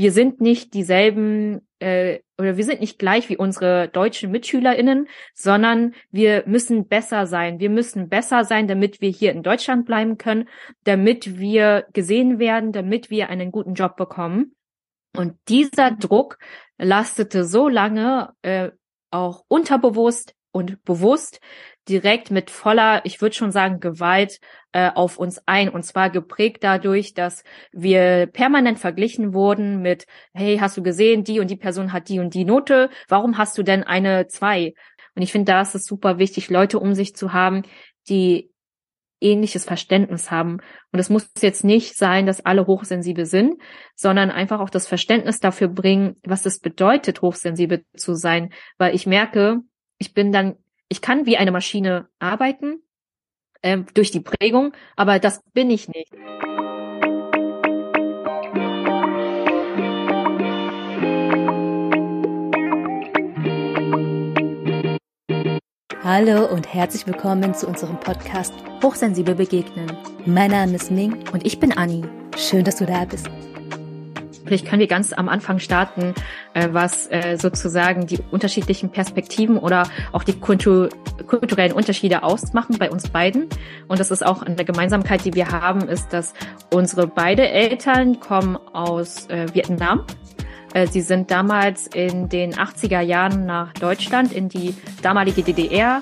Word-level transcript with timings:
wir 0.00 0.12
sind 0.12 0.40
nicht 0.40 0.72
dieselben 0.72 1.60
äh, 1.78 2.20
oder 2.38 2.56
wir 2.56 2.64
sind 2.64 2.80
nicht 2.80 2.98
gleich 2.98 3.28
wie 3.28 3.36
unsere 3.36 3.88
deutschen 3.88 4.30
MitschülerInnen, 4.30 5.08
sondern 5.34 5.94
wir 6.10 6.42
müssen 6.46 6.88
besser 6.88 7.26
sein. 7.26 7.60
Wir 7.60 7.68
müssen 7.68 8.08
besser 8.08 8.44
sein, 8.44 8.66
damit 8.66 9.02
wir 9.02 9.10
hier 9.10 9.32
in 9.32 9.42
Deutschland 9.42 9.84
bleiben 9.84 10.16
können, 10.16 10.48
damit 10.84 11.38
wir 11.38 11.84
gesehen 11.92 12.38
werden, 12.38 12.72
damit 12.72 13.10
wir 13.10 13.28
einen 13.28 13.52
guten 13.52 13.74
Job 13.74 13.96
bekommen. 13.96 14.56
Und 15.14 15.36
dieser 15.48 15.90
Druck 15.90 16.38
lastete 16.78 17.44
so 17.44 17.68
lange 17.68 18.32
äh, 18.40 18.70
auch 19.10 19.44
unterbewusst 19.48 20.34
und 20.50 20.82
bewusst 20.84 21.40
direkt 21.90 22.30
mit 22.30 22.50
voller, 22.50 23.04
ich 23.04 23.20
würde 23.20 23.34
schon 23.34 23.52
sagen, 23.52 23.80
Gewalt 23.80 24.40
äh, 24.72 24.90
auf 24.94 25.18
uns 25.18 25.42
ein. 25.46 25.68
Und 25.68 25.82
zwar 25.84 26.08
geprägt 26.08 26.62
dadurch, 26.62 27.12
dass 27.12 27.44
wir 27.72 28.26
permanent 28.26 28.78
verglichen 28.78 29.34
wurden 29.34 29.82
mit, 29.82 30.06
hey, 30.32 30.58
hast 30.58 30.76
du 30.76 30.82
gesehen, 30.82 31.24
die 31.24 31.40
und 31.40 31.50
die 31.50 31.56
Person 31.56 31.92
hat 31.92 32.08
die 32.08 32.20
und 32.20 32.32
die 32.34 32.44
Note, 32.44 32.88
warum 33.08 33.36
hast 33.36 33.58
du 33.58 33.62
denn 33.62 33.82
eine 33.84 34.28
zwei? 34.28 34.74
Und 35.14 35.22
ich 35.22 35.32
finde, 35.32 35.52
da 35.52 35.60
ist 35.60 35.74
es 35.74 35.84
super 35.84 36.18
wichtig, 36.18 36.48
Leute 36.48 36.78
um 36.78 36.94
sich 36.94 37.14
zu 37.14 37.32
haben, 37.32 37.62
die 38.08 38.50
ähnliches 39.20 39.64
Verständnis 39.64 40.30
haben. 40.30 40.58
Und 40.92 40.98
es 40.98 41.10
muss 41.10 41.30
jetzt 41.40 41.64
nicht 41.64 41.96
sein, 41.96 42.26
dass 42.26 42.44
alle 42.44 42.66
hochsensibel 42.66 43.26
sind, 43.26 43.60
sondern 43.94 44.30
einfach 44.30 44.60
auch 44.60 44.70
das 44.70 44.86
Verständnis 44.86 45.40
dafür 45.40 45.68
bringen, 45.68 46.16
was 46.24 46.46
es 46.46 46.58
bedeutet, 46.58 47.22
hochsensibel 47.22 47.84
zu 47.94 48.14
sein. 48.14 48.52
Weil 48.78 48.94
ich 48.94 49.06
merke, 49.06 49.60
ich 49.98 50.14
bin 50.14 50.32
dann, 50.32 50.56
ich 50.90 51.00
kann 51.00 51.24
wie 51.24 51.38
eine 51.38 51.52
Maschine 51.52 52.08
arbeiten 52.18 52.82
äh, 53.62 53.78
durch 53.94 54.10
die 54.10 54.20
Prägung, 54.20 54.72
aber 54.96 55.18
das 55.18 55.40
bin 55.54 55.70
ich 55.70 55.88
nicht. 55.88 56.12
Hallo 66.02 66.52
und 66.52 66.74
herzlich 66.74 67.06
willkommen 67.06 67.54
zu 67.54 67.68
unserem 67.68 68.00
Podcast 68.00 68.52
Hochsensibel 68.82 69.36
begegnen. 69.36 69.96
Mein 70.26 70.50
Name 70.50 70.74
ist 70.74 70.90
Ming 70.90 71.24
und 71.32 71.46
ich 71.46 71.60
bin 71.60 71.72
Anni. 71.72 72.02
Schön, 72.36 72.64
dass 72.64 72.76
du 72.76 72.86
da 72.86 73.04
bist. 73.04 73.30
Vielleicht 74.50 74.66
können 74.66 74.80
wir 74.80 74.88
ganz 74.88 75.12
am 75.12 75.28
Anfang 75.28 75.60
starten, 75.60 76.12
äh, 76.54 76.70
was 76.72 77.06
äh, 77.06 77.36
sozusagen 77.40 78.08
die 78.08 78.18
unterschiedlichen 78.32 78.90
Perspektiven 78.90 79.56
oder 79.56 79.84
auch 80.10 80.24
die 80.24 80.32
kultu 80.32 80.88
kulturellen 81.28 81.70
Unterschiede 81.70 82.24
ausmachen 82.24 82.76
bei 82.76 82.90
uns 82.90 83.10
beiden. 83.10 83.46
Und 83.86 84.00
das 84.00 84.10
ist 84.10 84.26
auch 84.26 84.42
eine 84.42 84.64
Gemeinsamkeit, 84.64 85.24
die 85.24 85.34
wir 85.34 85.52
haben, 85.52 85.88
ist, 85.88 86.12
dass 86.12 86.34
unsere 86.74 87.06
beide 87.06 87.48
Eltern 87.48 88.18
kommen 88.18 88.56
aus 88.72 89.28
äh, 89.28 89.46
Vietnam. 89.54 90.04
Sie 90.90 91.00
sind 91.00 91.32
damals 91.32 91.88
in 91.88 92.28
den 92.28 92.54
80er 92.54 93.00
Jahren 93.00 93.44
nach 93.44 93.72
Deutschland, 93.72 94.32
in 94.32 94.48
die 94.48 94.72
damalige 95.02 95.42
DDR 95.42 96.00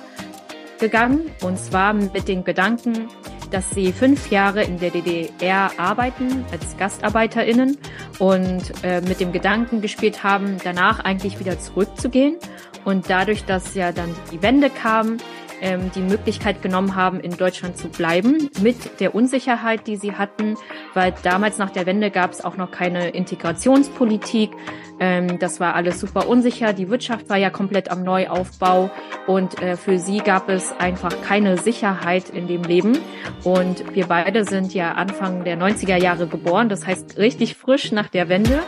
gegangen. 0.78 1.30
Und 1.42 1.58
zwar 1.58 1.94
mit 1.94 2.28
den 2.28 2.44
Gedanken, 2.44 3.08
dass 3.50 3.70
sie 3.70 3.92
fünf 3.92 4.30
Jahre 4.30 4.62
in 4.62 4.78
der 4.78 4.91
DDR 4.91 5.70
arbeiten 5.78 6.44
als 6.52 6.77
GastarbeiterInnen 6.77 7.77
und 8.18 8.62
äh, 8.82 9.00
mit 9.00 9.20
dem 9.20 9.32
Gedanken 9.32 9.80
gespielt 9.80 10.22
haben, 10.22 10.56
danach 10.62 11.00
eigentlich 11.00 11.38
wieder 11.41 11.58
zurückzugehen. 11.58 12.36
Und 12.84 13.10
dadurch, 13.10 13.44
dass 13.44 13.74
ja 13.74 13.92
dann 13.92 14.14
die 14.32 14.42
Wende 14.42 14.70
kam, 14.70 15.19
ähm, 15.61 15.91
die 15.95 16.01
Möglichkeit 16.01 16.62
genommen 16.62 16.95
haben, 16.95 17.20
in 17.20 17.37
Deutschland 17.37 17.77
zu 17.77 17.89
bleiben, 17.89 18.51
mit 18.61 19.01
der 19.01 19.14
Unsicherheit, 19.14 19.87
die 19.87 19.97
sie 19.97 20.12
hatten, 20.12 20.56
weil 20.95 21.15
damals 21.23 21.59
nach 21.59 21.70
der 21.70 21.87
Wende 21.87 22.11
gab 22.11 22.33
es 22.33 22.45
auch 22.45 22.56
noch 22.56 22.70
keine 22.70 23.11
Integrationspolitik. 23.11 24.50
Ähm, 25.00 25.39
das 25.39 25.61
war 25.61 25.75
alles 25.75 26.00
super 26.00 26.28
unsicher. 26.28 26.73
Die 26.73 26.89
Wirtschaft 26.89 27.28
war 27.28 27.37
ja 27.37 27.50
komplett 27.50 27.91
am 27.91 28.03
Neuaufbau 28.03 28.91
und 29.27 29.62
äh, 29.62 29.77
für 29.77 29.98
sie 29.98 30.19
gab 30.19 30.48
es 30.48 30.73
einfach 30.78 31.15
keine 31.23 31.59
Sicherheit 31.59 32.31
in 32.31 32.49
dem 32.49 32.62
Leben. 32.62 32.99
Und 33.44 33.94
wir 33.94 34.06
beide 34.06 34.44
sind 34.44 34.75
ja 34.75 34.93
Anfang 34.93 35.44
der 35.44 35.59
90er 35.59 35.97
Jahre 35.97 36.27
geboren, 36.27 36.69
das 36.69 36.87
heißt 36.87 37.19
richtig 37.19 37.56
frisch 37.56 37.93
nach 37.93 38.09
der 38.09 38.28
Wende. 38.28 38.62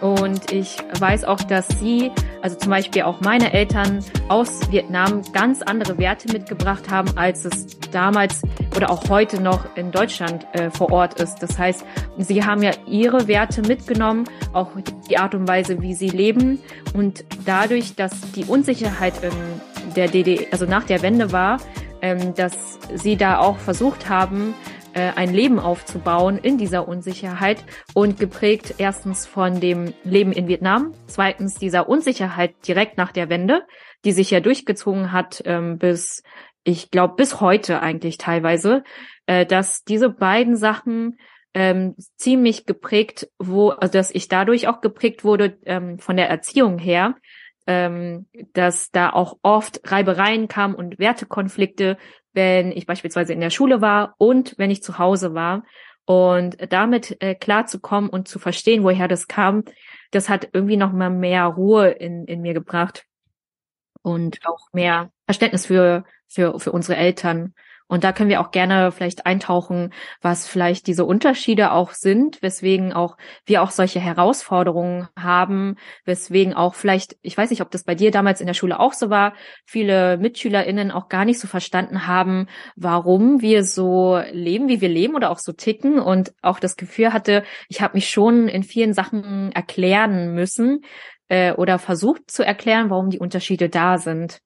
Und 0.00 0.52
ich 0.52 0.76
weiß 0.98 1.24
auch, 1.24 1.40
dass 1.42 1.66
sie, 1.80 2.12
also 2.40 2.56
zum 2.56 2.70
Beispiel 2.70 3.02
auch 3.02 3.20
meine 3.20 3.52
Eltern 3.52 4.04
aus 4.28 4.70
Vietnam 4.70 5.22
ganz 5.32 5.62
andere 5.62 5.98
Werte 5.98 6.32
mitgebracht 6.32 6.90
haben, 6.90 7.16
als 7.16 7.44
es 7.44 7.78
damals 7.90 8.42
oder 8.76 8.90
auch 8.90 9.08
heute 9.08 9.40
noch 9.40 9.76
in 9.76 9.90
Deutschland 9.90 10.46
äh, 10.52 10.70
vor 10.70 10.92
Ort 10.92 11.20
ist. 11.20 11.38
Das 11.38 11.58
heißt, 11.58 11.84
sie 12.18 12.44
haben 12.44 12.62
ja 12.62 12.70
ihre 12.86 13.26
Werte 13.26 13.62
mitgenommen, 13.62 14.24
auch 14.52 14.70
die 15.08 15.18
Art 15.18 15.34
und 15.34 15.48
Weise, 15.48 15.82
wie 15.82 15.94
sie 15.94 16.10
leben. 16.10 16.60
Und 16.94 17.24
dadurch, 17.44 17.96
dass 17.96 18.12
die 18.32 18.44
Unsicherheit 18.44 19.14
in 19.22 19.94
der 19.94 20.08
DD, 20.08 20.48
also 20.52 20.64
nach 20.64 20.84
der 20.84 21.02
Wende 21.02 21.32
war, 21.32 21.58
ähm, 22.02 22.34
dass 22.34 22.78
sie 22.94 23.16
da 23.16 23.38
auch 23.38 23.58
versucht 23.58 24.08
haben, 24.08 24.54
äh, 24.98 25.12
ein 25.14 25.32
Leben 25.32 25.60
aufzubauen 25.60 26.38
in 26.38 26.58
dieser 26.58 26.88
Unsicherheit 26.88 27.64
und 27.94 28.18
geprägt 28.18 28.74
erstens 28.78 29.26
von 29.26 29.60
dem 29.60 29.94
Leben 30.02 30.32
in 30.32 30.48
Vietnam, 30.48 30.92
zweitens 31.06 31.54
dieser 31.54 31.88
Unsicherheit 31.88 32.54
direkt 32.66 32.98
nach 32.98 33.12
der 33.12 33.30
Wende, 33.30 33.62
die 34.04 34.12
sich 34.12 34.30
ja 34.30 34.40
durchgezogen 34.40 35.12
hat 35.12 35.40
ähm, 35.44 35.78
bis, 35.78 36.22
ich 36.64 36.90
glaube, 36.90 37.14
bis 37.14 37.40
heute 37.40 37.80
eigentlich 37.80 38.18
teilweise, 38.18 38.82
äh, 39.26 39.46
dass 39.46 39.84
diese 39.84 40.10
beiden 40.10 40.56
Sachen 40.56 41.18
ähm, 41.54 41.94
ziemlich 42.16 42.66
geprägt, 42.66 43.28
wo, 43.38 43.70
also 43.70 43.92
dass 43.92 44.10
ich 44.10 44.28
dadurch 44.28 44.68
auch 44.68 44.80
geprägt 44.80 45.24
wurde 45.24 45.58
ähm, 45.64 45.98
von 45.98 46.16
der 46.16 46.28
Erziehung 46.28 46.78
her, 46.78 47.14
ähm, 47.68 48.26
dass 48.52 48.90
da 48.90 49.10
auch 49.10 49.36
oft 49.42 49.80
Reibereien 49.84 50.48
kamen 50.48 50.74
und 50.74 50.98
Wertekonflikte, 50.98 51.98
wenn 52.38 52.70
ich 52.70 52.86
beispielsweise 52.86 53.32
in 53.32 53.40
der 53.40 53.50
Schule 53.50 53.80
war 53.80 54.14
und 54.16 54.54
wenn 54.58 54.70
ich 54.70 54.80
zu 54.80 54.98
Hause 54.98 55.34
war. 55.34 55.64
Und 56.04 56.56
damit 56.72 57.20
äh, 57.20 57.34
klar 57.34 57.66
zu 57.66 57.80
kommen 57.80 58.08
und 58.08 58.28
zu 58.28 58.38
verstehen, 58.38 58.84
woher 58.84 59.08
das 59.08 59.26
kam, 59.26 59.64
das 60.12 60.28
hat 60.28 60.48
irgendwie 60.52 60.76
noch 60.76 60.92
mal 60.92 61.10
mehr 61.10 61.44
Ruhe 61.44 61.88
in, 61.88 62.24
in 62.26 62.40
mir 62.40 62.54
gebracht 62.54 63.04
und 64.02 64.38
auch 64.46 64.68
mehr 64.72 65.10
Verständnis 65.26 65.66
für, 65.66 66.04
für, 66.28 66.60
für 66.60 66.70
unsere 66.70 66.96
Eltern 66.96 67.54
und 67.88 68.04
da 68.04 68.12
können 68.12 68.30
wir 68.30 68.40
auch 68.40 68.50
gerne 68.50 68.92
vielleicht 68.92 69.26
eintauchen, 69.26 69.92
was 70.20 70.46
vielleicht 70.46 70.86
diese 70.86 71.04
Unterschiede 71.04 71.72
auch 71.72 71.92
sind, 71.92 72.42
weswegen 72.42 72.92
auch 72.92 73.16
wir 73.46 73.62
auch 73.62 73.70
solche 73.70 73.98
Herausforderungen 73.98 75.08
haben, 75.18 75.76
weswegen 76.04 76.54
auch 76.54 76.74
vielleicht, 76.74 77.16
ich 77.22 77.36
weiß 77.36 77.50
nicht, 77.50 77.62
ob 77.62 77.70
das 77.70 77.84
bei 77.84 77.94
dir 77.94 78.10
damals 78.10 78.40
in 78.40 78.46
der 78.46 78.54
Schule 78.54 78.78
auch 78.78 78.92
so 78.92 79.10
war, 79.10 79.32
viele 79.64 80.18
MitschülerInnen 80.18 80.90
auch 80.90 81.08
gar 81.08 81.24
nicht 81.24 81.40
so 81.40 81.48
verstanden 81.48 82.06
haben, 82.06 82.46
warum 82.76 83.40
wir 83.40 83.64
so 83.64 84.20
leben, 84.32 84.68
wie 84.68 84.80
wir 84.80 84.88
leben 84.88 85.14
oder 85.14 85.30
auch 85.30 85.38
so 85.38 85.52
ticken 85.52 85.98
und 85.98 86.34
auch 86.42 86.60
das 86.60 86.76
Gefühl 86.76 87.12
hatte, 87.12 87.42
ich 87.68 87.80
habe 87.80 87.94
mich 87.94 88.10
schon 88.10 88.48
in 88.48 88.62
vielen 88.62 88.92
Sachen 88.92 89.50
erklären 89.52 90.34
müssen, 90.34 90.82
äh, 91.28 91.52
oder 91.52 91.78
versucht 91.78 92.30
zu 92.30 92.44
erklären, 92.44 92.90
warum 92.90 93.10
die 93.10 93.18
Unterschiede 93.18 93.68
da 93.68 93.98
sind. 93.98 94.40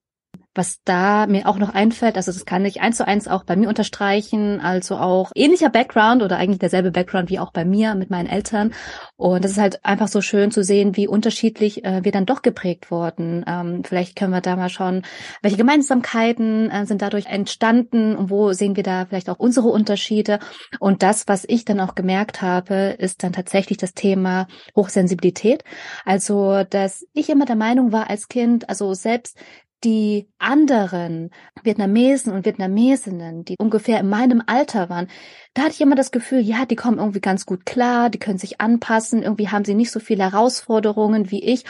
Was 0.55 0.81
da 0.83 1.25
mir 1.25 1.47
auch 1.47 1.57
noch 1.57 1.73
einfällt, 1.73 2.15
also 2.15 2.31
das 2.31 2.45
kann 2.45 2.63
ich 2.65 2.81
eins 2.81 2.97
zu 2.97 3.07
eins 3.07 3.27
auch 3.27 3.43
bei 3.43 3.55
mir 3.55 3.69
unterstreichen, 3.69 4.61
also 4.61 4.97
auch 4.97 5.31
ähnlicher 5.33 5.69
Background 5.69 6.21
oder 6.21 6.37
eigentlich 6.37 6.59
derselbe 6.59 6.91
Background 6.91 7.29
wie 7.29 7.39
auch 7.39 7.51
bei 7.51 7.65
mir 7.65 7.95
mit 7.95 8.11
meinen 8.11 8.27
Eltern. 8.27 8.73
Und 9.15 9.43
das 9.43 9.51
ist 9.51 9.57
halt 9.57 9.83
einfach 9.83 10.07
so 10.07 10.21
schön 10.21 10.51
zu 10.51 10.63
sehen, 10.63 10.95
wie 10.95 11.07
unterschiedlich 11.07 11.83
äh, 11.85 12.03
wir 12.03 12.11
dann 12.11 12.27
doch 12.27 12.43
geprägt 12.43 12.91
wurden. 12.91 13.43
Ähm, 13.47 13.83
vielleicht 13.83 14.15
können 14.15 14.31
wir 14.31 14.41
da 14.41 14.55
mal 14.55 14.69
schauen, 14.69 15.03
welche 15.41 15.57
Gemeinsamkeiten 15.57 16.69
äh, 16.69 16.85
sind 16.85 17.01
dadurch 17.01 17.25
entstanden 17.25 18.15
und 18.15 18.29
wo 18.29 18.53
sehen 18.53 18.75
wir 18.75 18.83
da 18.83 19.05
vielleicht 19.05 19.29
auch 19.29 19.39
unsere 19.39 19.69
Unterschiede. 19.69 20.39
Und 20.79 21.01
das, 21.01 21.27
was 21.27 21.45
ich 21.47 21.65
dann 21.65 21.79
auch 21.79 21.95
gemerkt 21.95 22.41
habe, 22.41 22.95
ist 22.97 23.23
dann 23.23 23.33
tatsächlich 23.33 23.77
das 23.79 23.93
Thema 23.93 24.47
Hochsensibilität. 24.75 25.63
Also, 26.05 26.63
dass 26.69 27.05
ich 27.13 27.29
immer 27.29 27.45
der 27.45 27.55
Meinung 27.55 27.91
war 27.91 28.09
als 28.09 28.27
Kind, 28.27 28.69
also 28.69 28.93
selbst 28.93 29.37
die 29.83 30.29
anderen 30.39 31.31
Vietnamesen 31.63 32.33
und 32.33 32.45
Vietnamesinnen, 32.45 33.45
die 33.45 33.55
ungefähr 33.59 33.99
in 33.99 34.09
meinem 34.09 34.41
Alter 34.45 34.89
waren, 34.89 35.07
da 35.53 35.63
hatte 35.63 35.73
ich 35.73 35.81
immer 35.81 35.95
das 35.95 36.11
Gefühl, 36.11 36.39
ja, 36.39 36.65
die 36.65 36.75
kommen 36.75 36.99
irgendwie 36.99 37.21
ganz 37.21 37.45
gut 37.45 37.65
klar, 37.65 38.09
die 38.09 38.19
können 38.19 38.37
sich 38.37 38.61
anpassen, 38.61 39.23
irgendwie 39.23 39.49
haben 39.49 39.65
sie 39.65 39.75
nicht 39.75 39.91
so 39.91 39.99
viele 39.99 40.23
Herausforderungen 40.23 41.31
wie 41.31 41.43
ich. 41.43 41.65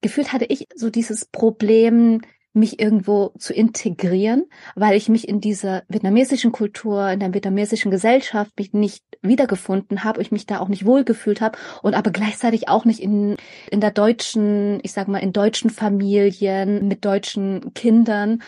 Gefühlt 0.00 0.32
hatte 0.32 0.46
ich 0.46 0.66
so 0.74 0.90
dieses 0.90 1.26
Problem, 1.26 2.22
mich 2.58 2.80
irgendwo 2.80 3.32
zu 3.38 3.52
integrieren, 3.52 4.44
weil 4.74 4.96
ich 4.96 5.08
mich 5.08 5.28
in 5.28 5.40
dieser 5.40 5.82
vietnamesischen 5.88 6.52
Kultur, 6.52 7.08
in 7.10 7.20
der 7.20 7.34
vietnamesischen 7.34 7.90
Gesellschaft 7.90 8.52
mich 8.58 8.72
nicht 8.72 9.04
wiedergefunden 9.22 10.04
habe, 10.04 10.22
ich 10.22 10.30
mich 10.30 10.46
da 10.46 10.60
auch 10.60 10.68
nicht 10.68 10.84
wohlgefühlt 10.84 11.40
habe 11.40 11.58
und 11.82 11.94
aber 11.94 12.10
gleichzeitig 12.10 12.68
auch 12.68 12.84
nicht 12.84 13.00
in, 13.00 13.36
in 13.70 13.80
der 13.80 13.90
deutschen, 13.90 14.80
ich 14.82 14.92
sag 14.92 15.08
mal, 15.08 15.18
in 15.18 15.32
deutschen 15.32 15.70
Familien 15.70 16.88
mit 16.88 17.04
deutschen 17.04 17.72
Kindern. 17.74 18.42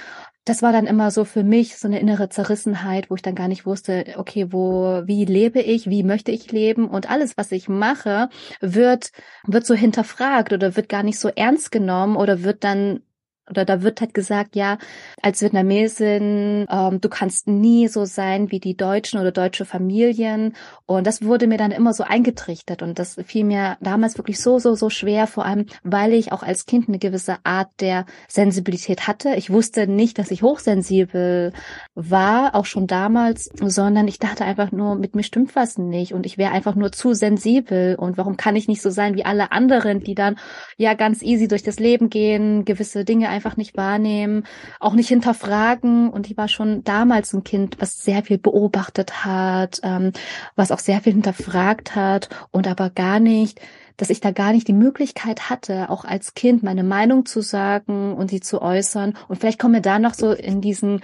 Das 0.45 0.63
war 0.63 0.73
dann 0.73 0.87
immer 0.87 1.11
so 1.11 1.25
für 1.25 1.45
mich 1.45 1.77
so 1.77 1.87
eine 1.87 2.01
innere 2.01 2.29
Zerrissenheit, 2.29 3.11
wo 3.11 3.15
ich 3.15 3.23
dann 3.23 3.35
gar 3.35 3.47
nicht 3.47 3.67
wusste, 3.67 4.15
okay, 4.17 4.53
wo, 4.53 5.03
wie 5.05 5.25
lebe 5.25 5.61
ich, 5.61 5.89
wie 5.89 6.03
möchte 6.03 6.33
ich 6.33 6.51
leben? 6.51 6.89
Und 6.89 7.11
alles, 7.11 7.37
was 7.37 7.53
ich 7.53 7.69
mache, 7.69 8.31
wird, 8.61 9.11
wird 9.47 9.67
so 9.67 9.75
hinterfragt 9.75 10.53
oder 10.53 10.77
wird 10.77 10.89
gar 10.89 11.03
nicht 11.03 11.19
so 11.19 11.29
ernst 11.29 11.71
genommen 11.71 12.17
oder 12.17 12.43
wird 12.43 12.65
dann 12.65 13.01
oder 13.51 13.65
da 13.65 13.83
wird 13.83 14.01
halt 14.01 14.15
gesagt, 14.15 14.57
ja, 14.57 14.79
als 15.23 15.43
Vietnamesin, 15.43 16.67
ähm, 16.71 17.01
du 17.01 17.09
kannst 17.09 17.49
nie 17.49 17.89
so 17.89 18.05
sein 18.05 18.51
wie 18.51 18.61
die 18.61 18.77
Deutschen 18.77 19.21
oder 19.21 19.33
deutsche 19.33 19.65
Familien. 19.65 20.55
Und 20.87 21.07
das 21.07 21.23
wurde 21.23 21.47
mir 21.47 21.59
dann 21.59 21.73
immer 21.73 21.93
so 21.93 22.05
eingetrichtert. 22.05 22.83
Und 22.83 22.99
das 22.99 23.17
fiel 23.27 23.45
mir 23.45 23.77
damals 23.81 24.17
wirklich 24.19 24.41
so, 24.41 24.59
so, 24.59 24.75
so 24.75 24.91
schwer, 24.91 25.27
vor 25.27 25.45
allem, 25.45 25.67
weil 25.83 26.13
ich 26.13 26.33
auch 26.33 26.43
als 26.43 26.67
Kind 26.67 26.89
eine 26.89 26.99
gewisse 26.99 27.39
Art 27.45 27.69
der 27.81 28.07
Sensibilität 28.29 29.07
hatte. 29.07 29.35
Ich 29.35 29.51
wusste 29.51 29.87
nicht, 29.87 30.19
dass 30.19 30.31
ich 30.31 30.43
hochsensibel 30.43 31.53
war, 31.95 32.55
auch 32.55 32.67
schon 32.67 32.87
damals, 32.87 33.51
sondern 33.61 34.09
ich 34.09 34.19
dachte 34.19 34.45
einfach 34.45 34.73
nur, 34.73 34.95
mit 34.95 35.15
mir 35.15 35.23
stimmt 35.23 35.57
was 35.57 35.79
nicht. 35.79 36.15
Und 36.15 36.27
ich 36.27 36.39
wäre 36.39 36.53
einfach 36.53 36.75
nur 36.75 36.93
zu 36.93 37.15
sensibel. 37.15 37.97
Und 37.97 38.17
warum 38.17 38.37
kann 38.37 38.57
ich 38.57 38.69
nicht 38.69 38.83
so 38.83 38.91
sein 38.91 39.17
wie 39.17 39.25
alle 39.25 39.53
anderen, 39.53 40.01
die 40.01 40.15
dann 40.15 40.37
ja 40.77 40.95
ganz 40.95 41.23
easy 41.23 41.49
durch 41.49 41.63
das 41.63 41.81
Leben 41.81 42.11
gehen, 42.11 42.65
gewisse 42.65 43.05
Dinge 43.05 43.29
einfach 43.29 43.40
nicht 43.57 43.77
wahrnehmen, 43.77 44.45
auch 44.79 44.95
nicht 44.95 45.09
hinterfragen. 45.09 46.11
Und 46.11 46.31
ich 46.31 46.37
war 46.37 46.49
schon 46.49 46.85
damals 46.85 47.33
ein 47.33 47.45
Kind, 47.45 47.77
was 47.81 48.03
sehr 48.03 48.23
viel 48.23 48.39
beobachtet 48.39 49.25
hat, 49.25 49.81
ähm, 49.83 50.13
was 50.57 50.73
auch 50.73 50.79
sehr 50.79 51.01
viel 51.01 51.13
hinterfragt 51.13 51.95
hat 51.95 52.29
und 52.51 52.67
aber 52.67 52.91
gar 52.91 53.21
nicht 53.21 53.61
dass 53.97 54.09
ich 54.09 54.21
da 54.21 54.31
gar 54.31 54.53
nicht 54.53 54.67
die 54.67 54.73
Möglichkeit 54.73 55.51
hatte, 55.51 55.91
auch 55.91 56.07
als 56.07 56.33
Kind 56.33 56.63
meine 56.63 56.85
Meinung 56.85 57.27
zu 57.27 57.43
sagen 57.43 58.15
und 58.15 58.31
sie 58.31 58.41
zu 58.41 58.63
äußern. 58.63 59.13
Und 59.29 59.39
vielleicht 59.39 59.59
kommen 59.59 59.75
wir 59.75 59.83
da 59.83 59.99
noch 59.99 60.15
so 60.15 60.33
in 60.33 60.63
diesen 60.63 61.03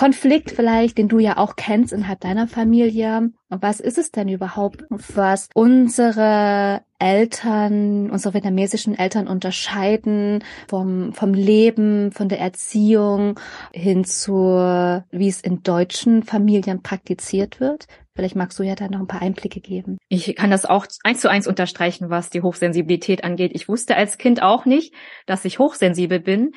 Konflikt 0.00 0.50
vielleicht, 0.50 0.96
den 0.96 1.08
du 1.08 1.18
ja 1.18 1.36
auch 1.36 1.56
kennst 1.56 1.92
innerhalb 1.92 2.20
deiner 2.20 2.48
Familie. 2.48 3.32
Was 3.50 3.80
ist 3.80 3.98
es 3.98 4.10
denn 4.10 4.30
überhaupt, 4.30 4.86
was 4.88 5.50
unsere 5.52 6.80
Eltern, 6.98 8.10
unsere 8.10 8.32
vietnamesischen 8.32 8.98
Eltern 8.98 9.28
unterscheiden 9.28 10.42
vom, 10.68 11.12
vom 11.12 11.34
Leben, 11.34 12.12
von 12.12 12.30
der 12.30 12.40
Erziehung 12.40 13.38
hin 13.74 14.04
zu, 14.04 14.32
wie 15.10 15.28
es 15.28 15.42
in 15.42 15.62
deutschen 15.62 16.22
Familien 16.22 16.80
praktiziert 16.80 17.60
wird? 17.60 17.86
Vielleicht 18.14 18.36
magst 18.36 18.58
du 18.58 18.62
ja 18.62 18.76
da 18.76 18.88
noch 18.88 19.00
ein 19.00 19.06
paar 19.06 19.22
Einblicke 19.22 19.60
geben. 19.60 19.98
Ich 20.08 20.34
kann 20.34 20.50
das 20.50 20.64
auch 20.64 20.86
eins 21.04 21.20
zu 21.20 21.28
eins 21.28 21.46
unterstreichen, 21.46 22.08
was 22.08 22.30
die 22.30 22.40
Hochsensibilität 22.40 23.22
angeht. 23.22 23.52
Ich 23.54 23.68
wusste 23.68 23.96
als 23.96 24.16
Kind 24.16 24.42
auch 24.42 24.64
nicht, 24.64 24.94
dass 25.26 25.44
ich 25.44 25.58
hochsensibel 25.58 26.20
bin. 26.20 26.52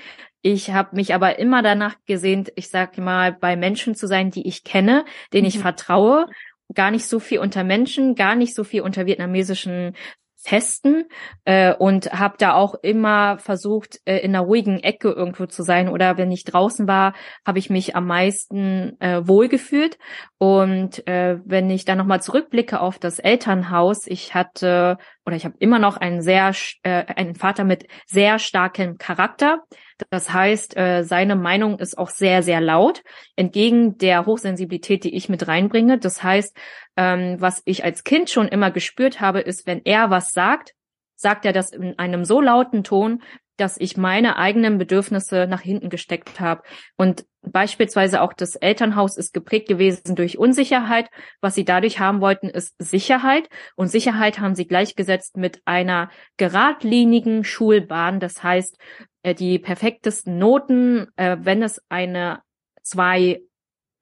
Ich 0.46 0.72
habe 0.72 0.96
mich 0.96 1.16
aber 1.16 1.40
immer 1.40 1.64
danach 1.64 1.96
gesehnt, 2.06 2.52
ich 2.56 2.70
sag 2.70 2.98
mal, 2.98 3.32
bei 3.32 3.56
Menschen 3.56 3.96
zu 3.96 4.08
sein, 4.08 4.30
die 4.30 4.46
ich 4.46 4.66
kenne, 4.66 5.06
denen 5.32 5.48
ich 5.48 5.58
mhm. 5.58 5.62
vertraue. 5.62 6.28
Gar 6.76 6.92
nicht 6.92 7.08
so 7.08 7.20
viel 7.20 7.40
unter 7.40 7.64
Menschen, 7.64 8.14
gar 8.14 8.36
nicht 8.36 8.54
so 8.54 8.66
viel 8.66 8.82
unter 8.82 9.06
vietnamesischen 9.06 9.96
Festen 10.36 11.06
äh, 11.46 11.74
und 11.74 12.12
habe 12.12 12.36
da 12.38 12.56
auch 12.56 12.76
immer 12.76 13.38
versucht, 13.38 14.02
äh, 14.04 14.18
in 14.18 14.36
einer 14.36 14.46
ruhigen 14.46 14.80
Ecke 14.82 15.10
irgendwo 15.10 15.46
zu 15.46 15.64
sein. 15.64 15.88
Oder 15.88 16.18
wenn 16.18 16.32
ich 16.32 16.44
draußen 16.44 16.86
war, 16.86 17.14
habe 17.46 17.60
ich 17.60 17.70
mich 17.70 17.96
am 17.96 18.06
meisten 18.08 19.00
äh, 19.00 19.26
wohlgefühlt. 19.26 19.98
Und 20.40 21.08
äh, 21.08 21.38
wenn 21.46 21.70
ich 21.70 21.86
dann 21.86 21.98
nochmal 21.98 22.22
zurückblicke 22.22 22.82
auf 22.82 23.00
das 23.00 23.20
Elternhaus, 23.20 24.06
ich 24.08 24.36
hatte 24.36 24.98
oder 25.26 25.36
ich 25.36 25.46
habe 25.46 25.56
immer 25.60 25.80
noch 25.80 25.98
einen 25.98 26.22
sehr 26.22 26.54
äh, 26.84 27.06
einen 27.16 27.36
Vater 27.36 27.64
mit 27.64 27.88
sehr 28.06 28.40
starkem 28.40 28.98
Charakter. 28.98 29.64
Das 30.10 30.34
heißt, 30.34 30.76
äh, 30.76 31.04
seine 31.04 31.36
Meinung 31.36 31.80
ist 31.80 31.98
auch 31.98 32.10
sehr 32.10 32.44
sehr 32.44 32.62
laut 32.62 33.04
entgegen 33.36 33.98
der 33.98 34.26
Hochsensibilität, 34.26 35.04
die 35.04 35.16
ich 35.16 35.30
mit 35.30 35.48
reinbringe. 35.48 35.98
Das 35.98 36.24
heißt, 36.24 36.58
ähm, 36.98 37.38
was 37.40 37.62
ich 37.66 37.84
als 37.84 38.04
Kind 38.04 38.30
schon 38.30 38.48
immer 38.48 38.72
gespürt 38.72 39.22
habe, 39.22 39.40
ist, 39.40 39.66
wenn 39.66 39.82
er 39.86 40.10
was 40.10 40.32
sagt, 40.32 40.74
sagt 41.16 41.46
er 41.46 41.54
das 41.54 41.72
in 41.72 41.98
einem 41.98 42.26
so 42.26 42.42
lauten 42.42 42.84
Ton, 42.84 43.24
dass 43.58 43.78
ich 43.78 43.98
meine 43.98 44.38
eigenen 44.38 44.78
Bedürfnisse 44.78 45.48
nach 45.48 45.62
hinten 45.62 45.90
gesteckt 45.90 46.40
habe. 46.40 46.64
Und 46.98 47.26
beispielsweise 47.42 48.22
auch 48.22 48.34
das 48.34 48.56
Elternhaus 48.56 49.18
ist 49.18 49.34
geprägt 49.34 49.68
gewesen 49.68 50.16
durch 50.16 50.38
Unsicherheit. 50.38 51.10
Was 51.42 51.56
sie 51.56 51.66
dadurch 51.66 52.00
haben 52.00 52.22
wollten, 52.22 52.50
ist 52.50 52.76
Sicherheit. 52.80 53.50
Und 53.76 53.90
Sicherheit 53.90 54.40
haben 54.40 54.56
sie 54.56 54.68
gleichgesetzt 54.68 55.38
mit 55.38 55.62
einer 55.66 56.10
geradlinigen 56.38 57.44
Schulbahn. 57.44 58.20
Das 58.20 58.44
heißt, 58.44 58.78
äh, 59.24 59.36
die 59.36 59.60
perfektesten 59.60 60.38
Noten, 60.38 61.08
äh, 61.16 61.38
wenn 61.40 61.62
es 61.62 61.82
eine 61.90 62.42
zwei 62.82 63.42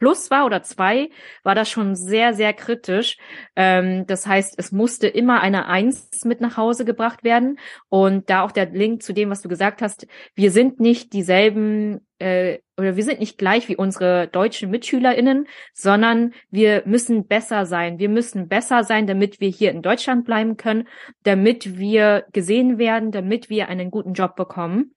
plus 0.02 0.32
war 0.32 0.48
oder 0.48 0.64
zwei, 0.64 1.12
war 1.44 1.54
das 1.54 1.70
schon 1.70 1.96
sehr, 1.96 2.34
sehr 2.34 2.54
kritisch. 2.54 3.18
Ähm, 3.56 4.08
das 4.08 4.26
heißt, 4.26 4.56
es 4.58 4.72
musste 4.72 5.08
immer 5.08 5.42
eine 5.42 5.68
Eins 5.68 6.10
mit 6.26 6.42
nach 6.42 6.58
Hause 6.58 6.86
gebracht 6.86 7.24
werden. 7.24 7.60
Und 7.88 8.32
da 8.32 8.42
auch 8.42 8.52
der 8.52 8.66
Link 8.66 9.04
zu 9.04 9.14
dem, 9.14 9.30
was 9.30 9.44
du 9.44 9.48
gesagt 9.48 9.84
hast, 9.84 10.08
wir 10.34 10.50
sind 10.50 10.80
nicht 10.80 11.14
dieselben 11.14 12.08
äh, 12.18 12.58
oder 12.78 12.96
wir 12.96 13.04
sind 13.04 13.20
nicht 13.20 13.38
gleich 13.38 13.70
wie 13.70 13.76
unsere 13.76 14.28
deutschen 14.28 14.72
MitschülerInnen, 14.72 15.48
sondern 15.76 16.34
wir 16.50 16.82
müssen 16.88 17.28
besser 17.28 17.68
sein. 17.68 18.00
Wir 18.00 18.10
müssen 18.10 18.48
besser 18.48 18.84
sein, 18.84 19.06
damit 19.06 19.40
wir 19.40 19.50
hier 19.50 19.70
in 19.70 19.84
Deutschland 19.84 20.26
bleiben 20.26 20.58
können, 20.58 20.88
damit 21.22 21.78
wir 21.78 22.26
gesehen 22.34 22.80
werden, 22.80 23.12
damit 23.12 23.52
wir 23.52 23.68
einen 23.68 23.92
guten 23.92 24.14
Job 24.14 24.36
bekommen. 24.36 24.96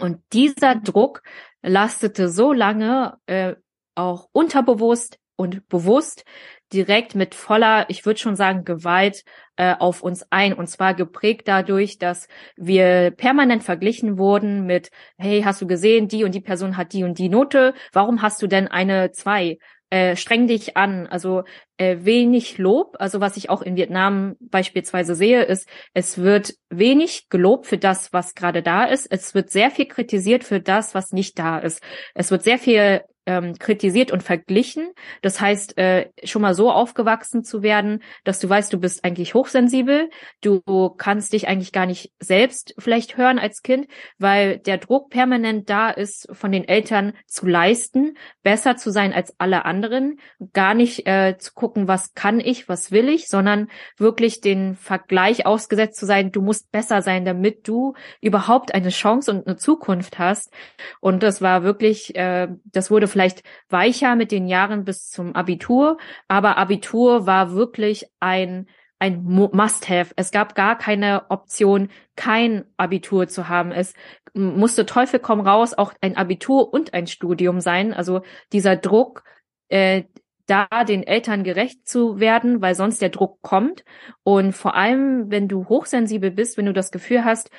Und 0.00 0.20
dieser 0.32 0.76
Druck 0.76 1.24
lastete 1.62 2.28
so 2.28 2.52
lange 2.52 3.18
äh, 3.26 3.56
auch 3.96 4.28
unterbewusst 4.32 5.18
und 5.36 5.68
bewusst 5.68 6.24
direkt 6.72 7.14
mit 7.14 7.34
voller, 7.34 7.88
ich 7.88 8.04
würde 8.04 8.18
schon 8.18 8.36
sagen, 8.36 8.64
Gewalt 8.64 9.22
äh, 9.56 9.74
auf 9.78 10.02
uns 10.02 10.26
ein. 10.30 10.52
Und 10.52 10.68
zwar 10.68 10.94
geprägt 10.94 11.46
dadurch, 11.46 11.98
dass 11.98 12.26
wir 12.56 13.12
permanent 13.12 13.62
verglichen 13.62 14.18
wurden 14.18 14.66
mit, 14.66 14.90
hey, 15.18 15.42
hast 15.42 15.60
du 15.60 15.66
gesehen, 15.66 16.08
die 16.08 16.24
und 16.24 16.34
die 16.34 16.40
Person 16.40 16.76
hat 16.76 16.92
die 16.92 17.04
und 17.04 17.18
die 17.18 17.28
Note, 17.28 17.74
warum 17.92 18.22
hast 18.22 18.42
du 18.42 18.46
denn 18.46 18.68
eine 18.68 19.12
zwei? 19.12 19.58
Äh, 19.88 20.16
streng 20.16 20.48
dich 20.48 20.76
an. 20.76 21.06
Also 21.06 21.44
äh, 21.76 21.98
wenig 22.00 22.58
Lob. 22.58 22.96
Also 22.98 23.20
was 23.20 23.36
ich 23.36 23.50
auch 23.50 23.62
in 23.62 23.76
Vietnam 23.76 24.34
beispielsweise 24.40 25.14
sehe, 25.14 25.44
ist, 25.44 25.68
es 25.94 26.18
wird 26.18 26.54
wenig 26.70 27.28
gelobt 27.28 27.66
für 27.66 27.78
das, 27.78 28.12
was 28.12 28.34
gerade 28.34 28.62
da 28.62 28.84
ist. 28.84 29.06
Es 29.08 29.34
wird 29.34 29.50
sehr 29.50 29.70
viel 29.70 29.86
kritisiert 29.86 30.42
für 30.42 30.60
das, 30.60 30.96
was 30.96 31.12
nicht 31.12 31.38
da 31.38 31.58
ist. 31.58 31.80
Es 32.14 32.32
wird 32.32 32.42
sehr 32.42 32.58
viel 32.58 33.02
ähm, 33.26 33.54
kritisiert 33.58 34.12
und 34.12 34.22
verglichen. 34.22 34.92
Das 35.22 35.40
heißt, 35.40 35.76
äh, 35.78 36.10
schon 36.24 36.42
mal 36.42 36.54
so 36.54 36.70
aufgewachsen 36.70 37.44
zu 37.44 37.62
werden, 37.62 38.02
dass 38.24 38.38
du 38.38 38.48
weißt, 38.48 38.72
du 38.72 38.78
bist 38.78 39.04
eigentlich 39.04 39.34
hochsensibel, 39.34 40.08
du 40.40 40.62
kannst 40.90 41.32
dich 41.32 41.48
eigentlich 41.48 41.72
gar 41.72 41.86
nicht 41.86 42.12
selbst 42.20 42.74
vielleicht 42.78 43.16
hören 43.16 43.38
als 43.38 43.62
Kind, 43.62 43.88
weil 44.18 44.58
der 44.58 44.78
Druck 44.78 45.10
permanent 45.10 45.68
da 45.68 45.90
ist, 45.90 46.28
von 46.32 46.52
den 46.52 46.66
Eltern 46.66 47.12
zu 47.26 47.46
leisten, 47.46 48.16
besser 48.42 48.76
zu 48.76 48.90
sein 48.90 49.12
als 49.12 49.34
alle 49.38 49.64
anderen, 49.64 50.20
gar 50.52 50.74
nicht 50.74 51.06
äh, 51.06 51.36
zu 51.38 51.52
gucken, 51.54 51.88
was 51.88 52.14
kann 52.14 52.40
ich, 52.40 52.68
was 52.68 52.92
will 52.92 53.08
ich, 53.08 53.28
sondern 53.28 53.68
wirklich 53.96 54.40
den 54.40 54.76
Vergleich 54.76 55.46
ausgesetzt 55.46 55.98
zu 55.98 56.06
sein, 56.06 56.32
du 56.32 56.42
musst 56.42 56.70
besser 56.70 57.02
sein, 57.02 57.24
damit 57.24 57.66
du 57.66 57.94
überhaupt 58.20 58.74
eine 58.74 58.90
Chance 58.90 59.30
und 59.32 59.46
eine 59.46 59.56
Zukunft 59.56 60.18
hast. 60.18 60.52
Und 61.00 61.22
das 61.22 61.42
war 61.42 61.62
wirklich, 61.62 62.14
äh, 62.14 62.48
das 62.64 62.90
wurde 62.90 63.08
vielleicht 63.16 63.42
weicher 63.70 64.14
mit 64.14 64.30
den 64.30 64.46
Jahren 64.46 64.84
bis 64.84 65.08
zum 65.08 65.34
Abitur, 65.34 65.96
aber 66.28 66.58
Abitur 66.58 67.26
war 67.26 67.52
wirklich 67.52 68.04
ein 68.20 68.66
ein 68.98 69.24
Must-have. 69.24 70.12
Es 70.16 70.30
gab 70.30 70.54
gar 70.54 70.76
keine 70.78 71.30
Option, 71.30 71.90
kein 72.14 72.64
Abitur 72.76 73.28
zu 73.28 73.48
haben. 73.48 73.72
Es 73.72 73.94
musste 74.34 74.86
Teufel 74.86 75.20
komm 75.20 75.40
raus 75.40 75.74
auch 75.74 75.92
ein 76.00 76.16
Abitur 76.16 76.72
und 76.72 76.94
ein 76.94 77.06
Studium 77.06 77.60
sein. 77.60 77.92
Also 77.92 78.22
dieser 78.52 78.76
Druck, 78.76 79.24
äh, 79.68 80.04
da 80.46 80.66
den 80.84 81.02
Eltern 81.02 81.42
gerecht 81.42 81.88
zu 81.88 82.20
werden, 82.20 82.62
weil 82.62 82.74
sonst 82.74 83.02
der 83.02 83.08
Druck 83.08 83.42
kommt. 83.42 83.84
Und 84.22 84.52
vor 84.52 84.74
allem, 84.74 85.30
wenn 85.30 85.48
du 85.48 85.68
hochsensibel 85.68 86.30
bist, 86.30 86.56
wenn 86.56 86.66
du 86.66 86.72
das 86.72 86.90
Gefühl 86.90 87.24
hast, 87.24 87.50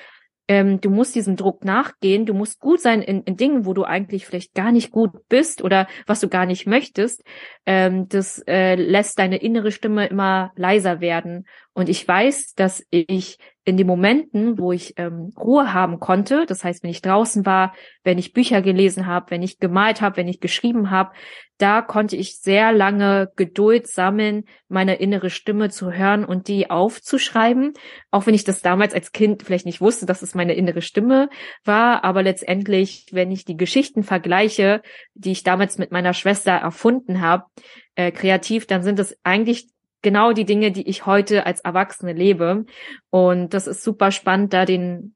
ähm, 0.48 0.80
du 0.82 0.90
musst 0.90 1.16
diesem 1.16 1.36
Druck 1.36 1.66
nachgehen, 1.66 2.26
du 2.26 2.34
musst 2.34 2.60
gut 2.60 2.80
sein 2.80 3.02
in, 3.02 3.24
in 3.24 3.38
Dingen, 3.38 3.66
wo 3.66 3.74
du 3.74 3.84
eigentlich 3.84 4.26
vielleicht 4.26 4.54
gar 4.54 4.72
nicht 4.72 4.92
gut 4.92 5.12
bist 5.28 5.62
oder 5.62 5.88
was 6.06 6.20
du 6.20 6.30
gar 6.30 6.46
nicht 6.46 6.68
möchtest. 6.68 7.24
Ähm, 7.66 8.08
das 8.08 8.42
äh, 8.48 8.76
lässt 8.76 9.20
deine 9.20 9.38
innere 9.38 9.72
Stimme 9.72 10.08
immer 10.08 10.52
leiser 10.56 11.02
werden. 11.02 11.46
Und 11.74 11.90
ich 11.90 12.08
weiß, 12.08 12.54
dass 12.56 12.84
ich 12.90 13.38
in 13.68 13.76
den 13.76 13.86
Momenten, 13.86 14.58
wo 14.58 14.72
ich 14.72 14.94
ähm, 14.96 15.34
Ruhe 15.38 15.74
haben 15.74 16.00
konnte, 16.00 16.46
das 16.46 16.64
heißt, 16.64 16.84
wenn 16.84 16.90
ich 16.90 17.02
draußen 17.02 17.46
war, 17.46 17.76
wenn 18.06 18.18
ich 18.18 18.32
Bücher 18.32 18.62
gelesen 18.62 19.08
habe, 19.08 19.30
wenn 19.30 19.44
ich 19.44 19.60
gemalt 19.60 20.00
habe, 20.00 20.16
wenn 20.16 20.30
ich 20.30 20.40
geschrieben 20.40 20.90
habe, 20.90 21.12
da 21.58 21.82
konnte 21.82 22.16
ich 22.16 22.40
sehr 22.40 22.72
lange 22.72 23.30
Geduld 23.36 23.88
sammeln, 23.88 24.46
meine 24.70 24.96
innere 24.96 25.30
Stimme 25.30 25.70
zu 25.70 25.92
hören 25.92 26.24
und 26.24 26.48
die 26.48 26.70
aufzuschreiben, 26.70 27.74
auch 28.10 28.26
wenn 28.26 28.36
ich 28.36 28.46
das 28.46 28.62
damals 28.62 28.94
als 28.94 29.12
Kind 29.12 29.44
vielleicht 29.44 29.66
nicht 29.66 29.82
wusste, 29.82 30.06
dass 30.06 30.22
es 30.22 30.34
meine 30.34 30.54
innere 30.54 30.82
Stimme 30.82 31.30
war, 31.66 32.06
aber 32.06 32.24
letztendlich, 32.24 33.08
wenn 33.12 33.32
ich 33.32 33.44
die 33.44 33.58
Geschichten 33.58 34.04
vergleiche, 34.04 34.82
die 35.14 35.34
ich 35.34 35.44
damals 35.44 35.78
mit 35.78 35.92
meiner 35.92 36.14
Schwester 36.14 36.54
erfunden 36.54 37.20
habe, 37.20 37.44
äh, 37.96 38.14
kreativ, 38.14 38.66
dann 38.66 38.82
sind 38.82 38.98
es 38.98 39.18
eigentlich 39.24 39.68
genau 40.02 40.34
die 40.34 40.46
Dinge, 40.46 40.72
die 40.72 40.88
ich 40.88 41.06
heute 41.06 41.46
als 41.46 41.62
Erwachsene 41.62 42.14
lebe. 42.14 42.66
Und 43.10 43.54
das 43.54 43.68
ist 43.68 43.84
super 43.84 44.12
spannend, 44.12 44.54
da 44.54 44.66
den 44.66 45.16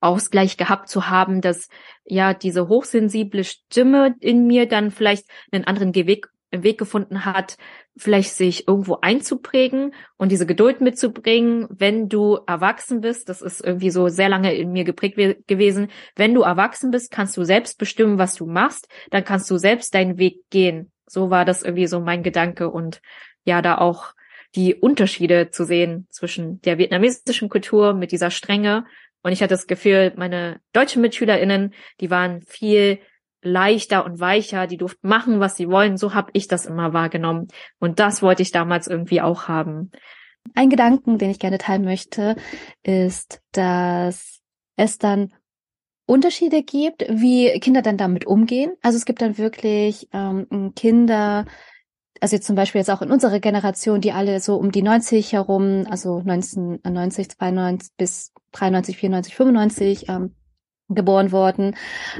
Ausgleich 0.00 0.58
gehabt 0.58 0.88
zu 0.88 1.08
haben, 1.08 1.40
dass 1.40 1.68
ja 2.04 2.34
diese 2.34 2.68
hochsensible 2.68 3.42
Stimme 3.42 4.14
in 4.20 4.46
mir 4.46 4.68
dann 4.68 4.90
vielleicht 4.90 5.26
einen 5.50 5.64
anderen 5.64 5.94
Weg, 5.94 6.28
Weg 6.50 6.78
gefunden 6.78 7.24
hat, 7.24 7.56
vielleicht 7.96 8.34
sich 8.34 8.68
irgendwo 8.68 8.98
einzuprägen 9.00 9.94
und 10.16 10.30
diese 10.30 10.46
Geduld 10.46 10.80
mitzubringen, 10.80 11.66
wenn 11.70 12.08
du 12.08 12.38
erwachsen 12.46 13.00
bist. 13.00 13.28
Das 13.28 13.40
ist 13.40 13.64
irgendwie 13.64 13.90
so 13.90 14.08
sehr 14.08 14.28
lange 14.28 14.54
in 14.54 14.72
mir 14.72 14.84
geprägt 14.84 15.16
gewesen. 15.46 15.88
Wenn 16.16 16.34
du 16.34 16.42
erwachsen 16.42 16.90
bist, 16.90 17.10
kannst 17.10 17.36
du 17.36 17.44
selbst 17.44 17.78
bestimmen, 17.78 18.18
was 18.18 18.34
du 18.34 18.46
machst. 18.46 18.88
Dann 19.10 19.24
kannst 19.24 19.50
du 19.50 19.56
selbst 19.56 19.94
deinen 19.94 20.18
Weg 20.18 20.42
gehen. 20.50 20.92
So 21.06 21.30
war 21.30 21.44
das 21.44 21.62
irgendwie 21.62 21.86
so 21.86 22.00
mein 22.00 22.22
Gedanke 22.22 22.70
und 22.70 23.00
ja 23.44 23.62
da 23.62 23.78
auch 23.78 24.14
die 24.54 24.74
Unterschiede 24.74 25.50
zu 25.50 25.64
sehen 25.64 26.06
zwischen 26.10 26.60
der 26.62 26.78
vietnamesischen 26.78 27.48
Kultur 27.48 27.94
mit 27.94 28.12
dieser 28.12 28.30
Strenge. 28.30 28.84
Und 29.22 29.32
ich 29.32 29.42
hatte 29.42 29.54
das 29.54 29.66
Gefühl, 29.66 30.12
meine 30.16 30.60
deutschen 30.72 31.02
MitschülerInnen, 31.02 31.74
die 32.00 32.10
waren 32.10 32.42
viel 32.42 33.00
leichter 33.42 34.04
und 34.04 34.20
weicher, 34.20 34.66
die 34.66 34.76
durften 34.76 35.08
machen, 35.08 35.40
was 35.40 35.56
sie 35.56 35.68
wollen. 35.68 35.96
So 35.96 36.14
habe 36.14 36.30
ich 36.32 36.48
das 36.48 36.66
immer 36.66 36.92
wahrgenommen. 36.92 37.48
Und 37.78 38.00
das 38.00 38.22
wollte 38.22 38.42
ich 38.42 38.52
damals 38.52 38.86
irgendwie 38.86 39.20
auch 39.20 39.48
haben. 39.48 39.90
Ein 40.54 40.70
Gedanken, 40.70 41.18
den 41.18 41.30
ich 41.30 41.38
gerne 41.38 41.58
teilen 41.58 41.84
möchte, 41.84 42.36
ist, 42.82 43.40
dass 43.52 44.40
es 44.76 44.98
dann 44.98 45.32
Unterschiede 46.06 46.62
gibt, 46.62 47.06
wie 47.08 47.58
Kinder 47.60 47.80
dann 47.80 47.96
damit 47.96 48.26
umgehen. 48.26 48.72
Also 48.82 48.96
es 48.96 49.06
gibt 49.06 49.22
dann 49.22 49.38
wirklich 49.38 50.08
ähm, 50.12 50.72
Kinder, 50.76 51.46
also 52.24 52.38
zum 52.38 52.56
Beispiel 52.56 52.78
jetzt 52.78 52.88
auch 52.90 53.02
in 53.02 53.10
unserer 53.10 53.38
Generation, 53.38 54.00
die 54.00 54.12
alle 54.12 54.40
so 54.40 54.56
um 54.56 54.72
die 54.72 54.80
90 54.80 55.34
herum, 55.34 55.84
also 55.90 56.20
1990, 56.20 57.28
92 57.28 57.90
bis 57.98 58.32
93, 58.52 58.96
94, 58.96 59.34
95 59.34 60.08
ähm, 60.08 60.34
geboren 60.88 61.32
worden. 61.32 61.76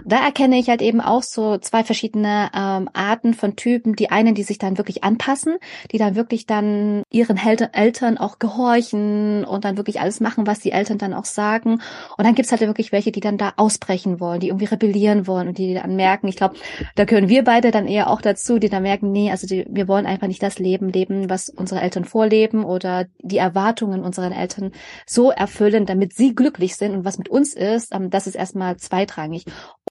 Da 0.06 0.25
erkenne 0.25 0.59
ich 0.59 0.68
halt 0.68 0.80
eben 0.80 1.00
auch 1.00 1.23
so 1.23 1.59
zwei 1.59 1.85
verschiedene 1.85 2.50
ähm, 2.54 2.88
Arten 2.94 3.35
von 3.35 3.56
Typen. 3.56 3.94
Die 3.94 4.11
einen, 4.11 4.35
die 4.35 4.42
sich 4.42 4.59
dann 4.59 4.78
wirklich 4.78 5.04
anpassen, 5.04 5.56
die 5.92 5.99
dann 5.99 6.14
wirklich 6.14 6.47
dann 6.47 7.02
ihren 7.11 7.37
Hel 7.37 7.54
Eltern 7.73 8.18
auch 8.18 8.38
gehorchen 8.38 9.44
und 9.44 9.64
dann 9.64 9.76
wirklich 9.76 10.00
alles 10.00 10.21
machen, 10.21 10.47
was 10.47 10.61
die 10.61 10.73
Eltern 10.73 10.99
dann 10.99 11.14
auch 11.14 11.26
sagen. 11.26 11.80
Und 12.16 12.25
dann 12.25 12.35
gibt's 12.35 12.50
halt 12.50 12.62
wirklich 12.62 12.90
welche, 12.90 13.12
die 13.12 13.21
dann 13.21 13.38
da 13.38 13.52
ausbrechen 13.56 14.18
wollen, 14.18 14.40
die 14.40 14.49
irgendwie 14.49 14.64
rebellieren 14.64 15.26
wollen 15.26 15.49
und 15.49 15.59
die 15.59 15.75
dann 15.75 15.94
merken, 15.94 16.26
ich 16.26 16.37
glaube, 16.37 16.56
da 16.97 17.04
gehören 17.04 17.28
wir 17.28 17.44
beide 17.44 17.71
dann 17.71 17.87
eher 17.87 18.11
auch 18.11 18.21
dazu, 18.21 18.59
die 18.59 18.68
dann 18.68 18.83
merken, 18.83 19.12
nee, 19.12 19.30
also 19.30 19.47
die, 19.47 19.66
wir 19.68 19.88
wollen 19.88 20.06
einfach 20.06 20.26
nicht 20.26 20.42
das 20.42 20.59
Leben 20.59 20.88
leben, 20.88 21.28
was 21.28 21.49
unsere 21.49 21.80
Eltern 21.80 22.04
vorleben 22.04 22.64
oder 22.64 23.06
die 23.21 23.38
Erwartungen 23.38 24.02
unserer 24.02 24.35
Eltern 24.37 24.73
so 25.06 25.30
erfüllen, 25.30 25.87
damit 25.87 26.14
sie 26.14 26.35
glücklich 26.35 26.76
sind 26.76 26.94
und 26.94 27.04
was 27.04 27.18
mit 27.18 27.28
uns 27.28 27.54
ist, 27.54 27.94
ähm, 27.94 28.11
das 28.11 28.26
ist 28.26 28.35
erst 28.35 28.53
erstmal 28.54 28.76
zweitrangig. 28.76 29.44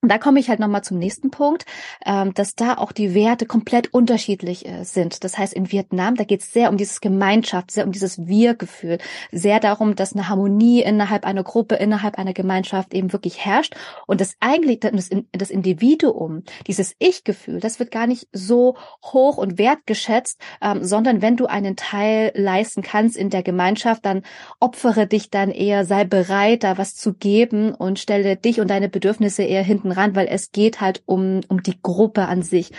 Und 0.04 0.10
da 0.10 0.18
komme 0.18 0.42
ich 0.42 0.50
halt 0.50 0.60
nochmal 0.60 0.84
zum 0.84 1.00
nächsten 1.00 1.32
Punkt, 1.32 1.66
ähm, 2.06 2.34
dass 2.34 2.56
da 2.56 2.78
auch 2.78 2.92
die 2.92 3.16
Werte 3.16 3.46
komplett 3.46 3.94
unterschiedlich 3.94 4.68
äh, 4.68 4.84
sind. 4.84 5.24
Das 5.24 5.38
heißt, 5.38 5.54
in 5.54 5.72
Vietnam, 5.72 6.16
da 6.16 6.26
geht 6.26 6.42
es 6.42 6.52
sehr 6.52 6.70
um 6.70 6.76
dieses 6.76 7.00
Gemeinschaft, 7.00 7.72
sehr 7.72 7.86
um 7.86 7.94
dieses 7.94 8.28
Wir-Gefühl, 8.28 8.98
sehr 9.32 9.62
darum, 9.62 9.96
dass 9.96 10.12
eine 10.12 10.28
Harmonie 10.28 10.82
innerhalb 10.82 11.26
einer 11.26 11.44
Gruppe, 11.44 11.76
innerhalb 11.76 12.20
einer 12.20 12.34
Gemeinschaft 12.34 12.94
eben 12.94 13.14
wirklich 13.14 13.46
herrscht. 13.46 13.78
Und 14.06 14.20
das 14.20 14.36
eigentlich, 14.42 14.82
das, 14.82 15.10
das 15.32 15.50
Individuum, 15.50 16.44
dieses 16.68 16.96
Ich-Gefühl, 17.00 17.62
das 17.62 17.80
wird 17.80 17.90
gar 17.90 18.06
nicht 18.06 18.28
so 18.34 18.76
hoch 19.06 19.38
und 19.38 19.58
wertgeschätzt, 19.58 20.38
ähm, 20.62 20.84
sondern 20.84 21.22
wenn 21.22 21.38
du 21.38 21.46
einen 21.46 21.78
Teil 21.78 22.34
leisten 22.36 22.82
kannst 22.82 23.16
in 23.16 23.30
der 23.30 23.42
Gemeinschaft, 23.42 24.06
dann 24.06 24.24
opfere 24.60 25.08
dich 25.08 25.30
dann 25.30 25.50
eher, 25.50 25.86
sei 25.86 26.04
bereit, 26.04 26.66
da 26.66 26.78
was 26.78 26.94
zu 26.94 27.14
geben 27.14 27.74
und 27.74 28.00
stelle 28.00 28.36
dich 28.36 28.60
und 28.60 28.68
deine 28.68 28.90
Bedürfnisse 28.90 29.44
eher 29.44 29.64
hinten 29.64 29.93
ran, 29.94 30.16
weil 30.16 30.28
es 30.28 30.52
geht 30.52 30.82
halt 30.82 31.04
um, 31.06 31.42
um 31.48 31.64
die 31.64 31.82
Gruppe 31.82 32.28
an 32.28 32.42
sich. 32.42 32.72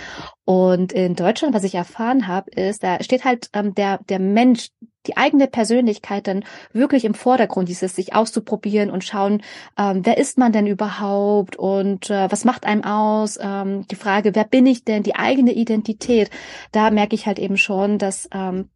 Und 0.45 0.93
in 0.93 1.15
Deutschland, 1.15 1.55
was 1.55 1.65
ich 1.65 1.75
erfahren 1.75 2.27
habe, 2.29 2.51
ist, 2.51 2.83
da 2.83 3.03
steht 3.03 3.25
halt 3.25 3.49
ähm, 3.55 3.75
der, 3.75 4.01
der 4.09 4.19
Mensch, 4.19 4.69
die 5.07 5.17
eigene 5.17 5.47
Persönlichkeit 5.47 6.27
dann 6.27 6.45
wirklich 6.73 7.05
im 7.05 7.15
Vordergrund, 7.15 7.69
dieses 7.69 7.95
sich 7.95 8.15
auszuprobieren 8.15 8.91
und 8.91 9.05
schauen, 9.05 9.43
ähm, 9.79 10.01
wer 10.05 10.19
ist 10.19 10.39
man 10.39 10.53
denn 10.53 10.67
überhaupt 10.67 11.57
und 11.57 12.11
äh, 12.11 12.31
was 12.31 12.45
macht 12.45 12.65
einem 12.65 12.85
aus? 12.85 13.39
Ähm, 13.41 13.87
die 13.89 13.97
Frage, 13.97 14.35
wer 14.35 14.45
bin 14.45 14.67
ich 14.67 14.85
denn? 14.85 15.03
Die 15.03 15.15
eigene 15.15 15.53
Identität. 15.53 16.31
Da 16.73 16.91
merke 16.91 17.15
ich 17.15 17.27
halt 17.27 17.39
eben 17.39 17.57
schon, 17.57 17.99
dass 17.99 18.29
ähm, 18.33 18.71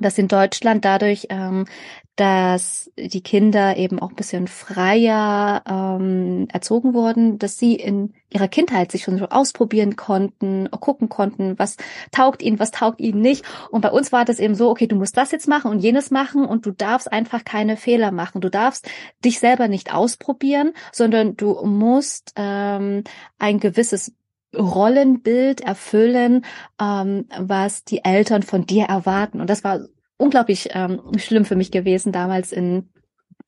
dass 0.00 0.18
in 0.18 0.28
Deutschland 0.28 0.84
dadurch, 0.84 1.26
ähm, 1.30 1.66
dass 2.20 2.90
die 2.98 3.22
Kinder 3.22 3.78
eben 3.78 3.98
auch 3.98 4.10
ein 4.10 4.14
bisschen 4.14 4.46
freier 4.46 5.62
ähm, 5.66 6.48
erzogen 6.52 6.92
wurden, 6.92 7.38
dass 7.38 7.56
sie 7.56 7.76
in 7.76 8.12
ihrer 8.28 8.46
Kindheit 8.46 8.92
sich 8.92 9.04
schon 9.04 9.16
so 9.16 9.30
ausprobieren 9.30 9.96
konnten, 9.96 10.68
gucken 10.70 11.08
konnten, 11.08 11.58
was 11.58 11.78
taugt 12.12 12.42
ihnen, 12.42 12.58
was 12.58 12.72
taugt 12.72 13.00
ihnen 13.00 13.22
nicht. 13.22 13.46
Und 13.70 13.80
bei 13.80 13.90
uns 13.90 14.12
war 14.12 14.26
das 14.26 14.38
eben 14.38 14.54
so, 14.54 14.68
okay, 14.68 14.86
du 14.86 14.96
musst 14.96 15.16
das 15.16 15.32
jetzt 15.32 15.48
machen 15.48 15.70
und 15.70 15.78
jenes 15.78 16.10
machen 16.10 16.44
und 16.44 16.66
du 16.66 16.72
darfst 16.72 17.10
einfach 17.10 17.42
keine 17.42 17.78
Fehler 17.78 18.12
machen. 18.12 18.42
Du 18.42 18.50
darfst 18.50 18.86
dich 19.24 19.40
selber 19.40 19.66
nicht 19.66 19.94
ausprobieren, 19.94 20.74
sondern 20.92 21.38
du 21.38 21.64
musst 21.64 22.34
ähm, 22.36 23.02
ein 23.38 23.60
gewisses 23.60 24.12
Rollenbild 24.54 25.62
erfüllen, 25.62 26.44
ähm, 26.78 27.24
was 27.38 27.84
die 27.84 28.04
Eltern 28.04 28.42
von 28.42 28.66
dir 28.66 28.84
erwarten. 28.84 29.40
Und 29.40 29.48
das 29.48 29.64
war 29.64 29.80
unglaublich 30.20 30.68
ähm, 30.72 31.00
schlimm 31.16 31.44
für 31.44 31.56
mich 31.56 31.70
gewesen 31.70 32.12
damals 32.12 32.52
in 32.52 32.88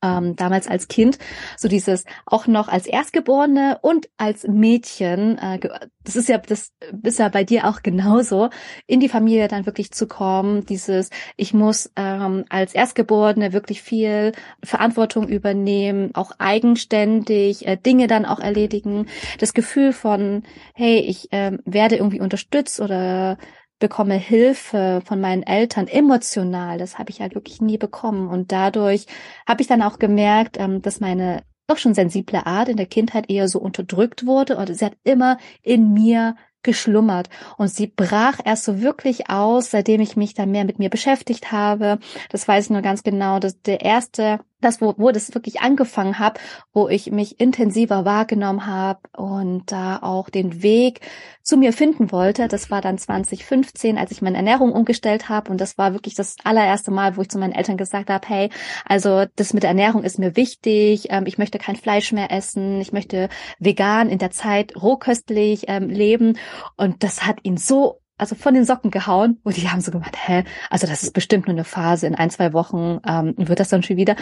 ähm, 0.03 0.35
damals 0.35 0.67
als 0.67 0.87
Kind, 0.87 1.17
so 1.57 1.67
dieses 1.67 2.03
auch 2.25 2.45
noch 2.45 2.67
als 2.67 2.85
Erstgeborene 2.85 3.79
und 3.81 4.09
als 4.17 4.45
Mädchen, 4.45 5.37
äh, 5.37 5.59
das 6.03 6.15
ist 6.15 6.27
ja, 6.27 6.37
das 6.39 6.73
ist 7.03 7.19
ja 7.19 7.29
bei 7.29 7.43
dir 7.43 7.67
auch 7.67 7.81
genauso, 7.81 8.49
in 8.85 8.99
die 8.99 9.07
Familie 9.07 9.47
dann 9.47 9.65
wirklich 9.65 9.91
zu 9.91 10.07
kommen, 10.07 10.65
dieses, 10.65 11.09
ich 11.37 11.53
muss 11.53 11.91
ähm, 11.95 12.43
als 12.49 12.75
Erstgeborene 12.75 13.53
wirklich 13.53 13.81
viel 13.81 14.33
Verantwortung 14.63 15.27
übernehmen, 15.29 16.11
auch 16.13 16.33
eigenständig 16.37 17.65
äh, 17.65 17.77
Dinge 17.77 18.07
dann 18.07 18.25
auch 18.25 18.39
erledigen, 18.39 19.07
das 19.39 19.53
Gefühl 19.53 19.93
von, 19.93 20.43
hey, 20.75 20.99
ich 20.99 21.31
äh, 21.31 21.57
werde 21.63 21.95
irgendwie 21.95 22.19
unterstützt 22.19 22.81
oder 22.81 23.37
bekomme 23.83 24.15
Hilfe 24.15 25.01
von 25.03 25.19
meinen 25.19 25.43
Eltern 25.43 25.89
emotional. 25.89 26.77
Das 26.77 26.97
habe 26.97 27.09
ich 27.09 27.19
halt 27.19 27.35
wirklich 27.35 27.59
nie 27.59 27.77
bekommen. 27.77 28.29
Und 28.29 28.53
dadurch 28.53 29.07
habe 29.45 29.61
ich 29.61 29.67
dann 29.67 29.81
auch 29.81 29.99
gemerkt, 29.99 30.55
ähm, 30.57 30.81
dass 30.81 31.01
meine 31.01 31.43
doch 31.67 31.77
schon 31.77 31.93
sensible 31.93 32.45
Art 32.45 32.69
in 32.69 32.77
der 32.77 32.85
Kindheit 32.85 33.29
eher 33.29 33.49
so 33.49 33.59
unterdrückt 33.59 34.25
wurde 34.25 34.55
oder 34.55 34.73
sie 34.73 34.85
hat 34.85 34.95
immer 35.03 35.37
in 35.63 35.91
mir 35.93 36.37
geschlummert 36.61 37.27
und 37.57 37.67
sie 37.67 37.87
brach 37.87 38.39
erst 38.45 38.63
so 38.63 38.81
wirklich 38.81 39.29
aus, 39.29 39.71
seitdem 39.71 39.99
ich 39.99 40.15
mich 40.15 40.33
dann 40.33 40.51
mehr 40.51 40.63
mit 40.63 40.79
mir 40.79 40.89
beschäftigt 40.89 41.51
habe. 41.51 41.99
Das 42.29 42.47
weiß 42.47 42.65
ich 42.65 42.69
nur 42.71 42.81
ganz 42.81 43.03
genau, 43.03 43.39
dass 43.39 43.61
der 43.63 43.81
erste 43.81 44.39
das, 44.63 44.81
wo, 44.81 44.93
wo 44.97 45.11
das 45.11 45.33
wirklich 45.33 45.61
angefangen 45.61 46.19
habe, 46.19 46.39
wo 46.73 46.87
ich 46.87 47.11
mich 47.11 47.39
intensiver 47.39 48.05
wahrgenommen 48.05 48.65
habe 48.65 48.99
und 49.15 49.71
da 49.71 49.97
auch 50.01 50.29
den 50.29 50.63
Weg 50.63 51.01
zu 51.41 51.57
mir 51.57 51.73
finden 51.73 52.11
wollte. 52.11 52.47
Das 52.47 52.71
war 52.71 52.81
dann 52.81 52.97
2015, 52.97 53.97
als 53.97 54.11
ich 54.11 54.21
meine 54.21 54.37
Ernährung 54.37 54.71
umgestellt 54.71 55.29
habe. 55.29 55.51
Und 55.51 55.59
das 55.59 55.77
war 55.77 55.93
wirklich 55.93 56.15
das 56.15 56.37
allererste 56.43 56.91
Mal, 56.91 57.17
wo 57.17 57.21
ich 57.21 57.29
zu 57.29 57.37
meinen 57.37 57.53
Eltern 57.53 57.77
gesagt 57.77 58.09
habe, 58.09 58.27
hey, 58.27 58.49
also 58.85 59.25
das 59.35 59.53
mit 59.53 59.63
der 59.63 59.69
Ernährung 59.69 60.03
ist 60.03 60.19
mir 60.19 60.35
wichtig. 60.35 61.07
Ähm, 61.09 61.25
ich 61.25 61.37
möchte 61.37 61.57
kein 61.57 61.75
Fleisch 61.75 62.11
mehr 62.11 62.31
essen. 62.31 62.79
Ich 62.79 62.93
möchte 62.93 63.29
vegan 63.59 64.09
in 64.09 64.19
der 64.19 64.31
Zeit 64.31 64.73
rohköstlich 64.81 65.65
ähm, 65.67 65.89
leben. 65.89 66.37
Und 66.77 67.03
das 67.03 67.25
hat 67.25 67.39
ihn 67.43 67.57
so 67.57 68.02
also 68.23 68.35
von 68.35 68.53
den 68.53 68.63
Socken 68.63 68.89
gehauen 68.89 69.37
und 69.43 69.57
die 69.57 69.67
haben 69.67 69.81
so 69.81 69.91
gemacht, 69.91 70.15
hä, 70.17 70.45
also 70.69 70.87
das 70.87 71.03
ist 71.03 71.13
bestimmt 71.13 71.47
nur 71.47 71.55
eine 71.55 71.65
Phase, 71.65 72.07
in 72.07 72.15
ein, 72.15 72.29
zwei 72.29 72.53
Wochen 72.53 73.01
ähm, 73.05 73.33
wird 73.35 73.59
das 73.59 73.67
dann 73.67 73.83
schon 73.83 73.97
wieder. 73.97 74.15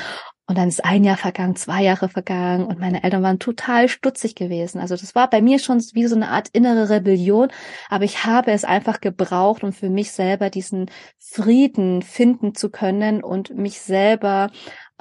Und 0.48 0.58
dann 0.58 0.68
ist 0.68 0.84
ein 0.84 1.04
Jahr 1.04 1.18
vergangen, 1.18 1.56
zwei 1.56 1.84
Jahre 1.84 2.10
vergangen 2.10 2.66
und 2.66 2.80
meine 2.80 3.04
Eltern 3.04 3.22
waren 3.22 3.38
total 3.38 3.88
stutzig 3.90 4.34
gewesen. 4.34 4.82
Also 4.82 4.96
das 4.96 5.14
war 5.14 5.30
bei 5.30 5.40
mir 5.40 5.60
schon 5.60 5.78
wie 5.94 6.08
so 6.08 6.16
eine 6.16 6.30
Art 6.30 6.50
innere 6.52 6.90
Rebellion, 6.90 7.50
aber 7.90 8.06
ich 8.06 8.26
habe 8.26 8.52
es 8.52 8.66
einfach 8.66 9.02
gebraucht, 9.02 9.64
um 9.64 9.72
für 9.72 9.92
mich 9.92 10.12
selber 10.12 10.50
diesen 10.50 10.90
Frieden 11.20 12.02
finden 12.02 12.56
zu 12.56 12.72
können 12.72 13.24
und 13.24 13.56
mich 13.56 13.82
selber 13.82 14.50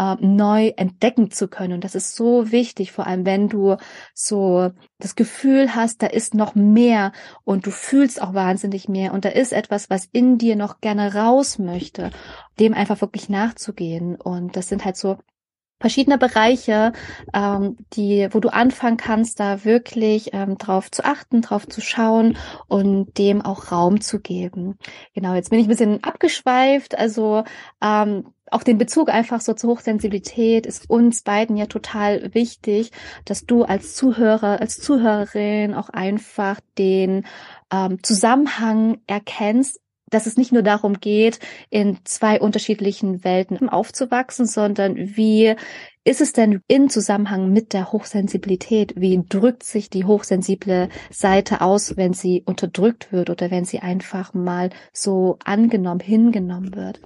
äh, 0.00 0.16
neu 0.20 0.72
entdecken 0.76 1.30
zu 1.30 1.48
können. 1.48 1.74
Und 1.74 1.84
das 1.84 1.94
ist 1.94 2.16
so 2.16 2.50
wichtig, 2.50 2.90
vor 2.90 3.06
allem 3.06 3.26
wenn 3.26 3.48
du 3.48 3.76
so 4.14 4.70
das 4.98 5.14
Gefühl 5.14 5.74
hast, 5.74 6.02
da 6.02 6.06
ist 6.06 6.34
noch 6.34 6.54
mehr 6.54 7.12
und 7.44 7.66
du 7.66 7.70
fühlst 7.70 8.22
auch 8.22 8.32
wahnsinnig 8.32 8.88
mehr 8.88 9.12
und 9.12 9.26
da 9.26 9.28
ist 9.28 9.52
etwas, 9.52 9.90
was 9.90 10.06
in 10.10 10.38
dir 10.38 10.56
noch 10.56 10.80
gerne 10.80 11.14
raus 11.14 11.58
möchte, 11.58 12.10
dem 12.58 12.72
einfach 12.72 13.00
wirklich 13.02 13.28
nachzugehen. 13.28 14.16
Und 14.16 14.56
das 14.56 14.68
sind 14.68 14.84
halt 14.86 14.96
so 14.96 15.18
verschiedene 15.80 16.18
Bereiche, 16.18 16.92
ähm, 17.34 17.76
die, 17.94 18.28
wo 18.30 18.40
du 18.40 18.50
anfangen 18.50 18.98
kannst, 18.98 19.40
da 19.40 19.64
wirklich 19.64 20.30
ähm, 20.32 20.58
drauf 20.58 20.90
zu 20.90 21.04
achten, 21.04 21.40
drauf 21.40 21.66
zu 21.66 21.80
schauen 21.80 22.36
und 22.68 23.16
dem 23.18 23.40
auch 23.40 23.72
Raum 23.72 24.00
zu 24.00 24.20
geben. 24.20 24.78
Genau, 25.14 25.34
jetzt 25.34 25.50
bin 25.50 25.58
ich 25.58 25.66
ein 25.66 25.70
bisschen 25.70 26.04
abgeschweift. 26.04 26.98
Also 26.98 27.44
ähm, 27.82 28.26
auch 28.50 28.62
den 28.62 28.78
Bezug 28.78 29.08
einfach 29.08 29.40
so 29.40 29.54
zur 29.54 29.70
Hochsensibilität 29.70 30.66
ist 30.66 30.88
uns 30.88 31.22
beiden 31.22 31.56
ja 31.56 31.66
total 31.66 32.34
wichtig, 32.34 32.90
dass 33.24 33.46
du 33.46 33.64
als 33.64 33.94
Zuhörer, 33.94 34.60
als 34.60 34.78
Zuhörerin 34.78 35.74
auch 35.74 35.88
einfach 35.90 36.60
den 36.78 37.26
ähm, 37.72 38.02
Zusammenhang 38.02 38.98
erkennst 39.06 39.80
dass 40.10 40.26
es 40.26 40.36
nicht 40.36 40.52
nur 40.52 40.62
darum 40.62 41.00
geht, 41.00 41.38
in 41.70 41.98
zwei 42.04 42.40
unterschiedlichen 42.40 43.24
Welten 43.24 43.68
aufzuwachsen, 43.68 44.44
sondern 44.46 44.96
wie 44.96 45.54
ist 46.04 46.20
es 46.20 46.32
denn 46.32 46.60
in 46.66 46.90
Zusammenhang 46.90 47.52
mit 47.52 47.72
der 47.72 47.92
Hochsensibilität? 47.92 48.94
Wie 48.96 49.22
drückt 49.28 49.62
sich 49.62 49.90
die 49.90 50.04
hochsensible 50.04 50.88
Seite 51.10 51.60
aus, 51.60 51.96
wenn 51.96 52.12
sie 52.12 52.42
unterdrückt 52.44 53.12
wird 53.12 53.30
oder 53.30 53.50
wenn 53.50 53.64
sie 53.64 53.78
einfach 53.80 54.34
mal 54.34 54.70
so 54.92 55.38
angenommen, 55.44 56.00
hingenommen 56.00 56.74
wird? 56.74 57.00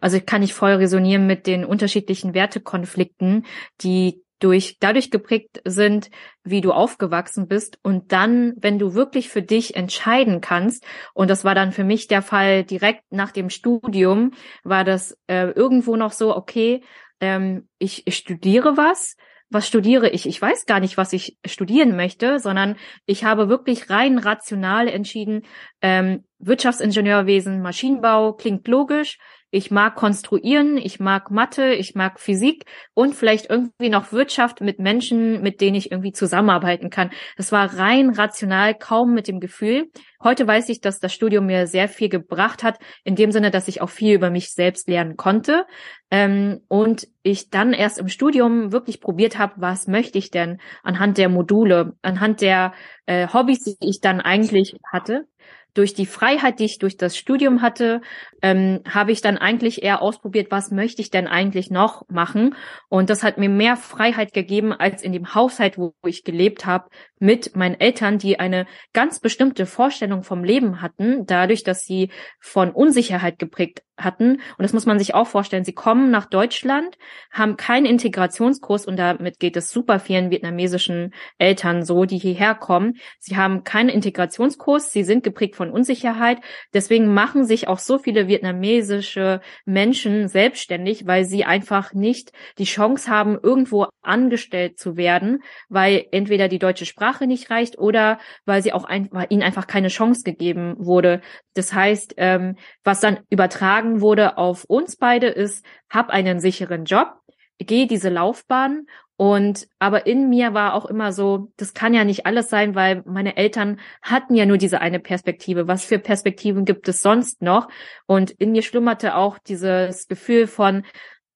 Also 0.00 0.16
ich 0.16 0.26
kann 0.26 0.40
nicht 0.40 0.54
voll 0.54 0.72
resonieren 0.72 1.26
mit 1.26 1.46
den 1.46 1.64
unterschiedlichen 1.64 2.34
Wertekonflikten, 2.34 3.46
die 3.80 4.22
durch, 4.42 4.78
dadurch 4.80 5.10
geprägt 5.10 5.62
sind, 5.64 6.10
wie 6.42 6.60
du 6.60 6.72
aufgewachsen 6.72 7.46
bist. 7.46 7.78
Und 7.82 8.12
dann, 8.12 8.54
wenn 8.56 8.78
du 8.78 8.94
wirklich 8.94 9.28
für 9.28 9.42
dich 9.42 9.76
entscheiden 9.76 10.40
kannst, 10.40 10.84
und 11.14 11.30
das 11.30 11.44
war 11.44 11.54
dann 11.54 11.72
für 11.72 11.84
mich 11.84 12.08
der 12.08 12.22
Fall 12.22 12.64
direkt 12.64 13.04
nach 13.10 13.30
dem 13.30 13.50
Studium, 13.50 14.32
war 14.64 14.84
das 14.84 15.16
äh, 15.28 15.50
irgendwo 15.50 15.96
noch 15.96 16.12
so, 16.12 16.36
okay, 16.36 16.82
ähm, 17.20 17.68
ich, 17.78 18.06
ich 18.06 18.16
studiere 18.16 18.76
was, 18.76 19.16
was 19.52 19.68
studiere 19.68 20.08
ich? 20.08 20.26
Ich 20.26 20.40
weiß 20.40 20.66
gar 20.66 20.80
nicht, 20.80 20.96
was 20.96 21.12
ich 21.12 21.36
studieren 21.44 21.94
möchte, 21.94 22.38
sondern 22.38 22.76
ich 23.04 23.24
habe 23.24 23.48
wirklich 23.48 23.90
rein 23.90 24.18
rational 24.18 24.88
entschieden, 24.88 25.42
ähm, 25.82 26.24
Wirtschaftsingenieurwesen, 26.38 27.60
Maschinenbau 27.60 28.32
klingt 28.32 28.66
logisch 28.68 29.18
ich 29.54 29.70
mag 29.70 29.96
konstruieren, 29.96 30.78
ich 30.78 30.98
mag 30.98 31.30
Mathe, 31.30 31.74
ich 31.74 31.94
mag 31.94 32.18
Physik 32.18 32.64
und 32.94 33.14
vielleicht 33.14 33.50
irgendwie 33.50 33.90
noch 33.90 34.10
Wirtschaft 34.10 34.62
mit 34.62 34.78
Menschen, 34.78 35.42
mit 35.42 35.60
denen 35.60 35.76
ich 35.76 35.92
irgendwie 35.92 36.12
zusammenarbeiten 36.12 36.88
kann. 36.88 37.10
Das 37.36 37.52
war 37.52 37.78
rein 37.78 38.10
rational, 38.10 38.74
kaum 38.74 39.12
mit 39.12 39.28
dem 39.28 39.40
Gefühl. 39.40 39.90
Heute 40.24 40.46
weiß 40.46 40.70
ich, 40.70 40.80
dass 40.80 41.00
das 41.00 41.12
Studium 41.12 41.44
mir 41.44 41.66
sehr 41.66 41.88
viel 41.88 42.08
gebracht 42.08 42.62
hat, 42.62 42.78
in 43.04 43.14
dem 43.14 43.30
Sinne, 43.30 43.50
dass 43.50 43.68
ich 43.68 43.82
auch 43.82 43.90
viel 43.90 44.14
über 44.14 44.30
mich 44.30 44.54
selbst 44.54 44.88
lernen 44.88 45.18
konnte. 45.18 45.66
Ähm, 46.10 46.62
und 46.68 47.06
ich 47.22 47.50
dann 47.50 47.74
erst 47.74 47.98
im 47.98 48.08
Studium 48.08 48.72
wirklich 48.72 49.02
probiert 49.02 49.38
habe, 49.38 49.52
was 49.58 49.86
möchte 49.86 50.16
ich 50.16 50.30
denn 50.30 50.60
anhand 50.82 51.18
der 51.18 51.28
Module, 51.28 51.92
anhand 52.00 52.40
der 52.40 52.72
äh, 53.04 53.28
Hobbys, 53.28 53.64
die 53.64 53.76
ich 53.90 54.00
dann 54.00 54.22
eigentlich 54.22 54.76
hatte 54.90 55.26
durch 55.74 55.94
die 55.94 56.06
Freiheit, 56.06 56.58
die 56.58 56.66
ich 56.66 56.78
durch 56.78 56.96
das 56.96 57.16
Studium 57.16 57.62
hatte, 57.62 58.02
ähm, 58.42 58.80
habe 58.88 59.12
ich 59.12 59.22
dann 59.22 59.38
eigentlich 59.38 59.82
eher 59.82 60.02
ausprobiert, 60.02 60.50
was 60.50 60.70
möchte 60.70 61.00
ich 61.00 61.10
denn 61.10 61.26
eigentlich 61.26 61.70
noch 61.70 62.06
machen. 62.08 62.54
Und 62.88 63.08
das 63.08 63.22
hat 63.22 63.38
mir 63.38 63.48
mehr 63.48 63.76
Freiheit 63.76 64.34
gegeben 64.34 64.72
als 64.72 65.02
in 65.02 65.12
dem 65.12 65.34
Haushalt, 65.34 65.78
wo 65.78 65.94
ich 66.04 66.24
gelebt 66.24 66.66
habe, 66.66 66.90
mit 67.18 67.56
meinen 67.56 67.80
Eltern, 67.80 68.18
die 68.18 68.38
eine 68.38 68.66
ganz 68.92 69.20
bestimmte 69.20 69.64
Vorstellung 69.64 70.22
vom 70.24 70.44
Leben 70.44 70.82
hatten, 70.82 71.24
dadurch, 71.24 71.62
dass 71.62 71.84
sie 71.84 72.10
von 72.40 72.70
Unsicherheit 72.70 73.38
geprägt 73.38 73.82
hatten. 74.04 74.32
Und 74.32 74.62
das 74.62 74.72
muss 74.72 74.86
man 74.86 74.98
sich 74.98 75.14
auch 75.14 75.26
vorstellen. 75.26 75.64
Sie 75.64 75.74
kommen 75.74 76.10
nach 76.10 76.26
Deutschland, 76.26 76.98
haben 77.30 77.56
keinen 77.56 77.86
Integrationskurs 77.86 78.86
und 78.86 78.96
damit 78.96 79.38
geht 79.38 79.56
es 79.56 79.70
super 79.70 79.98
vielen 79.98 80.30
vietnamesischen 80.30 81.12
Eltern 81.38 81.84
so, 81.84 82.04
die 82.04 82.18
hierher 82.18 82.54
kommen. 82.54 82.98
Sie 83.18 83.36
haben 83.36 83.64
keinen 83.64 83.88
Integrationskurs, 83.88 84.92
sie 84.92 85.04
sind 85.04 85.24
geprägt 85.24 85.56
von 85.56 85.70
Unsicherheit. 85.70 86.38
Deswegen 86.74 87.12
machen 87.12 87.44
sich 87.44 87.68
auch 87.68 87.78
so 87.78 87.98
viele 87.98 88.28
vietnamesische 88.28 89.40
Menschen 89.64 90.28
selbstständig, 90.28 91.06
weil 91.06 91.24
sie 91.24 91.44
einfach 91.44 91.92
nicht 91.92 92.32
die 92.58 92.64
Chance 92.64 93.10
haben, 93.10 93.38
irgendwo 93.42 93.86
angestellt 94.02 94.78
zu 94.78 94.96
werden, 94.96 95.42
weil 95.68 96.06
entweder 96.12 96.48
die 96.48 96.58
deutsche 96.58 96.86
Sprache 96.86 97.26
nicht 97.26 97.50
reicht 97.50 97.78
oder 97.78 98.18
weil 98.44 98.62
sie 98.62 98.72
auch 98.72 98.84
ein, 98.84 99.08
weil 99.10 99.26
ihnen 99.30 99.42
einfach 99.42 99.66
keine 99.66 99.88
Chance 99.88 100.22
gegeben 100.24 100.74
wurde. 100.78 101.20
Das 101.54 101.72
heißt, 101.72 102.14
ähm, 102.16 102.56
was 102.82 103.00
dann 103.00 103.20
übertragen 103.30 103.91
wurde 104.00 104.38
auf 104.38 104.64
uns 104.64 104.96
beide 104.96 105.28
ist, 105.28 105.64
hab 105.90 106.10
einen 106.10 106.40
sicheren 106.40 106.84
Job, 106.84 107.14
geh 107.58 107.86
diese 107.86 108.08
Laufbahn 108.08 108.86
und 109.16 109.68
aber 109.78 110.06
in 110.06 110.28
mir 110.28 110.52
war 110.52 110.74
auch 110.74 110.86
immer 110.86 111.12
so, 111.12 111.52
das 111.56 111.74
kann 111.74 111.94
ja 111.94 112.02
nicht 112.02 112.26
alles 112.26 112.50
sein, 112.50 112.74
weil 112.74 113.04
meine 113.06 113.36
Eltern 113.36 113.78
hatten 114.00 114.34
ja 114.34 114.46
nur 114.46 114.58
diese 114.58 114.80
eine 114.80 114.98
Perspektive. 114.98 115.68
Was 115.68 115.84
für 115.84 116.00
Perspektiven 116.00 116.64
gibt 116.64 116.88
es 116.88 117.02
sonst 117.02 117.40
noch? 117.40 117.68
Und 118.06 118.32
in 118.32 118.50
mir 118.50 118.62
schlummerte 118.62 119.14
auch 119.14 119.38
dieses 119.38 120.08
Gefühl 120.08 120.48
von, 120.48 120.82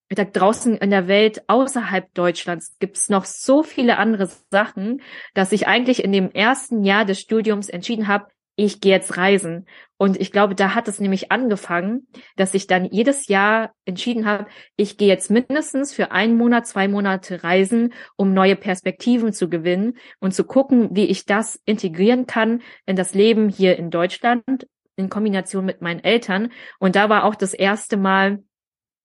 da 0.09 0.25
draußen 0.25 0.77
in 0.77 0.90
der 0.90 1.07
Welt 1.07 1.42
außerhalb 1.49 2.12
Deutschlands 2.14 2.77
gibt 2.81 2.97
es 2.97 3.09
noch 3.09 3.25
so 3.25 3.62
viele 3.62 3.99
andere 3.99 4.29
Sachen, 4.51 5.01
dass 5.35 5.53
ich 5.53 5.69
eigentlich 5.69 6.03
in 6.03 6.11
dem 6.11 6.31
ersten 6.33 6.83
Jahr 6.83 7.05
des 7.05 7.21
Studiums 7.21 7.69
entschieden 7.69 8.09
habe, 8.09 8.27
ich 8.57 8.81
gehe 8.81 8.92
jetzt 8.92 9.16
reisen. 9.16 9.66
Und 9.99 10.21
ich 10.21 10.33
glaube, 10.33 10.55
da 10.55 10.75
hat 10.75 10.88
es 10.88 10.99
nämlich 10.99 11.31
angefangen, 11.31 12.07
dass 12.37 12.55
ich 12.55 12.66
dann 12.66 12.85
jedes 12.87 13.29
Jahr 13.29 13.73
entschieden 13.85 14.27
habe, 14.27 14.47
ich 14.77 14.97
gehe 14.99 15.09
jetzt 15.09 15.31
mindestens 15.31 15.95
für 15.95 16.11
einen 16.11 16.37
Monat, 16.37 16.66
zwei 16.66 16.88
Monate 16.88 17.45
reisen, 17.45 17.92
um 18.16 18.35
neue 18.35 18.57
Perspektiven 18.57 19.33
zu 19.33 19.49
gewinnen 19.49 19.97
und 20.19 20.35
zu 20.35 20.45
gucken, 20.45 20.88
wie 20.92 21.07
ich 21.07 21.25
das 21.25 21.61
integrieren 21.64 22.27
kann 22.27 22.62
in 22.85 22.97
das 22.97 23.14
Leben 23.14 23.49
hier 23.49 23.79
in 23.79 23.90
Deutschland 23.90 24.66
in 24.97 25.11
Kombination 25.11 25.64
mit 25.64 25.83
meinen 25.83 26.03
Eltern. 26.03 26.51
Und 26.79 26.97
da 26.97 27.09
war 27.09 27.25
auch 27.25 27.35
das 27.35 27.55
erste 27.55 27.97
Mal 27.97 28.42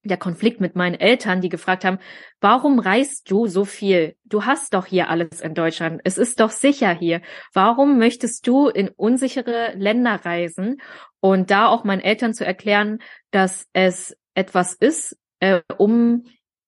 der 0.03 0.17
Konflikt 0.17 0.61
mit 0.61 0.75
meinen 0.75 0.99
Eltern, 0.99 1.41
die 1.41 1.49
gefragt 1.49 1.85
haben, 1.85 1.99
warum 2.39 2.79
reist 2.79 3.29
du 3.29 3.47
so 3.47 3.65
viel? 3.65 4.15
Du 4.25 4.45
hast 4.45 4.73
doch 4.73 4.85
hier 4.85 5.09
alles 5.09 5.41
in 5.41 5.53
Deutschland. 5.53 6.01
Es 6.03 6.17
ist 6.17 6.39
doch 6.39 6.49
sicher 6.49 6.91
hier. 6.91 7.21
Warum 7.53 7.97
möchtest 7.97 8.47
du 8.47 8.67
in 8.67 8.89
unsichere 8.89 9.73
Länder 9.75 10.21
reisen? 10.23 10.81
Und 11.19 11.51
da 11.51 11.67
auch 11.67 11.83
meinen 11.83 12.01
Eltern 12.01 12.33
zu 12.33 12.45
erklären, 12.45 12.99
dass 13.29 13.67
es 13.73 14.17
etwas 14.33 14.73
ist, 14.73 15.17
äh, 15.39 15.61
um 15.77 16.23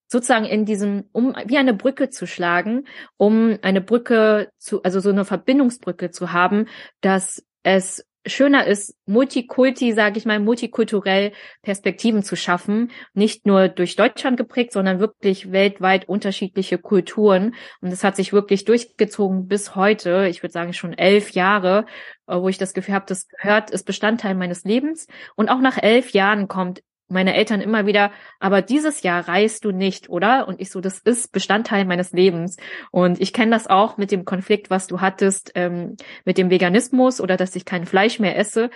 sozusagen 0.07 0.45
in 0.45 0.65
diesem, 0.65 1.09
um 1.11 1.33
wie 1.45 1.57
eine 1.57 1.73
Brücke 1.73 2.09
zu 2.09 2.27
schlagen, 2.27 2.85
um 3.17 3.57
eine 3.63 3.81
Brücke 3.81 4.51
zu, 4.59 4.83
also 4.83 4.99
so 4.99 5.09
eine 5.09 5.25
Verbindungsbrücke 5.25 6.11
zu 6.11 6.31
haben, 6.31 6.67
dass 7.01 7.43
es 7.63 8.05
schöner 8.25 8.65
ist, 8.67 8.95
Multikulti, 9.05 9.93
sage 9.93 10.17
ich 10.17 10.25
mal, 10.25 10.39
multikulturell 10.39 11.33
Perspektiven 11.61 12.23
zu 12.23 12.35
schaffen, 12.35 12.91
nicht 13.13 13.45
nur 13.45 13.67
durch 13.67 13.95
Deutschland 13.95 14.37
geprägt, 14.37 14.71
sondern 14.71 14.99
wirklich 14.99 15.51
weltweit 15.51 16.07
unterschiedliche 16.07 16.77
Kulturen. 16.77 17.55
Und 17.81 17.91
das 17.91 18.03
hat 18.03 18.15
sich 18.15 18.33
wirklich 18.33 18.65
durchgezogen 18.65 19.47
bis 19.47 19.75
heute. 19.75 20.27
Ich 20.29 20.43
würde 20.43 20.53
sagen 20.53 20.73
schon 20.73 20.93
elf 20.93 21.31
Jahre, 21.31 21.85
äh, 22.27 22.35
wo 22.35 22.49
ich 22.49 22.57
das 22.57 22.73
Gefühl 22.73 22.95
habe, 22.95 23.05
das 23.07 23.27
gehört, 23.27 23.71
ist 23.71 23.85
Bestandteil 23.85 24.35
meines 24.35 24.63
Lebens. 24.63 25.07
Und 25.35 25.49
auch 25.49 25.59
nach 25.59 25.77
elf 25.81 26.11
Jahren 26.11 26.47
kommt 26.47 26.81
meine 27.07 27.35
Eltern 27.35 27.61
immer 27.61 27.85
wieder, 27.85 28.11
aber 28.39 28.61
dieses 28.61 29.03
Jahr 29.03 29.27
reist 29.27 29.65
du 29.65 29.71
nicht, 29.71 30.09
oder? 30.09 30.47
Und 30.47 30.59
ich 30.59 30.69
so, 30.69 30.81
das 30.81 30.99
ist 30.99 31.31
Bestandteil 31.31 31.85
meines 31.85 32.11
Lebens. 32.11 32.57
Und 32.91 33.21
ich 33.21 33.33
kenne 33.33 33.51
das 33.51 33.67
auch 33.67 33.97
mit 33.97 34.11
dem 34.11 34.25
Konflikt, 34.25 34.69
was 34.69 34.87
du 34.87 35.01
hattest 35.01 35.51
ähm, 35.55 35.95
mit 36.25 36.37
dem 36.37 36.49
Veganismus 36.49 37.21
oder 37.21 37.37
dass 37.37 37.55
ich 37.55 37.65
kein 37.65 37.85
Fleisch 37.85 38.19
mehr 38.19 38.37
esse, 38.37 38.69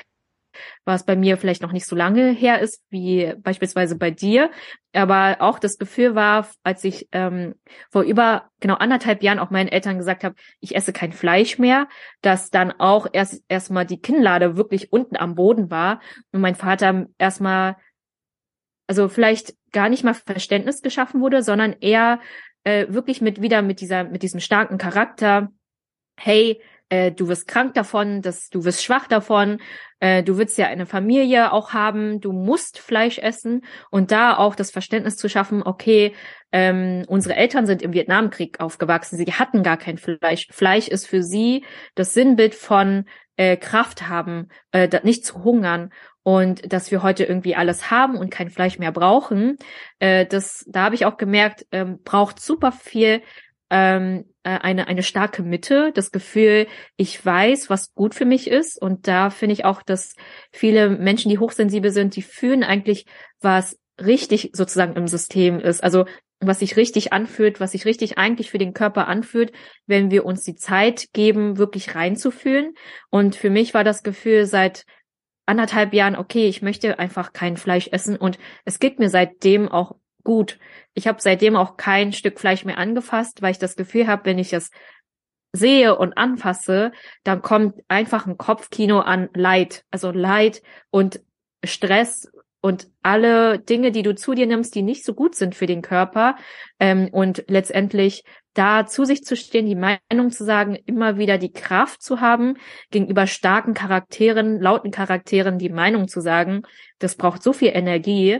was 0.85 1.05
bei 1.05 1.15
mir 1.15 1.37
vielleicht 1.37 1.61
noch 1.61 1.71
nicht 1.71 1.85
so 1.85 1.95
lange 1.95 2.31
her 2.31 2.59
ist 2.59 2.81
wie 2.89 3.33
beispielsweise 3.37 3.97
bei 3.97 4.11
dir. 4.11 4.49
Aber 4.93 5.37
auch 5.39 5.59
das 5.59 5.77
Gefühl 5.77 6.15
war, 6.15 6.47
als 6.63 6.83
ich 6.83 7.07
ähm, 7.11 7.55
vor 7.91 8.03
über 8.03 8.49
genau 8.59 8.75
anderthalb 8.75 9.21
Jahren 9.21 9.39
auch 9.39 9.51
meinen 9.51 9.67
Eltern 9.67 9.97
gesagt 9.97 10.23
habe, 10.23 10.35
ich 10.59 10.75
esse 10.75 10.93
kein 10.93 11.11
Fleisch 11.11 11.59
mehr, 11.59 11.87
dass 12.21 12.49
dann 12.49 12.71
auch 12.71 13.07
erst 13.11 13.43
erstmal 13.47 13.85
die 13.85 14.01
Kinnlade 14.01 14.57
wirklich 14.57 14.91
unten 14.91 15.17
am 15.17 15.35
Boden 15.35 15.69
war 15.69 16.01
und 16.31 16.41
mein 16.41 16.55
Vater 16.55 17.07
erstmal 17.17 17.75
also 18.87 19.09
vielleicht 19.09 19.53
gar 19.71 19.89
nicht 19.89 20.03
mal 20.03 20.13
Verständnis 20.13 20.81
geschaffen 20.81 21.21
wurde, 21.21 21.43
sondern 21.43 21.75
eher 21.79 22.19
äh, 22.63 22.87
wirklich 22.89 23.21
mit 23.21 23.41
wieder 23.41 23.61
mit 23.61 23.81
dieser 23.81 24.05
mit 24.05 24.23
diesem 24.23 24.39
starken 24.39 24.77
Charakter. 24.77 25.49
Hey, 26.17 26.61
äh, 26.89 27.11
du 27.11 27.27
wirst 27.27 27.47
krank 27.47 27.73
davon, 27.73 28.21
dass 28.21 28.49
du 28.49 28.63
wirst 28.63 28.83
schwach 28.83 29.07
davon, 29.07 29.59
äh, 29.99 30.23
du 30.23 30.37
willst 30.37 30.57
ja 30.57 30.67
eine 30.67 30.85
Familie 30.85 31.51
auch 31.51 31.73
haben, 31.73 32.21
du 32.21 32.31
musst 32.31 32.79
Fleisch 32.79 33.17
essen 33.19 33.65
und 33.91 34.11
da 34.11 34.37
auch 34.37 34.55
das 34.55 34.71
Verständnis 34.71 35.17
zu 35.17 35.27
schaffen, 35.27 35.63
okay, 35.63 36.13
ähm, 36.51 37.03
unsere 37.07 37.35
Eltern 37.35 37.65
sind 37.65 37.81
im 37.81 37.93
Vietnamkrieg 37.93 38.61
aufgewachsen, 38.61 39.17
sie 39.17 39.25
hatten 39.25 39.63
gar 39.63 39.77
kein 39.77 39.97
Fleisch. 39.97 40.47
Fleisch 40.49 40.87
ist 40.87 41.07
für 41.07 41.23
sie 41.23 41.65
das 41.95 42.13
Sinnbild 42.13 42.55
von 42.55 43.05
äh, 43.35 43.57
Kraft 43.57 44.07
haben, 44.07 44.47
äh, 44.71 44.87
nicht 45.03 45.25
zu 45.25 45.43
hungern 45.43 45.91
und 46.27 46.73
dass 46.73 46.91
wir 46.91 47.03
heute 47.03 47.23
irgendwie 47.23 47.55
alles 47.55 47.89
haben 47.89 48.17
und 48.17 48.29
kein 48.29 48.49
Fleisch 48.49 48.79
mehr 48.79 48.91
brauchen. 48.91 49.55
Äh, 49.99 50.25
das, 50.25 50.65
da 50.67 50.83
habe 50.83 50.95
ich 50.95 51.05
auch 51.05 51.15
gemerkt, 51.15 51.65
ähm, 51.71 51.99
braucht 52.03 52.41
super 52.41 52.73
viel 52.73 53.21
ähm, 53.69 54.25
äh, 54.43 54.49
eine, 54.59 54.89
eine 54.89 55.03
starke 55.03 55.41
Mitte, 55.41 55.93
das 55.95 56.11
Gefühl, 56.11 56.67
ich 56.97 57.25
weiß, 57.25 57.69
was 57.69 57.93
gut 57.93 58.13
für 58.13 58.25
mich 58.25 58.49
ist. 58.49 58.77
Und 58.81 59.07
da 59.07 59.29
finde 59.29 59.53
ich 59.53 59.63
auch, 59.63 59.81
dass 59.81 60.15
viele 60.51 60.89
Menschen, 60.89 61.29
die 61.29 61.39
hochsensibel 61.39 61.91
sind, 61.91 62.17
die 62.17 62.23
fühlen 62.23 62.65
eigentlich, 62.65 63.05
was 63.39 63.79
richtig 63.97 64.49
sozusagen 64.51 64.97
im 64.97 65.07
System 65.07 65.61
ist. 65.61 65.81
Also 65.81 66.07
was 66.41 66.59
sich 66.59 66.75
richtig 66.75 67.13
anfühlt, 67.13 67.61
was 67.61 67.71
sich 67.71 67.85
richtig 67.85 68.17
eigentlich 68.17 68.51
für 68.51 68.57
den 68.57 68.73
Körper 68.73 69.07
anfühlt, 69.07 69.53
wenn 69.85 70.11
wir 70.11 70.25
uns 70.25 70.43
die 70.43 70.55
Zeit 70.55 71.07
geben, 71.13 71.57
wirklich 71.57 71.95
reinzufühlen. 71.95 72.73
Und 73.09 73.37
für 73.37 73.49
mich 73.49 73.73
war 73.73 73.85
das 73.85 74.03
Gefühl 74.03 74.45
seit 74.45 74.83
anderthalb 75.47 75.93
Jahren, 75.93 76.15
okay, 76.15 76.47
ich 76.47 76.61
möchte 76.61 76.99
einfach 76.99 77.33
kein 77.33 77.57
Fleisch 77.57 77.89
essen 77.91 78.15
und 78.17 78.37
es 78.65 78.79
geht 78.79 78.99
mir 78.99 79.09
seitdem 79.09 79.69
auch 79.69 79.95
gut. 80.23 80.59
Ich 80.93 81.07
habe 81.07 81.21
seitdem 81.21 81.55
auch 81.55 81.77
kein 81.77 82.13
Stück 82.13 82.39
Fleisch 82.39 82.65
mehr 82.65 82.77
angefasst, 82.77 83.41
weil 83.41 83.51
ich 83.51 83.59
das 83.59 83.75
Gefühl 83.75 84.07
habe, 84.07 84.25
wenn 84.25 84.39
ich 84.39 84.53
es 84.53 84.71
sehe 85.53 85.97
und 85.97 86.17
anfasse, 86.17 86.91
dann 87.23 87.41
kommt 87.41 87.81
einfach 87.87 88.27
ein 88.27 88.37
Kopfkino 88.37 88.99
an 88.99 89.29
Leid, 89.33 89.85
also 89.89 90.11
Leid 90.11 90.61
und 90.89 91.21
Stress 91.63 92.31
und 92.61 92.87
alle 93.03 93.59
Dinge, 93.59 93.91
die 93.91 94.03
du 94.03 94.15
zu 94.15 94.33
dir 94.33 94.47
nimmst, 94.47 94.75
die 94.75 94.81
nicht 94.81 95.05
so 95.05 95.13
gut 95.13 95.35
sind 95.35 95.55
für 95.55 95.67
den 95.67 95.81
Körper 95.81 96.35
ähm, 96.79 97.09
und 97.11 97.45
letztendlich 97.47 98.23
da 98.53 98.87
zu 98.87 99.05
sich 99.05 99.23
zu 99.23 99.35
stehen, 99.35 99.67
die 99.67 99.75
Meinung 99.75 100.31
zu 100.31 100.43
sagen, 100.43 100.75
immer 100.85 101.17
wieder 101.17 101.37
die 101.37 101.51
Kraft 101.51 102.01
zu 102.01 102.21
haben, 102.21 102.55
gegenüber 102.89 103.27
starken 103.27 103.75
Charakteren, 103.75 104.59
lauten 104.59 104.91
Charakteren 104.91 105.59
die 105.59 105.69
Meinung 105.69 106.07
zu 106.07 106.21
sagen, 106.21 106.63
das 106.97 107.15
braucht 107.15 107.43
so 107.43 107.53
viel 107.53 107.69
Energie 107.73 108.39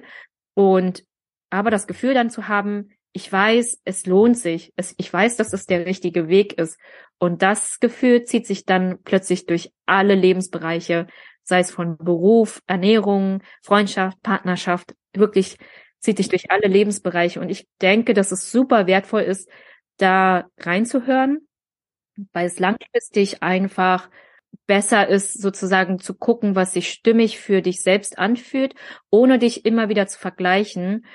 und 0.55 1.03
aber 1.49 1.69
das 1.69 1.87
Gefühl 1.87 2.13
dann 2.13 2.29
zu 2.29 2.47
haben, 2.47 2.89
ich 3.13 3.31
weiß, 3.31 3.81
es 3.83 4.05
lohnt 4.05 4.37
sich, 4.37 4.73
es, 4.75 4.93
ich 4.97 5.11
weiß, 5.11 5.37
dass 5.37 5.53
es 5.53 5.65
der 5.65 5.85
richtige 5.85 6.27
Weg 6.27 6.53
ist. 6.53 6.77
Und 7.19 7.41
das 7.41 7.79
Gefühl 7.79 8.23
zieht 8.23 8.45
sich 8.45 8.65
dann 8.65 8.99
plötzlich 9.03 9.47
durch 9.47 9.71
alle 9.87 10.13
Lebensbereiche, 10.13 11.07
sei 11.47 11.59
es 11.59 11.71
von 11.71 11.97
Beruf, 11.97 12.61
Ernährung, 12.67 13.41
Freundschaft, 13.63 14.21
Partnerschaft, 14.21 14.93
wirklich 15.13 15.57
zieht 15.99 16.17
sich 16.17 16.27
durch 16.27 16.51
alle 16.51 16.67
Lebensbereiche. 16.67 17.39
Und 17.39 17.49
ich 17.49 17.67
denke, 17.81 18.13
dass 18.13 18.31
es 18.31 18.51
super 18.51 18.85
wertvoll 18.85 19.21
ist, 19.21 19.49
da 19.97 20.47
reinzuhören, 20.59 21.47
weil 22.33 22.47
es 22.47 22.59
langfristig 22.59 23.41
einfach 23.41 24.09
besser 24.67 25.07
ist, 25.07 25.41
sozusagen 25.41 25.99
zu 25.99 26.15
gucken, 26.15 26.55
was 26.55 26.73
sich 26.73 26.89
stimmig 26.89 27.39
für 27.39 27.61
dich 27.61 27.81
selbst 27.81 28.19
anfühlt, 28.19 28.75
ohne 29.09 29.39
dich 29.39 29.65
immer 29.65 29.87
wieder 29.87 30.07
zu 30.07 30.19
vergleichen, 30.19 31.05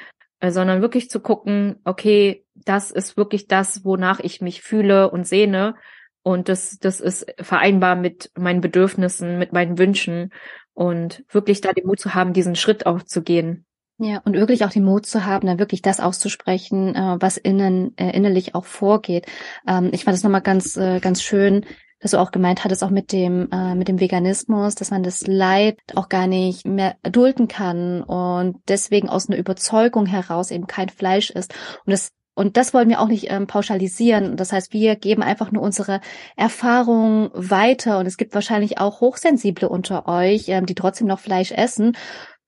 äh, 0.41 0.51
sondern 0.51 0.81
wirklich 0.81 1.11
zu 1.11 1.21
gucken, 1.21 1.79
okay, 1.85 2.47
das 2.55 2.91
ist 2.91 3.19
wirklich 3.19 3.49
das, 3.49 3.85
wonach 3.85 4.21
ich 4.21 4.41
mich 4.41 4.63
fühle 4.63 5.11
und 5.11 5.27
sehne. 5.27 5.75
Und 6.23 6.49
das, 6.49 6.79
das 6.79 7.01
ist 7.01 7.27
vereinbar 7.41 7.97
mit 7.97 8.31
meinen 8.37 8.61
Bedürfnissen, 8.61 9.39
mit 9.39 9.53
meinen 9.53 9.79
Wünschen 9.79 10.31
und 10.75 11.25
wirklich 11.29 11.61
da 11.61 11.73
den 11.73 11.87
Mut 11.87 12.01
zu 12.01 12.15
haben, 12.15 12.33
diesen 12.33 12.55
Schritt 12.55 12.87
auch 12.87 13.03
zu 13.03 13.23
gehen. 13.23 13.67
Ja, 13.99 14.21
und 14.25 14.35
wirklich 14.35 14.65
auch 14.65 14.71
den 14.71 14.85
Mut 14.85 15.07
zu 15.07 15.27
haben, 15.27 15.47
dann 15.47 15.59
wirklich 15.59 15.83
das 15.83 16.01
auszusprechen, 16.01 16.95
äh, 16.95 17.17
was 17.21 17.37
innen, 17.37 17.97
äh, 17.97 18.11
innerlich 18.11 18.55
auch 18.55 18.65
vorgeht. 18.65 19.27
Ähm, 19.69 19.91
ich 19.93 20.05
fand 20.05 20.17
das 20.17 20.25
nochmal 20.25 20.41
ganz, 20.41 20.77
äh, 20.77 20.99
ganz 20.99 21.23
schön, 21.23 21.65
dass 22.01 22.11
du 22.11 22.19
auch 22.19 22.33
gemeint 22.33 22.65
hattest, 22.65 22.83
auch 22.83 22.91
mit 22.91 23.13
dem, 23.13 23.49
mit 23.77 23.87
dem 23.87 24.01
Veganismus, 24.01 24.75
dass 24.75 24.91
man 24.91 25.05
das 25.05 25.25
Leid 25.29 25.79
auch 25.95 26.09
gar 26.09 26.27
nicht 26.27 26.67
mehr 26.67 26.97
dulden 27.05 27.47
kann 27.47 28.03
und 28.03 28.57
deswegen 28.67 29.09
aus 29.09 29.29
einer 29.29 29.39
Überzeugung 29.39 30.07
heraus 30.07 30.51
eben 30.51 30.67
kein 30.67 30.89
Fleisch 30.89 31.31
isst. 31.31 31.55
Und 31.87 31.93
das 31.93 32.11
und 32.35 32.57
das 32.57 32.73
wollen 32.73 32.89
wir 32.89 33.01
auch 33.01 33.09
nicht 33.09 33.31
ähm, 33.31 33.47
pauschalisieren. 33.47 34.37
Das 34.37 34.53
heißt, 34.53 34.73
wir 34.73 34.97
geben 34.97 35.23
einfach 35.23 35.53
nur 35.53 35.63
unsere 35.63 36.01
Erfahrungen 36.35 37.31
weiter. 37.35 37.99
Und 37.99 38.07
es 38.07 38.17
gibt 38.17 38.35
wahrscheinlich 38.35 38.79
auch 38.79 39.01
Hochsensible 39.01 39.69
unter 39.69 40.09
euch, 40.09 40.49
ähm, 40.49 40.65
die 40.65 40.75
trotzdem 40.75 41.09
noch 41.09 41.21
Fleisch 41.21 41.53
essen 41.53 41.95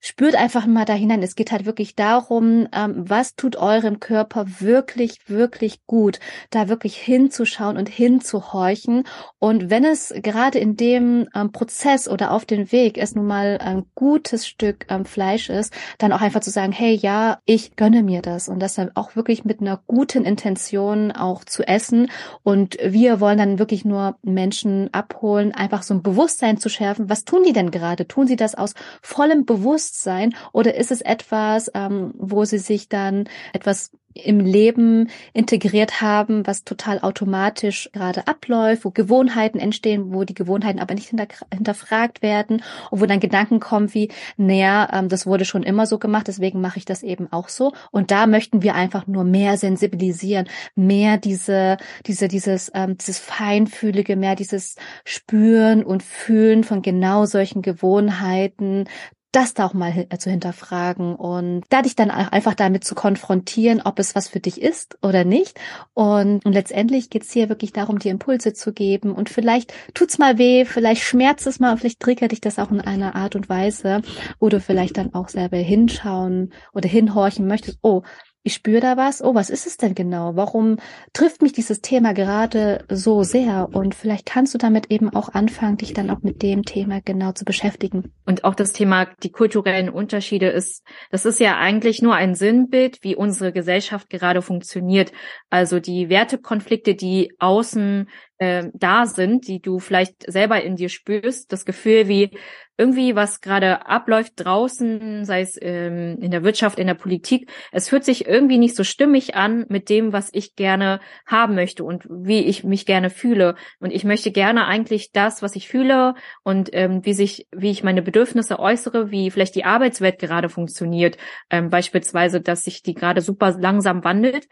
spürt 0.04 0.34
einfach 0.36 0.66
mal 0.66 0.84
da 0.84 0.92
hinein. 0.92 1.22
Es 1.22 1.34
geht 1.34 1.50
halt 1.50 1.64
wirklich 1.64 1.96
darum, 1.96 2.68
ähm, 2.72 3.08
was 3.08 3.36
tut 3.36 3.56
eurem 3.56 4.00
Körper 4.00 4.44
wirklich, 4.60 5.18
wirklich 5.28 5.86
gut, 5.86 6.20
da 6.50 6.68
wirklich 6.68 6.96
hinzuschauen 6.96 7.78
und 7.78 7.88
hinzuhorchen. 7.88 9.04
Und 9.38 9.70
wenn 9.70 9.82
es 9.82 10.12
gerade 10.14 10.58
in 10.58 10.76
dem 10.76 11.26
ähm, 11.34 11.52
Prozess 11.52 12.06
oder 12.06 12.32
auf 12.32 12.44
dem 12.44 12.70
Weg 12.70 12.98
es 12.98 13.14
nun 13.14 13.26
mal 13.26 13.56
ein 13.62 13.86
gutes 13.94 14.46
Stück 14.46 14.84
ähm, 14.90 15.06
Fleisch 15.06 15.48
ist, 15.48 15.72
dann 15.96 16.12
auch 16.12 16.20
einfach 16.20 16.40
zu 16.40 16.50
sagen, 16.50 16.72
hey, 16.72 16.94
ja, 16.94 17.38
ich 17.46 17.74
gönne 17.74 18.02
mir 18.02 18.20
das 18.20 18.48
und 18.48 18.60
das 18.60 18.74
dann 18.74 18.90
auch 18.94 19.16
wirklich 19.16 19.46
mit 19.46 19.62
einer 19.62 19.80
guten 19.86 20.26
Intention 20.26 21.12
auch 21.12 21.44
zu 21.44 21.66
essen. 21.66 22.10
Und 22.42 22.76
wir 22.84 23.20
wollen 23.20 23.38
dann 23.38 23.58
wirklich 23.58 23.86
nur 23.86 24.18
Menschen 24.22 24.92
abholen, 24.92 25.54
einfach 25.54 25.82
so 25.82 25.94
ein 25.94 26.02
Bewusstsein 26.02 26.58
zu 26.58 26.68
schärfen. 26.68 27.08
Was 27.08 27.24
tun 27.24 27.42
die 27.42 27.54
denn 27.54 27.70
gerade? 27.70 28.06
Tun 28.06 28.26
sie 28.26 28.36
das 28.36 28.54
aus 28.54 28.74
vollem 29.00 29.46
Bewusstsein? 29.46 29.93
Bewusstsein 29.94 30.34
oder 30.52 30.74
ist 30.74 30.90
es 30.90 31.00
etwas, 31.00 31.70
ähm, 31.74 32.12
wo 32.18 32.44
sie 32.44 32.58
sich 32.58 32.88
dann 32.88 33.28
etwas 33.52 33.92
im 34.14 34.38
Leben 34.38 35.08
integriert 35.32 36.00
haben, 36.00 36.46
was 36.46 36.62
total 36.62 37.00
automatisch 37.00 37.90
gerade 37.92 38.28
abläuft, 38.28 38.84
wo 38.84 38.92
Gewohnheiten 38.92 39.58
entstehen, 39.58 40.14
wo 40.14 40.22
die 40.22 40.34
Gewohnheiten 40.34 40.78
aber 40.78 40.94
nicht 40.94 41.08
hinter, 41.08 41.26
hinterfragt 41.52 42.22
werden 42.22 42.62
und 42.92 43.00
wo 43.00 43.06
dann 43.06 43.18
Gedanken 43.18 43.58
kommen 43.58 43.92
wie, 43.92 44.10
naja, 44.36 44.88
ähm, 44.92 45.08
das 45.08 45.26
wurde 45.26 45.44
schon 45.44 45.64
immer 45.64 45.86
so 45.86 45.98
gemacht, 45.98 46.28
deswegen 46.28 46.60
mache 46.60 46.78
ich 46.78 46.84
das 46.84 47.02
eben 47.02 47.32
auch 47.32 47.48
so. 47.48 47.72
Und 47.90 48.12
da 48.12 48.28
möchten 48.28 48.62
wir 48.62 48.76
einfach 48.76 49.08
nur 49.08 49.24
mehr 49.24 49.56
sensibilisieren, 49.56 50.46
mehr 50.76 51.18
diese, 51.18 51.76
diese, 52.06 52.28
dieses, 52.28 52.70
ähm, 52.72 52.96
dieses 52.96 53.18
Feinfühlige, 53.18 54.14
mehr 54.14 54.36
dieses 54.36 54.76
Spüren 55.04 55.82
und 55.82 56.04
Fühlen 56.04 56.62
von 56.62 56.82
genau 56.82 57.26
solchen 57.26 57.62
Gewohnheiten, 57.62 58.84
das 59.34 59.54
da 59.54 59.66
auch 59.66 59.74
mal 59.74 60.06
äh, 60.08 60.18
zu 60.18 60.30
hinterfragen 60.30 61.14
und 61.16 61.64
da 61.68 61.82
dich 61.82 61.96
dann 61.96 62.10
einfach 62.10 62.54
damit 62.54 62.84
zu 62.84 62.94
konfrontieren, 62.94 63.82
ob 63.84 63.98
es 63.98 64.14
was 64.14 64.28
für 64.28 64.40
dich 64.40 64.62
ist 64.62 64.98
oder 65.02 65.24
nicht. 65.24 65.58
Und, 65.92 66.44
und 66.44 66.52
letztendlich 66.52 67.10
geht's 67.10 67.32
hier 67.32 67.48
wirklich 67.48 67.72
darum, 67.72 67.98
dir 67.98 68.12
Impulse 68.12 68.52
zu 68.52 68.72
geben. 68.72 69.12
Und 69.12 69.28
vielleicht 69.28 69.72
tut's 69.94 70.18
mal 70.18 70.38
weh, 70.38 70.64
vielleicht 70.64 71.02
schmerzt 71.02 71.46
es 71.46 71.58
mal, 71.58 71.76
vielleicht 71.76 72.00
triggert 72.00 72.32
dich 72.32 72.40
das 72.40 72.58
auch 72.58 72.70
in 72.70 72.80
einer 72.80 73.16
Art 73.16 73.34
und 73.36 73.48
Weise, 73.48 74.02
wo 74.38 74.48
du 74.48 74.60
vielleicht 74.60 74.96
dann 74.96 75.14
auch 75.14 75.28
selber 75.28 75.56
hinschauen 75.56 76.52
oder 76.72 76.88
hinhorchen 76.88 77.46
möchtest. 77.46 77.78
Oh, 77.82 78.02
ich 78.46 78.52
spüre 78.52 78.80
da 78.80 78.98
was, 78.98 79.24
oh, 79.24 79.34
was 79.34 79.48
ist 79.48 79.66
es 79.66 79.78
denn 79.78 79.94
genau? 79.94 80.36
Warum 80.36 80.76
trifft 81.14 81.40
mich 81.40 81.54
dieses 81.54 81.80
Thema 81.80 82.12
gerade 82.12 82.84
so 82.90 83.22
sehr? 83.22 83.70
Und 83.72 83.94
vielleicht 83.94 84.26
kannst 84.26 84.52
du 84.52 84.58
damit 84.58 84.90
eben 84.90 85.08
auch 85.08 85.30
anfangen, 85.30 85.78
dich 85.78 85.94
dann 85.94 86.10
auch 86.10 86.20
mit 86.20 86.42
dem 86.42 86.62
Thema 86.62 87.00
genau 87.02 87.32
zu 87.32 87.46
beschäftigen. 87.46 88.12
Und 88.26 88.44
auch 88.44 88.54
das 88.54 88.74
Thema, 88.74 89.06
die 89.22 89.30
kulturellen 89.30 89.88
Unterschiede 89.88 90.48
ist, 90.48 90.84
das 91.10 91.24
ist 91.24 91.40
ja 91.40 91.56
eigentlich 91.56 92.02
nur 92.02 92.16
ein 92.16 92.34
Sinnbild, 92.34 92.98
wie 93.00 93.16
unsere 93.16 93.50
Gesellschaft 93.50 94.10
gerade 94.10 94.42
funktioniert. 94.42 95.12
Also 95.48 95.80
die 95.80 96.10
Wertekonflikte, 96.10 96.94
die 96.94 97.32
außen 97.38 98.10
äh, 98.36 98.64
da 98.74 99.06
sind, 99.06 99.48
die 99.48 99.60
du 99.60 99.78
vielleicht 99.78 100.30
selber 100.30 100.62
in 100.62 100.76
dir 100.76 100.90
spürst, 100.90 101.50
das 101.50 101.64
Gefühl 101.64 102.08
wie 102.08 102.36
irgendwie, 102.76 103.14
was 103.14 103.40
gerade 103.40 103.86
abläuft 103.86 104.32
draußen, 104.36 105.24
sei 105.24 105.40
es 105.42 105.56
ähm, 105.60 106.18
in 106.20 106.30
der 106.30 106.42
Wirtschaft, 106.42 106.78
in 106.78 106.86
der 106.86 106.94
Politik, 106.94 107.50
es 107.72 107.88
fühlt 107.88 108.04
sich 108.04 108.26
irgendwie 108.26 108.58
nicht 108.58 108.74
so 108.74 108.84
stimmig 108.84 109.36
an 109.36 109.64
mit 109.68 109.88
dem, 109.88 110.12
was 110.12 110.30
ich 110.32 110.56
gerne 110.56 111.00
haben 111.26 111.54
möchte 111.54 111.84
und 111.84 112.04
wie 112.08 112.40
ich 112.40 112.64
mich 112.64 112.84
gerne 112.86 113.10
fühle. 113.10 113.54
Und 113.78 113.92
ich 113.92 114.04
möchte 114.04 114.32
gerne 114.32 114.66
eigentlich 114.66 115.12
das, 115.12 115.42
was 115.42 115.54
ich 115.54 115.68
fühle 115.68 116.14
und 116.42 116.70
ähm, 116.72 117.04
wie 117.04 117.14
sich, 117.14 117.46
wie 117.52 117.70
ich 117.70 117.84
meine 117.84 118.02
Bedürfnisse 118.02 118.58
äußere, 118.58 119.10
wie 119.10 119.30
vielleicht 119.30 119.54
die 119.54 119.64
Arbeitswelt 119.64 120.18
gerade 120.18 120.48
funktioniert, 120.48 121.16
ähm, 121.50 121.70
beispielsweise, 121.70 122.40
dass 122.40 122.62
sich 122.62 122.82
die 122.82 122.94
gerade 122.94 123.20
super 123.20 123.56
langsam 123.58 124.04
wandelt 124.04 124.48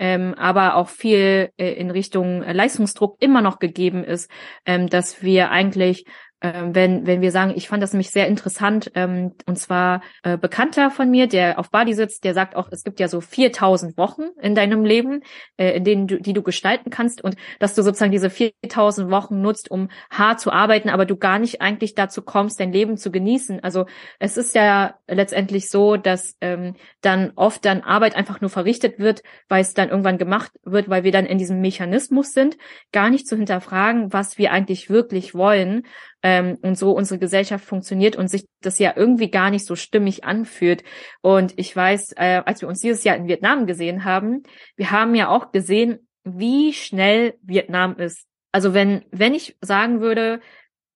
ähm, 0.00 0.34
aber 0.38 0.76
auch 0.76 0.88
viel 0.88 1.52
äh, 1.58 1.74
in 1.74 1.90
Richtung 1.90 2.42
äh, 2.42 2.54
Leistungsdruck 2.54 3.18
immer 3.20 3.42
noch 3.42 3.58
gegeben 3.58 4.02
ist, 4.02 4.30
ähm, 4.64 4.88
dass 4.88 5.22
wir 5.22 5.50
eigentlich 5.50 6.06
ähm, 6.42 6.74
wenn, 6.74 7.06
wenn 7.06 7.20
wir 7.20 7.32
sagen, 7.32 7.52
ich 7.54 7.68
fand 7.68 7.82
das 7.82 7.92
nämlich 7.92 8.10
sehr 8.10 8.26
interessant, 8.26 8.90
ähm, 8.94 9.32
und 9.46 9.58
zwar 9.58 10.02
äh, 10.22 10.38
Bekannter 10.38 10.90
von 10.90 11.10
mir, 11.10 11.26
der 11.26 11.58
auf 11.58 11.70
Bali 11.70 11.92
sitzt, 11.92 12.24
der 12.24 12.32
sagt 12.32 12.56
auch, 12.56 12.68
es 12.70 12.82
gibt 12.82 12.98
ja 12.98 13.08
so 13.08 13.20
4000 13.20 13.98
Wochen 13.98 14.22
in 14.40 14.54
deinem 14.54 14.84
Leben, 14.84 15.22
äh, 15.58 15.76
in 15.76 15.84
denen 15.84 16.06
du, 16.06 16.20
die 16.20 16.32
du 16.32 16.42
gestalten 16.42 16.90
kannst 16.90 17.22
und 17.22 17.36
dass 17.58 17.74
du 17.74 17.82
sozusagen 17.82 18.12
diese 18.12 18.30
4000 18.30 19.10
Wochen 19.10 19.42
nutzt, 19.42 19.70
um 19.70 19.90
hart 20.10 20.40
zu 20.40 20.50
arbeiten, 20.50 20.88
aber 20.88 21.04
du 21.04 21.16
gar 21.16 21.38
nicht 21.38 21.60
eigentlich 21.60 21.94
dazu 21.94 22.22
kommst, 22.22 22.58
dein 22.58 22.72
Leben 22.72 22.96
zu 22.96 23.10
genießen. 23.10 23.62
Also 23.62 23.86
es 24.18 24.36
ist 24.36 24.54
ja 24.54 24.94
letztendlich 25.08 25.68
so, 25.68 25.96
dass 25.96 26.36
ähm, 26.40 26.74
dann 27.02 27.32
oft 27.36 27.64
dann 27.66 27.82
Arbeit 27.82 28.16
einfach 28.16 28.40
nur 28.40 28.50
verrichtet 28.50 28.98
wird, 28.98 29.22
weil 29.48 29.60
es 29.60 29.74
dann 29.74 29.90
irgendwann 29.90 30.18
gemacht 30.18 30.52
wird, 30.64 30.88
weil 30.88 31.04
wir 31.04 31.12
dann 31.12 31.26
in 31.26 31.38
diesem 31.38 31.60
Mechanismus 31.60 32.32
sind, 32.32 32.56
gar 32.92 33.10
nicht 33.10 33.28
zu 33.28 33.36
hinterfragen, 33.36 34.12
was 34.12 34.38
wir 34.38 34.52
eigentlich 34.52 34.88
wirklich 34.88 35.34
wollen 35.34 35.84
ähm, 36.22 36.58
und 36.62 36.76
so 36.76 36.92
unsere 36.92 37.18
Gesellschaft 37.18 37.64
funktioniert 37.64 38.16
und 38.16 38.28
sich 38.28 38.46
das 38.62 38.78
ja 38.78 38.92
irgendwie 38.96 39.30
gar 39.30 39.50
nicht 39.50 39.66
so 39.66 39.76
stimmig 39.76 40.24
anfühlt. 40.24 40.84
Und 41.22 41.54
ich 41.56 41.74
weiß, 41.74 42.12
äh, 42.16 42.42
als 42.44 42.60
wir 42.60 42.68
uns 42.68 42.80
dieses 42.80 43.04
Jahr 43.04 43.16
in 43.16 43.28
Vietnam 43.28 43.66
gesehen 43.66 44.04
haben, 44.04 44.42
wir 44.76 44.90
haben 44.90 45.14
ja 45.14 45.28
auch 45.28 45.52
gesehen, 45.52 46.06
wie 46.24 46.72
schnell 46.72 47.34
Vietnam 47.42 47.96
ist. 47.96 48.26
Also 48.52 48.74
wenn, 48.74 49.04
wenn 49.10 49.34
ich 49.34 49.56
sagen 49.60 50.00
würde, 50.00 50.40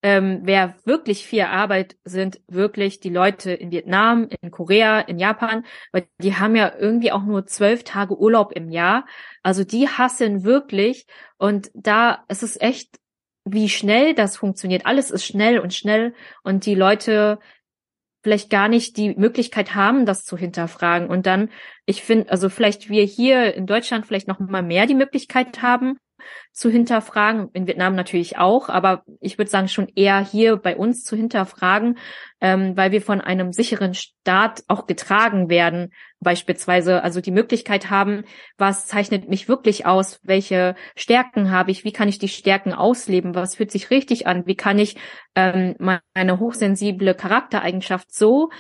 ähm, 0.02 0.40
wer 0.42 0.74
wirklich 0.84 1.26
viel 1.26 1.44
Arbeit 1.44 1.96
sind 2.04 2.42
wirklich 2.46 3.00
die 3.00 3.08
Leute 3.08 3.52
in 3.52 3.70
Vietnam, 3.70 4.28
in 4.42 4.50
Korea, 4.50 5.00
in 5.00 5.18
Japan, 5.18 5.64
weil 5.92 6.06
die 6.18 6.37
haben 6.37 6.54
ja 6.56 6.74
irgendwie 6.78 7.10
auch 7.10 7.22
nur 7.22 7.46
zwölf 7.46 7.84
Tage 7.84 8.18
Urlaub 8.18 8.52
im 8.52 8.68
Jahr. 8.68 9.06
Also 9.42 9.64
die 9.64 9.88
hassen 9.88 10.44
wirklich 10.44 11.06
und 11.38 11.70
da 11.72 12.22
ist 12.28 12.42
es 12.42 12.60
echt 12.60 12.98
wie 13.44 13.68
schnell 13.68 14.14
das 14.14 14.37
funktioniert. 14.37 14.87
Alles 14.87 15.11
ist 15.11 15.24
schnell 15.24 15.59
und 15.59 15.74
schnell 15.74 16.14
und 16.42 16.66
die 16.66 16.74
Leute 16.74 17.38
vielleicht 18.22 18.48
gar 18.48 18.68
nicht 18.68 18.96
die 18.96 19.14
Möglichkeit 19.14 19.74
haben, 19.74 20.07
das 20.07 20.24
zu 20.24 20.38
hinterfragen. 20.38 21.09
Und 21.09 21.26
dann, 21.26 21.50
ich 21.85 22.02
finde, 22.02 22.30
also 22.30 22.48
vielleicht 22.48 22.88
wir 22.88 23.04
hier 23.04 23.54
in 23.54 23.66
Deutschland 23.66 24.07
vielleicht 24.07 24.28
noch 24.28 24.40
mal 24.40 24.62
mehr 24.62 24.87
die 24.87 24.94
Möglichkeit 24.94 25.61
haben, 25.61 25.98
zu 26.52 26.70
hinterfragen, 26.70 27.48
in 27.52 27.66
Vietnam 27.66 27.94
natürlich 27.94 28.38
auch, 28.38 28.68
aber 28.68 29.04
ich 29.20 29.38
würde 29.38 29.50
sagen 29.50 29.68
schon 29.68 29.88
eher 29.94 30.20
hier 30.20 30.56
bei 30.56 30.76
uns 30.76 31.02
zu 31.02 31.16
hinterfragen, 31.16 31.98
ähm, 32.40 32.76
weil 32.76 32.92
wir 32.92 33.02
von 33.02 33.20
einem 33.20 33.52
sicheren 33.52 33.94
Staat 33.94 34.62
auch 34.68 34.87
getragen 34.87 35.48
werden, 35.48 35.92
beispielsweise, 36.20 37.02
also 37.02 37.20
die 37.20 37.30
Möglichkeit 37.30 37.90
haben, 37.90 38.24
was 38.56 38.87
zeichnet 38.87 39.28
mich 39.28 39.48
wirklich 39.48 39.87
aus, 39.87 40.20
welche 40.22 40.74
Stärken 40.96 41.50
habe 41.50 41.70
ich, 41.70 41.84
wie 41.84 41.92
kann 41.92 42.08
ich 42.08 42.18
die 42.18 42.28
Stärken 42.28 42.72
ausleben, 42.72 43.34
was 43.34 43.56
fühlt 43.56 43.70
sich 43.70 43.90
richtig 43.90 44.26
an, 44.26 44.46
wie 44.46 44.56
kann 44.56 44.78
ich 44.78 44.96
ähm, 45.34 45.76
meine 45.78 46.38
hochsensible 46.38 47.14
Charaktereigenschaft 47.14 48.14
so 48.14 48.50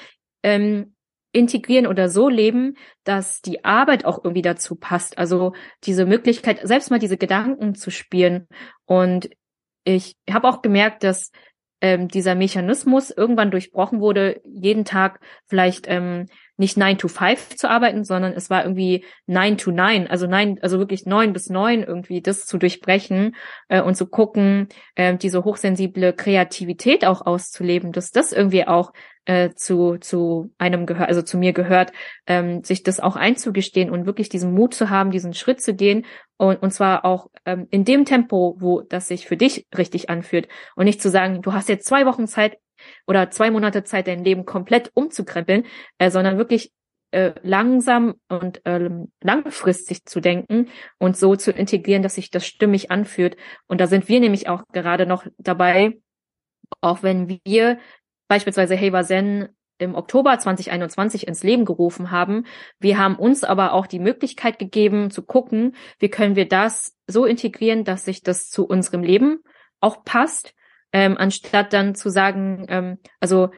ähm, 0.42 0.93
integrieren 1.34 1.86
oder 1.86 2.08
so 2.08 2.28
leben, 2.28 2.76
dass 3.02 3.42
die 3.42 3.64
Arbeit 3.64 4.04
auch 4.04 4.22
irgendwie 4.22 4.42
dazu 4.42 4.76
passt. 4.76 5.18
Also 5.18 5.52
diese 5.82 6.06
Möglichkeit, 6.06 6.60
selbst 6.62 6.90
mal 6.90 7.00
diese 7.00 7.16
Gedanken 7.16 7.74
zu 7.74 7.90
spielen. 7.90 8.46
Und 8.86 9.28
ich 9.84 10.16
habe 10.30 10.48
auch 10.48 10.62
gemerkt, 10.62 11.02
dass 11.02 11.32
ähm, 11.80 12.08
dieser 12.08 12.36
Mechanismus 12.36 13.10
irgendwann 13.10 13.50
durchbrochen 13.50 14.00
wurde, 14.00 14.40
jeden 14.44 14.84
Tag 14.84 15.20
vielleicht 15.46 15.86
ähm, 15.88 16.26
nicht 16.56 16.76
9 16.76 16.98
to 16.98 17.08
5 17.08 17.56
zu 17.56 17.68
arbeiten, 17.68 18.04
sondern 18.04 18.32
es 18.32 18.50
war 18.50 18.64
irgendwie 18.64 19.04
9 19.26 19.58
to 19.58 19.70
9, 19.70 20.06
also 20.06 20.26
nein, 20.26 20.58
also 20.62 20.78
wirklich 20.78 21.04
9 21.06 21.32
bis 21.32 21.48
9 21.48 21.82
irgendwie 21.82 22.22
das 22.22 22.46
zu 22.46 22.58
durchbrechen 22.58 23.34
äh, 23.68 23.80
und 23.80 23.96
zu 23.96 24.06
gucken, 24.06 24.68
äh, 24.94 25.16
diese 25.16 25.44
hochsensible 25.44 26.12
Kreativität 26.12 27.04
auch 27.04 27.26
auszuleben, 27.26 27.92
dass 27.92 28.10
das 28.10 28.32
irgendwie 28.32 28.66
auch 28.66 28.92
äh, 29.26 29.50
zu, 29.54 29.96
zu 29.98 30.52
einem 30.58 30.86
gehört, 30.86 31.08
also 31.08 31.22
zu 31.22 31.38
mir 31.38 31.52
gehört, 31.52 31.92
ähm, 32.26 32.62
sich 32.62 32.82
das 32.82 33.00
auch 33.00 33.16
einzugestehen 33.16 33.90
und 33.90 34.06
wirklich 34.06 34.28
diesen 34.28 34.52
Mut 34.52 34.74
zu 34.74 34.90
haben, 34.90 35.10
diesen 35.10 35.34
Schritt 35.34 35.62
zu 35.62 35.74
gehen 35.74 36.04
und, 36.36 36.62
und 36.62 36.72
zwar 36.72 37.04
auch 37.04 37.28
ähm, 37.46 37.66
in 37.70 37.84
dem 37.84 38.04
Tempo, 38.04 38.56
wo 38.58 38.82
das 38.82 39.08
sich 39.08 39.26
für 39.26 39.36
dich 39.36 39.66
richtig 39.76 40.10
anfühlt. 40.10 40.48
Und 40.76 40.84
nicht 40.84 41.00
zu 41.00 41.10
sagen, 41.10 41.42
du 41.42 41.52
hast 41.52 41.68
jetzt 41.68 41.86
zwei 41.86 42.06
Wochen 42.06 42.26
Zeit 42.26 42.58
oder 43.06 43.30
zwei 43.30 43.50
Monate 43.50 43.84
Zeit, 43.84 44.06
dein 44.06 44.24
Leben 44.24 44.44
komplett 44.44 44.90
umzukrempeln, 44.94 45.64
äh, 45.98 46.10
sondern 46.10 46.38
wirklich 46.38 46.72
äh, 47.14 47.32
langsam 47.42 48.14
und 48.28 48.60
ähm, 48.64 49.12
langfristig 49.20 50.04
zu 50.04 50.20
denken 50.20 50.68
und 50.98 51.16
so 51.16 51.36
zu 51.36 51.52
integrieren, 51.52 52.02
dass 52.02 52.16
sich 52.16 52.30
das 52.30 52.46
stimmig 52.46 52.90
anfühlt. 52.90 53.36
Und 53.66 53.80
da 53.80 53.86
sind 53.86 54.08
wir 54.08 54.18
nämlich 54.20 54.48
auch 54.48 54.64
gerade 54.72 55.06
noch 55.06 55.24
dabei, 55.38 55.98
auch 56.80 57.02
wenn 57.02 57.40
wir 57.44 57.78
beispielsweise 58.26 58.74
Heva 58.74 59.04
Zen 59.04 59.48
im 59.78 59.94
Oktober 59.94 60.38
2021 60.38 61.26
ins 61.26 61.42
Leben 61.42 61.64
gerufen 61.64 62.10
haben. 62.10 62.46
Wir 62.78 62.98
haben 62.98 63.16
uns 63.16 63.44
aber 63.44 63.72
auch 63.72 63.86
die 63.86 63.98
Möglichkeit 63.98 64.58
gegeben 64.58 65.10
zu 65.10 65.22
gucken, 65.22 65.76
wie 65.98 66.08
können 66.08 66.36
wir 66.36 66.48
das 66.48 66.96
so 67.06 67.24
integrieren, 67.24 67.84
dass 67.84 68.04
sich 68.04 68.22
das 68.22 68.48
zu 68.48 68.66
unserem 68.66 69.02
Leben 69.02 69.38
auch 69.80 70.04
passt, 70.04 70.54
ähm, 70.94 71.18
anstatt 71.18 71.72
dann 71.72 71.94
zu 71.96 72.08
sagen, 72.08 72.66
ähm, 72.68 72.98
also 73.20 73.50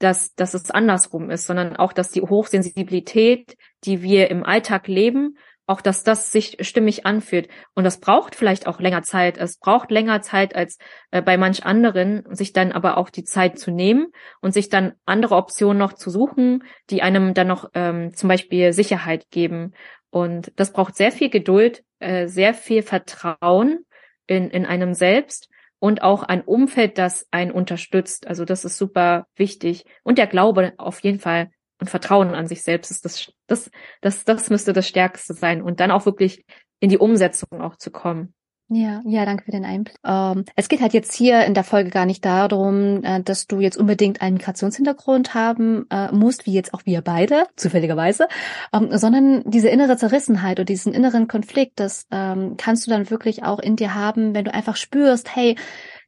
dass, 0.00 0.34
dass 0.34 0.54
es 0.54 0.70
andersrum 0.70 1.30
ist, 1.30 1.46
sondern 1.46 1.76
auch, 1.76 1.92
dass 1.92 2.10
die 2.10 2.22
Hochsensibilität, 2.22 3.56
die 3.84 4.02
wir 4.02 4.30
im 4.30 4.44
Alltag 4.44 4.88
leben, 4.88 5.38
auch 5.66 5.82
dass 5.82 6.02
das 6.02 6.32
sich 6.32 6.56
stimmig 6.62 7.06
anfühlt. 7.06 7.48
Und 7.74 7.84
das 7.84 8.00
braucht 8.00 8.34
vielleicht 8.34 8.66
auch 8.66 8.80
länger 8.80 9.02
Zeit. 9.02 9.38
Es 9.38 9.58
braucht 9.58 9.92
länger 9.92 10.20
Zeit 10.20 10.56
als 10.56 10.78
äh, 11.12 11.22
bei 11.22 11.36
manch 11.36 11.64
anderen, 11.64 12.24
sich 12.34 12.52
dann 12.52 12.72
aber 12.72 12.96
auch 12.96 13.08
die 13.08 13.24
Zeit 13.24 13.58
zu 13.58 13.70
nehmen 13.70 14.08
und 14.40 14.52
sich 14.52 14.68
dann 14.68 14.94
andere 15.04 15.36
Optionen 15.36 15.78
noch 15.78 15.92
zu 15.92 16.10
suchen, 16.10 16.64
die 16.88 17.02
einem 17.02 17.34
dann 17.34 17.46
noch 17.46 17.70
ähm, 17.74 18.12
zum 18.14 18.28
Beispiel 18.28 18.72
Sicherheit 18.72 19.30
geben. 19.30 19.74
Und 20.10 20.50
das 20.56 20.72
braucht 20.72 20.96
sehr 20.96 21.12
viel 21.12 21.30
Geduld, 21.30 21.84
äh, 22.00 22.26
sehr 22.26 22.52
viel 22.52 22.82
Vertrauen 22.82 23.84
in, 24.26 24.50
in 24.50 24.66
einem 24.66 24.92
selbst 24.94 25.50
und 25.80 26.02
auch 26.02 26.22
ein 26.22 26.42
Umfeld, 26.42 26.98
das 26.98 27.26
einen 27.32 27.50
unterstützt. 27.50 28.28
Also 28.28 28.44
das 28.44 28.64
ist 28.64 28.78
super 28.78 29.26
wichtig. 29.34 29.84
Und 30.04 30.18
der 30.18 30.28
Glaube 30.28 30.74
auf 30.76 31.00
jeden 31.00 31.18
Fall 31.18 31.50
und 31.80 31.90
Vertrauen 31.90 32.34
an 32.34 32.46
sich 32.46 32.62
selbst 32.62 32.90
ist 32.90 33.04
das, 33.04 33.32
das, 33.46 33.70
das, 34.02 34.24
das 34.24 34.50
müsste 34.50 34.72
das 34.72 34.86
Stärkste 34.86 35.34
sein 35.34 35.62
und 35.62 35.80
dann 35.80 35.90
auch 35.90 36.04
wirklich 36.04 36.44
in 36.78 36.90
die 36.90 36.98
Umsetzung 36.98 37.60
auch 37.62 37.76
zu 37.76 37.90
kommen. 37.90 38.34
Ja, 38.72 39.02
ja, 39.04 39.24
danke 39.24 39.44
für 39.44 39.50
den 39.50 39.64
Einblick. 39.64 39.96
Ähm, 40.04 40.44
es 40.54 40.68
geht 40.68 40.80
halt 40.80 40.92
jetzt 40.92 41.12
hier 41.12 41.44
in 41.44 41.54
der 41.54 41.64
Folge 41.64 41.90
gar 41.90 42.06
nicht 42.06 42.24
darum, 42.24 43.02
äh, 43.02 43.20
dass 43.20 43.48
du 43.48 43.58
jetzt 43.58 43.76
unbedingt 43.76 44.22
einen 44.22 44.36
Migrationshintergrund 44.36 45.34
haben 45.34 45.86
äh, 45.90 46.12
musst, 46.12 46.46
wie 46.46 46.52
jetzt 46.52 46.72
auch 46.72 46.82
wir 46.86 47.02
beide, 47.02 47.46
zufälligerweise, 47.56 48.28
ähm, 48.72 48.96
sondern 48.96 49.42
diese 49.44 49.68
innere 49.68 49.96
Zerrissenheit 49.96 50.60
oder 50.60 50.66
diesen 50.66 50.94
inneren 50.94 51.26
Konflikt, 51.26 51.80
das 51.80 52.06
ähm, 52.12 52.54
kannst 52.58 52.86
du 52.86 52.92
dann 52.92 53.10
wirklich 53.10 53.42
auch 53.42 53.58
in 53.58 53.74
dir 53.74 53.96
haben, 53.96 54.36
wenn 54.36 54.44
du 54.44 54.54
einfach 54.54 54.76
spürst, 54.76 55.34
hey, 55.34 55.56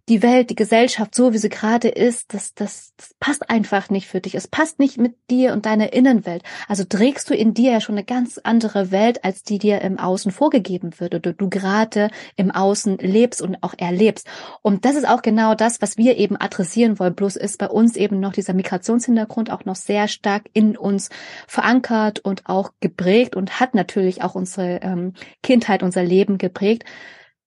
die 0.09 0.23
Welt, 0.23 0.51
die 0.51 0.57
Gesellschaft, 0.57 1.15
so 1.15 1.33
wie 1.33 1.39
sie 1.39 1.49
gerade 1.49 1.89
ist, 1.89 2.35
das, 2.35 2.55
das, 2.55 2.93
das 2.97 3.15
passt 3.21 3.49
einfach 3.49 3.89
nicht 3.89 4.09
für 4.09 4.21
dich. 4.21 4.35
Es 4.35 4.49
passt 4.49 4.81
nicht 4.81 4.99
mit 4.99 5.15
dir 5.31 5.53
und 5.53 5.65
deiner 5.65 5.93
Innenwelt. 5.93 6.43
Also 6.67 6.83
trägst 6.83 7.31
du 7.31 7.35
in 7.35 7.55
dir 7.55 7.73
ja 7.73 7.81
schon 7.81 7.95
eine 7.95 8.05
ganz 8.05 8.39
andere 8.43 8.91
Welt, 8.91 9.25
als 9.25 9.45
die 9.45 9.59
dir 9.59 9.81
im 9.81 10.01
Außen 10.01 10.33
vorgegeben 10.33 10.99
wird 10.99 11.15
oder 11.15 11.33
du 11.33 11.49
gerade 11.49 12.11
im 12.35 12.51
Außen 12.51 12.99
lebst 12.99 13.41
und 13.41 13.63
auch 13.63 13.75
erlebst. 13.79 14.27
Und 14.61 14.85
das 14.85 14.97
ist 14.97 15.09
auch 15.09 15.23
genau 15.23 15.55
das, 15.55 15.81
was 15.81 15.97
wir 15.97 16.17
eben 16.19 16.37
adressieren 16.37 16.99
wollen. 16.99 17.15
Bloß 17.15 17.37
ist 17.37 17.59
bei 17.59 17.69
uns 17.69 17.97
eben 17.97 18.19
noch 18.19 18.33
dieser 18.33 18.55
Migrationshintergrund 18.55 19.51
auch 19.51 19.65
noch 19.65 19.77
sehr 19.77 20.09
stark 20.09 20.51
in 20.53 20.77
uns 20.77 21.11
verankert 21.47 22.19
und 22.19 22.47
auch 22.47 22.73
geprägt 22.81 23.37
und 23.37 23.61
hat 23.61 23.75
natürlich 23.75 24.25
auch 24.25 24.35
unsere 24.35 24.81
ähm, 24.83 25.13
Kindheit, 25.45 25.85
unser 25.85 26.03
Leben 26.03 26.39
geprägt 26.39 26.85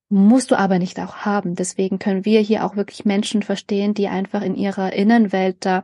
musst 0.10 0.52
du 0.52 0.56
aber 0.58 0.80
nicht 0.80 1.00
auch 1.00 1.18
haben. 1.18 1.56
Deswegen 1.56 2.00
können 2.00 2.26
wir 2.26 2.40
hier 2.42 2.66
auch 2.66 2.76
wirklich 2.76 3.06
Menschen 3.06 3.42
verstehen, 3.44 3.94
die 3.94 4.08
einfach 4.08 4.42
in 4.42 4.56
ihrer 4.56 4.94
Innenwelt 4.94 5.58
da 5.66 5.84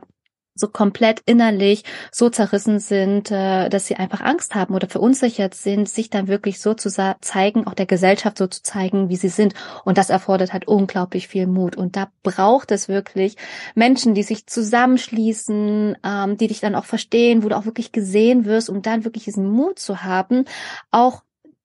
so 0.54 0.68
komplett 0.68 1.22
innerlich 1.24 1.84
so 2.10 2.28
zerrissen 2.28 2.78
sind, 2.78 3.30
äh, 3.30 3.68
dass 3.68 3.86
sie 3.86 3.96
einfach 3.96 4.20
Angst 4.20 4.54
haben 4.54 4.74
oder 4.74 4.88
verunsichert 4.88 5.54
sind, 5.54 5.88
sich 5.88 6.10
dann 6.10 6.28
wirklich 6.28 6.60
so 6.60 6.74
zu 6.74 6.90
zeigen, 7.20 7.66
auch 7.66 7.74
der 7.74 7.86
Gesellschaft 7.86 8.38
so 8.38 8.46
zu 8.46 8.62
zeigen, 8.62 9.08
wie 9.08 9.16
sie 9.16 9.30
sind. 9.30 9.54
Und 9.84 9.98
das 9.98 10.10
erfordert 10.10 10.52
halt 10.52 10.68
unglaublich 10.68 11.28
viel 11.28 11.46
Mut. 11.46 11.76
Und 11.76 11.96
da 11.96 12.10
braucht 12.22 12.70
es 12.70 12.88
wirklich 12.88 13.36
Menschen, 13.74 14.14
die 14.14 14.22
sich 14.22 14.46
zusammenschließen, 14.46 15.96
ähm, 16.04 16.36
die 16.36 16.48
dich 16.48 16.60
dann 16.60 16.74
auch 16.74 16.84
verstehen, 16.84 17.42
wo 17.42 17.48
du 17.48 17.56
auch 17.56 17.64
wirklich 17.64 17.92
gesehen 17.92 18.44
wirst, 18.44 18.68
um 18.68 18.82
dann 18.82 19.04
wirklich 19.04 19.24
diesen 19.24 19.48
Mut 19.50 19.78
zu 19.78 20.02
haben, 20.02 20.44
auch 20.90 21.22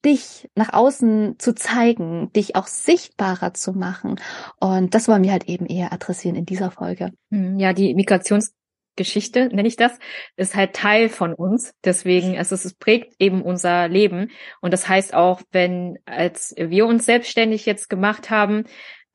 dich 0.08 0.50
nach 0.56 0.74
außen 0.74 1.38
zu 1.38 1.54
zeigen, 1.54 2.32
dich 2.34 2.56
auch 2.56 2.68
sichtbarer 2.68 3.54
zu 3.54 3.74
machen. 3.74 4.20
Und 4.60 4.96
das 4.96 5.08
wollen 5.08 5.24
wir 5.24 5.32
halt 5.32 5.46
eben 5.46 5.66
eher 5.66 5.94
adressieren 5.94 6.36
in 6.36 6.46
dieser 6.46 6.72
Folge. 6.72 7.12
Hm, 7.30 7.60
ja, 7.60 7.74
die 7.74 7.94
Migrationsgeschichte, 7.94 9.50
nenne 9.50 9.68
ich 9.68 9.76
das, 9.76 10.00
ist 10.38 10.56
halt 10.56 10.74
Teil 10.74 11.10
von 11.10 11.34
uns. 11.34 11.74
Deswegen, 11.84 12.38
also 12.38 12.56
es 12.56 12.74
prägt 12.74 13.16
eben 13.20 13.42
unser 13.42 13.88
Leben. 13.90 14.32
Und 14.62 14.72
das 14.72 14.88
heißt 14.88 15.14
auch, 15.14 15.42
wenn, 15.52 16.00
als 16.06 16.56
wir 16.58 16.86
uns 16.88 17.06
selbstständig 17.06 17.66
jetzt 17.66 17.90
gemacht 17.90 18.30
haben, 18.30 18.64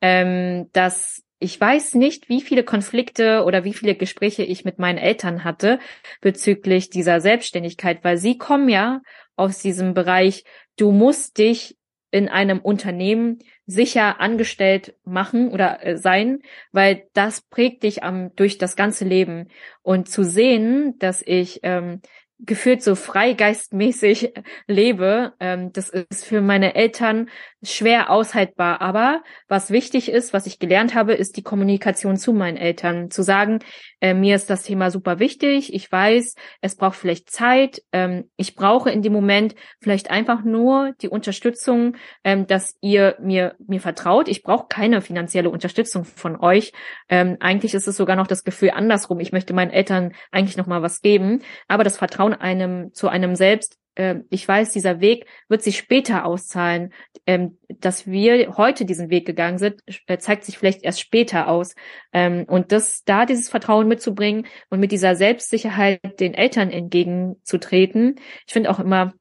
ähm, 0.01 0.69
dass 0.73 1.23
ich 1.39 1.59
weiß 1.59 1.95
nicht, 1.95 2.29
wie 2.29 2.39
viele 2.39 2.63
Konflikte 2.63 3.43
oder 3.43 3.65
wie 3.65 3.73
viele 3.73 3.95
Gespräche 3.95 4.43
ich 4.43 4.63
mit 4.63 4.79
meinen 4.79 4.97
Eltern 4.97 5.43
hatte 5.43 5.79
bezüglich 6.21 6.89
dieser 6.89 7.19
Selbstständigkeit, 7.19 8.01
weil 8.05 8.17
sie 8.17 8.37
kommen 8.37 8.69
ja 8.69 9.01
aus 9.35 9.59
diesem 9.59 9.93
Bereich, 9.93 10.45
du 10.77 10.91
musst 10.91 11.37
dich 11.37 11.77
in 12.11 12.29
einem 12.29 12.59
Unternehmen 12.59 13.39
sicher 13.65 14.19
angestellt 14.19 14.95
machen 15.03 15.49
oder 15.49 15.83
äh, 15.83 15.97
sein, 15.97 16.43
weil 16.71 17.07
das 17.13 17.41
prägt 17.41 17.81
dich 17.83 18.03
am 18.03 18.35
durch 18.35 18.59
das 18.59 18.75
ganze 18.75 19.03
Leben 19.03 19.47
und 19.81 20.07
zu 20.09 20.23
sehen, 20.23 20.99
dass 20.99 21.23
ich 21.25 21.61
ähm, 21.63 22.01
gefühlt 22.39 22.83
so 22.83 22.95
freigeistmäßig 22.95 24.33
lebe. 24.67 25.33
Ähm, 25.39 25.73
das 25.73 25.89
ist 25.89 26.25
für 26.25 26.41
meine 26.41 26.75
Eltern 26.75 27.29
schwer 27.63 28.09
aushaltbar. 28.09 28.81
Aber 28.81 29.23
was 29.47 29.71
wichtig 29.71 30.09
ist, 30.09 30.33
was 30.33 30.45
ich 30.45 30.59
gelernt 30.59 30.95
habe, 30.95 31.13
ist 31.13 31.37
die 31.37 31.43
Kommunikation 31.43 32.17
zu 32.17 32.33
meinen 32.33 32.57
Eltern. 32.57 33.09
Zu 33.09 33.23
sagen, 33.23 33.59
äh, 34.01 34.13
mir 34.13 34.35
ist 34.35 34.49
das 34.49 34.63
Thema 34.63 34.91
super 34.91 35.19
wichtig. 35.19 35.73
Ich 35.73 35.91
weiß, 35.91 36.35
es 36.61 36.75
braucht 36.75 36.97
vielleicht 36.97 37.29
Zeit. 37.29 37.81
Ähm, 37.91 38.29
ich 38.35 38.55
brauche 38.55 38.91
in 38.91 39.01
dem 39.01 39.13
Moment 39.13 39.55
vielleicht 39.81 40.11
einfach 40.11 40.43
nur 40.43 40.93
die 41.01 41.09
Unterstützung, 41.09 41.95
ähm, 42.23 42.47
dass 42.47 42.75
ihr 42.81 43.15
mir, 43.21 43.55
mir 43.65 43.79
vertraut. 43.79 44.27
Ich 44.27 44.43
brauche 44.43 44.67
keine 44.67 45.01
finanzielle 45.01 45.49
Unterstützung 45.49 46.03
von 46.05 46.39
euch. 46.39 46.73
Ähm, 47.09 47.37
eigentlich 47.39 47.73
ist 47.73 47.87
es 47.87 47.95
sogar 47.95 48.15
noch 48.15 48.27
das 48.27 48.43
Gefühl 48.43 48.71
andersrum. 48.71 49.19
Ich 49.19 49.31
möchte 49.31 49.53
meinen 49.53 49.71
Eltern 49.71 50.13
eigentlich 50.31 50.57
noch 50.57 50.67
mal 50.67 50.81
was 50.81 51.01
geben. 51.01 51.41
Aber 51.67 51.83
das 51.83 51.97
Vertrauen 51.97 52.33
einem, 52.33 52.93
zu 52.93 53.07
einem 53.07 53.35
selbst 53.35 53.77
ich 54.29 54.47
weiß, 54.47 54.71
dieser 54.71 55.01
Weg 55.01 55.27
wird 55.49 55.61
sich 55.61 55.77
später 55.77 56.25
auszahlen. 56.25 56.93
Ähm, 57.25 57.59
dass 57.67 58.07
wir 58.07 58.57
heute 58.57 58.85
diesen 58.85 59.09
Weg 59.09 59.25
gegangen 59.25 59.57
sind, 59.57 59.81
äh, 60.07 60.17
zeigt 60.17 60.43
sich 60.45 60.57
vielleicht 60.57 60.83
erst 60.83 60.99
später 60.99 61.47
aus. 61.47 61.75
Ähm, 62.11 62.45
und 62.47 62.71
das, 62.71 63.03
da 63.03 63.25
dieses 63.25 63.49
Vertrauen 63.49 63.87
mitzubringen 63.87 64.47
und 64.69 64.79
mit 64.79 64.91
dieser 64.91 65.15
Selbstsicherheit 65.15 65.99
den 66.19 66.33
Eltern 66.33 66.69
entgegenzutreten. 66.71 68.15
Ich 68.47 68.53
finde 68.53 68.69
auch 68.71 68.79
immer, 68.79 69.13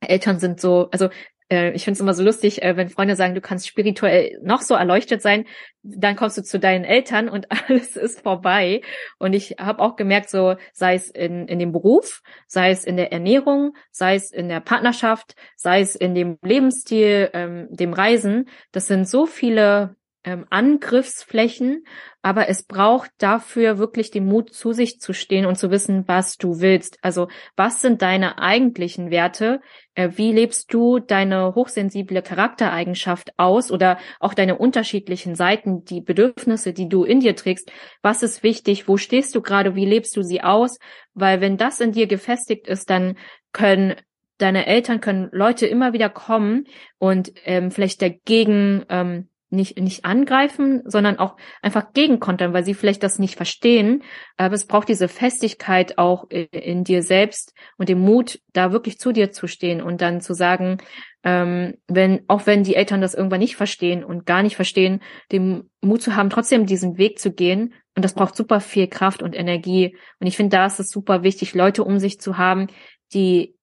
Eltern 0.00 0.38
sind 0.38 0.60
so, 0.60 0.88
also 0.90 1.08
ich 1.52 1.84
finde 1.84 1.96
es 1.96 2.00
immer 2.00 2.14
so 2.14 2.22
lustig, 2.22 2.62
äh, 2.62 2.76
wenn 2.76 2.88
Freunde 2.88 3.16
sagen, 3.16 3.34
du 3.34 3.40
kannst 3.40 3.66
spirituell 3.66 4.38
noch 4.42 4.62
so 4.62 4.74
erleuchtet 4.74 5.22
sein, 5.22 5.44
dann 5.82 6.16
kommst 6.16 6.38
du 6.38 6.42
zu 6.42 6.58
deinen 6.58 6.84
Eltern 6.84 7.28
und 7.28 7.46
alles 7.68 7.96
ist 7.96 8.22
vorbei. 8.22 8.82
Und 9.18 9.32
ich 9.32 9.56
habe 9.58 9.82
auch 9.82 9.96
gemerkt, 9.96 10.30
so 10.30 10.56
sei 10.72 10.94
es 10.94 11.10
in, 11.10 11.48
in 11.48 11.58
dem 11.58 11.72
Beruf, 11.72 12.22
sei 12.46 12.70
es 12.70 12.84
in 12.84 12.96
der 12.96 13.12
Ernährung, 13.12 13.74
sei 13.90 14.14
es 14.14 14.30
in 14.30 14.48
der 14.48 14.60
Partnerschaft, 14.60 15.34
sei 15.56 15.80
es 15.80 15.94
in 15.94 16.14
dem 16.14 16.38
Lebensstil, 16.42 17.30
ähm, 17.32 17.68
dem 17.70 17.92
Reisen, 17.92 18.48
das 18.72 18.86
sind 18.86 19.08
so 19.08 19.26
viele 19.26 19.96
ähm, 20.24 20.46
Angriffsflächen, 20.50 21.84
aber 22.22 22.48
es 22.48 22.62
braucht 22.62 23.10
dafür 23.18 23.78
wirklich 23.78 24.10
den 24.10 24.26
Mut, 24.26 24.52
zu 24.52 24.72
sich 24.72 25.00
zu 25.00 25.12
stehen 25.12 25.46
und 25.46 25.56
zu 25.56 25.70
wissen, 25.70 26.04
was 26.06 26.36
du 26.36 26.60
willst. 26.60 26.98
Also 27.02 27.28
was 27.56 27.80
sind 27.80 28.02
deine 28.02 28.38
eigentlichen 28.38 29.10
Werte? 29.10 29.60
Äh, 29.94 30.10
wie 30.14 30.32
lebst 30.32 30.72
du 30.72 31.00
deine 31.00 31.54
hochsensible 31.54 32.22
Charaktereigenschaft 32.22 33.32
aus 33.36 33.72
oder 33.72 33.98
auch 34.20 34.34
deine 34.34 34.58
unterschiedlichen 34.58 35.34
Seiten, 35.34 35.84
die 35.84 36.00
Bedürfnisse, 36.00 36.72
die 36.72 36.88
du 36.88 37.04
in 37.04 37.20
dir 37.20 37.34
trägst? 37.34 37.72
Was 38.02 38.22
ist 38.22 38.42
wichtig? 38.42 38.86
Wo 38.86 38.96
stehst 38.96 39.34
du 39.34 39.42
gerade? 39.42 39.74
Wie 39.74 39.86
lebst 39.86 40.16
du 40.16 40.22
sie 40.22 40.42
aus? 40.42 40.78
Weil 41.14 41.40
wenn 41.40 41.56
das 41.56 41.80
in 41.80 41.92
dir 41.92 42.06
gefestigt 42.06 42.68
ist, 42.68 42.90
dann 42.90 43.16
können 43.52 43.96
deine 44.38 44.66
Eltern 44.66 45.00
können 45.00 45.28
Leute 45.32 45.66
immer 45.66 45.92
wieder 45.92 46.08
kommen 46.08 46.64
und 46.98 47.32
ähm, 47.44 47.70
vielleicht 47.70 48.02
dagegen 48.02 48.84
ähm, 48.88 49.28
nicht, 49.52 49.78
nicht 49.78 50.04
angreifen, 50.04 50.82
sondern 50.84 51.18
auch 51.18 51.36
einfach 51.60 51.92
gegenkontern, 51.92 52.52
weil 52.52 52.64
sie 52.64 52.74
vielleicht 52.74 53.02
das 53.02 53.18
nicht 53.18 53.36
verstehen. 53.36 54.02
Aber 54.36 54.54
es 54.54 54.66
braucht 54.66 54.88
diese 54.88 55.08
Festigkeit 55.08 55.98
auch 55.98 56.24
in 56.30 56.84
dir 56.84 57.02
selbst 57.02 57.54
und 57.76 57.88
den 57.88 57.98
Mut, 57.98 58.40
da 58.52 58.72
wirklich 58.72 58.98
zu 58.98 59.12
dir 59.12 59.30
zu 59.30 59.46
stehen 59.46 59.82
und 59.82 60.00
dann 60.00 60.20
zu 60.20 60.34
sagen, 60.34 60.78
ähm, 61.24 61.74
wenn, 61.86 62.24
auch 62.28 62.46
wenn 62.46 62.64
die 62.64 62.74
Eltern 62.74 63.00
das 63.00 63.14
irgendwann 63.14 63.40
nicht 63.40 63.56
verstehen 63.56 64.02
und 64.02 64.26
gar 64.26 64.42
nicht 64.42 64.56
verstehen, 64.56 65.00
den 65.30 65.70
Mut 65.80 66.02
zu 66.02 66.16
haben, 66.16 66.30
trotzdem 66.30 66.66
diesen 66.66 66.98
Weg 66.98 67.18
zu 67.18 67.32
gehen. 67.32 67.74
Und 67.94 68.04
das 68.04 68.14
braucht 68.14 68.34
super 68.34 68.60
viel 68.60 68.88
Kraft 68.88 69.22
und 69.22 69.36
Energie. 69.36 69.96
Und 70.18 70.26
ich 70.26 70.36
finde, 70.36 70.56
da 70.56 70.66
ist 70.66 70.80
es 70.80 70.90
super 70.90 71.22
wichtig, 71.22 71.54
Leute 71.54 71.84
um 71.84 71.98
sich 71.98 72.18
zu 72.18 72.38
haben, 72.38 72.68
die 73.12 73.54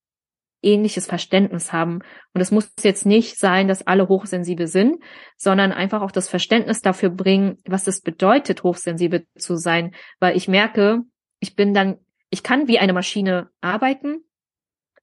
ähnliches 0.62 1.06
Verständnis 1.06 1.72
haben. 1.72 2.00
Und 2.34 2.42
es 2.42 2.52
muss 2.52 2.72
jetzt 2.82 3.06
nicht 3.06 3.38
sein, 3.38 3.68
dass 3.68 3.86
alle 3.86 4.08
hochsensibel 4.08 4.68
sind, 4.68 5.04
sondern 5.38 5.72
einfach 5.72 6.02
auch 6.02 6.12
das 6.12 6.30
Verständnis 6.30 6.82
dafür 6.82 7.10
bringen, 7.10 7.58
was 7.66 7.88
es 7.88 8.02
bedeutet, 8.02 8.64
hochsensibel 8.64 9.26
zu 9.38 9.56
sein. 9.56 9.96
Weil 10.20 10.36
ich 10.36 10.48
merke, 10.48 11.02
ich 11.40 11.56
bin 11.56 11.74
dann, 11.74 11.98
ich 12.30 12.44
kann 12.44 12.68
wie 12.68 12.80
eine 12.80 12.94
Maschine 12.94 13.50
arbeiten, 13.62 14.24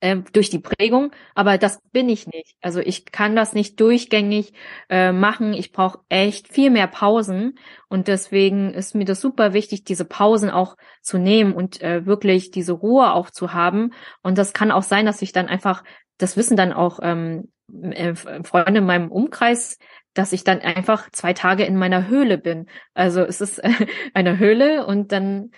äh, 0.01 0.17
durch 0.33 0.51
die 0.51 0.59
Prägung, 0.59 1.13
aber 1.35 1.59
das 1.59 1.81
bin 1.93 2.09
ich 2.09 2.27
nicht. 2.27 2.57
Also 2.61 2.81
ich 2.81 3.07
kann 3.07 3.37
das 3.37 3.53
nicht 3.53 3.81
durchgängig 3.81 4.53
äh, 4.89 5.13
machen. 5.13 5.53
Ich 5.53 5.73
brauche 5.73 6.01
echt 6.09 6.49
viel 6.53 6.71
mehr 6.71 6.87
Pausen 6.87 7.59
und 7.89 8.09
deswegen 8.09 8.75
ist 8.75 8.95
mir 8.95 9.05
das 9.05 9.21
super 9.21 9.53
wichtig, 9.53 9.85
diese 9.85 10.05
Pausen 10.05 10.51
auch 10.51 10.77
zu 11.03 11.19
nehmen 11.19 11.53
und 11.53 11.81
äh, 11.83 12.07
wirklich 12.07 12.51
diese 12.51 12.73
Ruhe 12.73 13.13
auch 13.13 13.31
zu 13.31 13.53
haben. 13.53 13.93
Und 14.23 14.39
das 14.39 14.53
kann 14.53 14.71
auch 14.71 14.83
sein, 14.83 15.07
dass 15.07 15.23
ich 15.23 15.33
dann 15.33 15.49
einfach, 15.49 15.85
das 16.19 16.37
wissen 16.37 16.57
dann 16.57 16.73
auch 16.73 16.99
ähm, 17.03 17.51
äh, 17.73 18.15
Freunde 18.15 18.79
in 18.79 18.87
meinem 18.87 19.11
Umkreis, 19.11 19.79
dass 20.15 20.33
ich 20.33 20.45
dann 20.45 20.61
einfach 20.61 21.11
zwei 21.11 21.33
Tage 21.33 21.65
in 21.65 21.77
meiner 21.77 22.09
Höhle 22.09 22.39
bin. 22.39 22.67
Also 22.95 23.23
es 23.23 23.41
ist 23.41 23.59
äh, 23.59 23.71
eine 24.15 24.39
Höhle 24.39 24.87
und 24.87 25.13
dann 25.13 25.51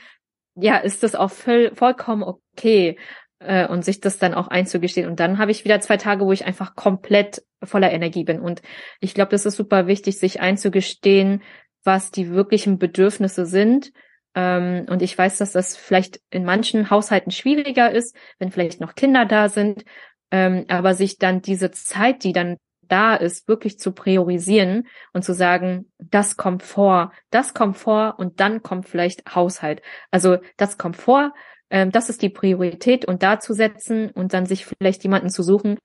ja, 0.60 0.76
ist 0.76 1.02
das 1.04 1.14
auch 1.14 1.30
voll, 1.30 1.72
vollkommen 1.74 2.24
okay 2.24 2.98
äh, 3.40 3.66
und 3.66 3.84
sich 3.84 4.00
das 4.00 4.18
dann 4.18 4.34
auch 4.34 4.48
einzugestehen. 4.48 5.08
Und 5.08 5.20
dann 5.20 5.38
habe 5.38 5.50
ich 5.50 5.64
wieder 5.64 5.80
zwei 5.80 5.96
Tage, 5.96 6.24
wo 6.24 6.32
ich 6.32 6.46
einfach 6.46 6.74
komplett 6.74 7.42
voller 7.62 7.92
Energie 7.92 8.24
bin. 8.24 8.40
Und 8.40 8.62
ich 9.00 9.14
glaube, 9.14 9.30
das 9.30 9.46
ist 9.46 9.56
super 9.56 9.86
wichtig, 9.86 10.18
sich 10.18 10.40
einzugestehen, 10.40 11.42
was 11.84 12.10
die 12.10 12.30
wirklichen 12.30 12.78
Bedürfnisse 12.78 13.46
sind. 13.46 13.92
Ähm, 14.34 14.86
und 14.88 15.02
ich 15.02 15.16
weiß, 15.16 15.38
dass 15.38 15.52
das 15.52 15.76
vielleicht 15.76 16.20
in 16.30 16.44
manchen 16.44 16.90
Haushalten 16.90 17.30
schwieriger 17.30 17.90
ist, 17.90 18.16
wenn 18.38 18.50
vielleicht 18.50 18.80
noch 18.80 18.94
Kinder 18.94 19.24
da 19.24 19.48
sind. 19.48 19.84
Ähm, 20.30 20.66
aber 20.68 20.94
sich 20.94 21.18
dann 21.18 21.40
diese 21.40 21.70
Zeit, 21.70 22.22
die 22.24 22.32
dann 22.32 22.58
da 22.82 23.14
ist, 23.14 23.48
wirklich 23.48 23.78
zu 23.78 23.92
priorisieren 23.92 24.86
und 25.12 25.22
zu 25.22 25.34
sagen, 25.34 25.90
das 25.98 26.36
kommt 26.36 26.62
vor, 26.62 27.12
das 27.30 27.54
kommt 27.54 27.76
vor 27.76 28.14
und 28.18 28.40
dann 28.40 28.62
kommt 28.62 28.88
vielleicht 28.88 29.34
Haushalt. 29.34 29.82
Also 30.10 30.38
das 30.56 30.78
kommt 30.78 30.96
vor, 30.96 31.32
ähm, 31.70 31.90
das 31.92 32.08
ist 32.08 32.22
die 32.22 32.28
Priorität 32.28 33.04
und 33.04 33.22
da 33.22 33.40
zu 33.40 33.52
setzen 33.52 34.10
und 34.10 34.32
dann 34.34 34.46
sich 34.46 34.66
vielleicht 34.66 35.02
jemanden 35.02 35.30
zu 35.30 35.42
suchen, 35.42 35.78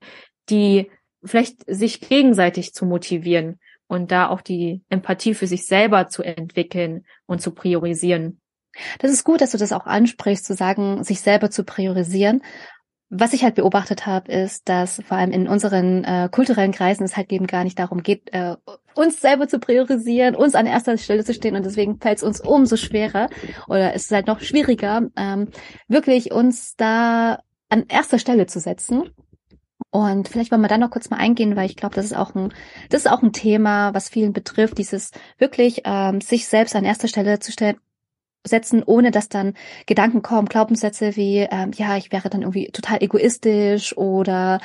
die 0.50 0.90
vielleicht 1.24 1.64
sich 1.68 2.02
gegenseitig 2.02 2.74
zu 2.74 2.86
motivieren 2.86 3.60
und 3.88 4.12
da 4.12 4.30
auch 4.30 4.42
die 4.42 4.82
Empathie 4.90 5.34
für 5.34 5.48
sich 5.48 5.66
selber 5.66 6.08
zu 6.08 6.24
entwickeln 6.24 7.06
und 7.26 7.42
zu 7.42 7.52
priorisieren. 7.52 8.40
Das 9.00 9.12
ist 9.12 9.24
gut, 9.24 9.42
dass 9.42 9.52
du 9.52 9.58
das 9.58 9.72
auch 9.72 9.86
ansprichst, 9.86 10.46
zu 10.46 10.56
sagen, 10.56 11.04
sich 11.04 11.22
selber 11.22 11.52
zu 11.52 11.64
priorisieren. 11.64 12.42
Was 13.16 13.34
ich 13.34 13.44
halt 13.44 13.54
beobachtet 13.54 14.08
habe, 14.08 14.32
ist, 14.32 14.68
dass 14.68 15.00
vor 15.08 15.18
allem 15.18 15.30
in 15.30 15.48
unseren 15.48 16.04
äh, 16.04 16.30
kulturellen 16.32 16.72
Kreisen 16.72 17.04
es 17.04 17.16
halt 17.16 17.32
eben 17.32 17.46
gar 17.46 17.64
nicht 17.64 17.78
darum 17.78 18.02
geht, 18.02 18.34
äh, 18.34 18.56
uns 18.96 19.22
selber 19.22 19.48
zu 19.48 19.60
priorisieren, 19.60 20.36
uns 20.36 20.56
an 20.56 20.66
erster 20.66 20.98
Stelle 20.98 21.24
zu 21.24 21.36
stehen 21.36 21.56
und 21.56 21.64
deswegen 21.64 22.00
fällt 22.00 22.18
es 22.18 22.24
uns 22.24 22.42
umso 22.42 22.76
schwerer 22.76 23.30
oder 23.68 23.94
es 23.94 24.06
ist 24.06 24.12
halt 24.12 24.26
noch 24.26 24.40
schwieriger, 24.40 25.12
ähm, 25.16 25.50
wirklich 25.88 26.32
uns 26.32 26.76
da 26.76 27.44
an 27.70 27.86
erster 27.88 28.18
Stelle 28.18 28.48
zu 28.48 28.60
setzen. 28.60 29.12
Und 29.92 30.28
vielleicht 30.28 30.52
wollen 30.52 30.62
wir 30.62 30.68
da 30.68 30.80
noch 30.80 30.90
kurz 30.90 31.12
mal 31.12 31.18
eingehen, 31.18 31.56
weil 31.56 31.68
ich 31.68 31.76
glaube, 31.76 31.94
das 31.94 32.06
ist 32.06 32.18
auch 32.18 32.34
ein, 32.34 32.52
das 32.90 33.06
ist 33.06 33.12
auch 33.12 33.22
ein 33.22 33.32
Thema, 33.32 33.94
was 33.94 34.10
vielen 34.10 34.34
betrifft, 34.34 34.80
dieses 34.80 35.12
wirklich 35.38 35.84
ähm, 35.86 36.20
sich 36.20 36.48
selbst 36.48 36.76
an 36.76 36.84
erster 36.84 37.08
Stelle 37.08 37.38
zu 37.38 37.52
stellen 37.52 37.78
setzen, 38.46 38.84
ohne 38.84 39.12
dass 39.12 39.30
dann 39.30 39.54
Gedanken 39.86 40.22
kommen, 40.22 40.48
Glaubenssätze 40.48 41.16
wie, 41.16 41.48
ähm, 41.50 41.72
ja, 41.76 41.98
ich 41.98 42.12
wäre 42.12 42.30
dann 42.30 42.42
irgendwie 42.42 42.72
total 42.72 43.02
egoistisch 43.02 43.96
oder 43.98 44.60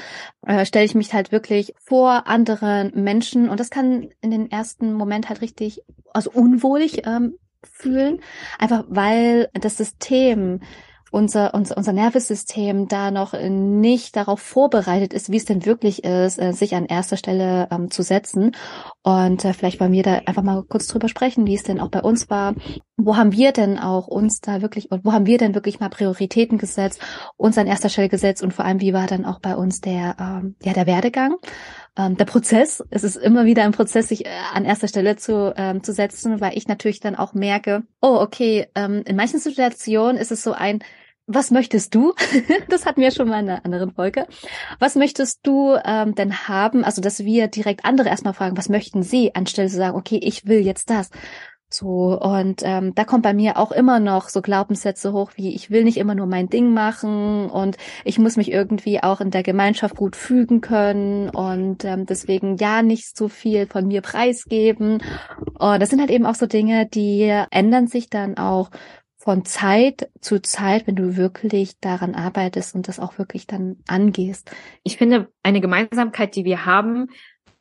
äh, 0.47 0.65
stelle 0.67 0.85
ich 0.85 0.95
mich 0.95 1.15
halt 1.15 1.33
wirklich 1.33 1.75
vor 1.79 2.27
anderen 2.27 2.93
Menschen. 2.95 3.49
Und 3.49 3.61
das 3.61 3.71
kann 3.71 4.11
in 4.21 4.31
den 4.31 4.51
ersten 4.51 4.93
Moment 4.93 5.29
halt 5.29 5.41
richtig, 5.41 5.83
also 6.13 6.31
unwohlig 6.31 7.07
ähm, 7.07 7.35
fühlen, 7.63 8.21
einfach 8.59 8.85
weil 8.89 9.49
das 9.55 9.77
System 9.77 10.61
unser, 11.11 11.55
unser, 11.55 11.77
unser 11.77 11.93
Nervensystem 11.93 12.89
da 12.89 13.11
noch 13.11 13.33
nicht 13.33 14.17
darauf 14.17 14.41
vorbereitet 14.41 15.13
ist, 15.13 15.31
wie 15.31 15.37
es 15.37 15.45
denn 15.45 15.65
wirklich 15.67 16.05
ist, 16.05 16.41
äh, 16.41 16.53
sich 16.53 16.75
an 16.75 16.87
erster 16.87 17.17
Stelle 17.17 17.69
ähm, 17.71 17.91
zu 17.91 18.03
setzen. 18.03 18.53
Und 19.03 19.45
äh, 19.45 19.53
vielleicht 19.53 19.81
wollen 19.81 19.93
wir 19.93 20.03
da 20.03 20.21
einfach 20.27 20.43
mal 20.43 20.63
kurz 20.63 20.87
drüber 20.87 21.09
sprechen, 21.09 21.47
wie 21.47 21.55
es 21.55 21.63
denn 21.63 21.81
auch 21.81 21.91
bei 21.91 22.03
uns 22.03 22.31
war, 22.31 22.55
wo 22.97 23.17
haben 23.17 23.33
wir 23.33 23.53
denn 23.53 23.79
auch 23.79 24.09
uns 24.09 24.41
da 24.41 24.61
wirklich, 24.61 24.89
wo 24.91 25.13
haben 25.13 25.27
wir 25.27 25.39
denn 25.39 25.55
wirklich 25.55 25.81
mal 25.81 25.89
Prioritäten 25.89 26.59
gesetzt, 26.59 27.01
uns 27.37 27.57
an 27.57 27.69
erster 27.69 27.89
Stelle 27.89 28.09
gesetzt? 28.09 28.43
Und 28.43 28.53
vor 28.53 28.65
allem, 28.65 28.81
wie 28.81 28.93
war 28.93 29.07
dann 29.07 29.25
auch 29.25 29.41
bei 29.41 29.57
uns 29.57 29.81
der, 29.81 30.17
ähm, 30.21 30.57
ja, 30.63 30.73
der 30.73 30.87
Werdegang, 30.87 31.37
ähm, 31.99 32.17
der 32.17 32.25
Prozess. 32.25 32.83
Es 32.91 33.05
ist 33.05 33.17
immer 33.17 33.45
wieder 33.45 33.65
ein 33.65 33.73
Prozess, 33.73 34.09
sich 34.09 34.25
äh, 34.25 34.31
an 34.55 34.65
erster 34.65 34.89
Stelle 34.89 35.17
zu, 35.17 35.53
ähm, 35.57 35.83
zu 35.83 35.93
setzen, 35.93 36.41
weil 36.41 36.57
ich 36.57 36.69
natürlich 36.69 37.01
dann 37.01 37.17
auch 37.17 37.35
merke, 37.35 37.83
oh, 38.01 38.19
okay, 38.21 38.69
ähm, 38.75 39.03
in 39.05 39.17
manchen 39.17 39.41
Situationen 39.41 40.17
ist 40.17 40.33
es 40.33 40.43
so 40.43 40.53
ein, 40.53 40.79
was 41.27 41.51
möchtest 41.51 41.95
du? 41.95 42.15
das 42.71 42.87
hatten 42.87 43.03
wir 43.03 43.11
schon 43.11 43.29
mal 43.29 43.41
in 43.41 43.51
einer 43.51 43.65
anderen 43.65 43.93
Folge. 43.93 44.27
Was 44.79 44.95
möchtest 44.95 45.41
du 45.43 45.77
ähm, 45.85 46.15
denn 46.15 46.49
haben? 46.49 46.85
Also, 46.85 47.03
dass 47.03 47.25
wir 47.25 47.49
direkt 47.49 47.85
andere 47.85 48.09
erstmal 48.09 48.33
fragen, 48.33 48.57
was 48.57 48.71
möchten 48.71 49.03
sie, 49.03 49.35
anstelle 49.35 49.69
zu 49.69 49.77
sagen, 49.77 49.97
okay, 49.97 50.21
ich 50.23 50.47
will 50.47 50.61
jetzt 50.61 50.89
das. 50.89 51.11
So, 51.71 52.19
und 52.19 52.63
ähm, 52.65 52.95
da 52.95 53.05
kommt 53.05 53.23
bei 53.23 53.35
mir 53.35 53.59
auch 53.59 53.73
immer 53.73 54.01
noch 54.01 54.31
so 54.31 54.41
Glaubenssätze 54.41 55.13
hoch, 55.13 55.33
wie 55.37 55.55
ich 55.55 55.71
will 55.71 55.85
nicht 55.85 55.99
immer 55.99 56.15
nur 56.15 56.27
mein 56.27 56.49
Ding 56.49 56.73
machen 56.73 57.51
und 57.51 57.77
ich 58.05 58.19
muss 58.19 58.39
mich 58.39 58.51
irgendwie 58.51 59.03
auch 59.03 59.21
in 59.21 59.31
der 59.31 59.43
Gemeinschaft 59.43 59.95
gut 59.95 60.17
fügen 60.17 60.63
können 60.63 61.29
und 61.29 61.85
ähm, 61.85 62.07
deswegen 62.07 62.57
ja 62.57 62.81
nicht 62.81 63.17
so 63.17 63.29
viel 63.29 63.67
von 63.67 63.87
mir 63.87 64.01
preisgeben. 64.01 65.03
Und 65.59 65.81
das 65.81 65.91
sind 65.91 66.01
halt 66.01 66.11
eben 66.11 66.25
auch 66.25 66.37
so 66.37 66.47
Dinge, 66.47 66.87
die 66.87 67.31
ändern 67.51 67.87
sich 67.87 68.09
dann 68.09 68.39
auch 68.39 68.71
von 69.19 69.45
Zeit 69.45 70.11
zu 70.23 70.41
Zeit, 70.41 70.87
wenn 70.87 70.97
du 70.97 71.19
wirklich 71.19 71.79
daran 71.81 72.15
arbeitest 72.15 72.75
und 72.75 72.89
das 72.89 72.99
auch 72.99 73.19
wirklich 73.19 73.47
dann 73.47 73.77
angehst. 73.87 74.51
Ich 74.85 74.97
finde, 74.97 75.29
eine 75.43 75.61
Gemeinsamkeit, 75.61 76.35
die 76.35 76.47
wir 76.47 76.65
haben, 76.65 77.09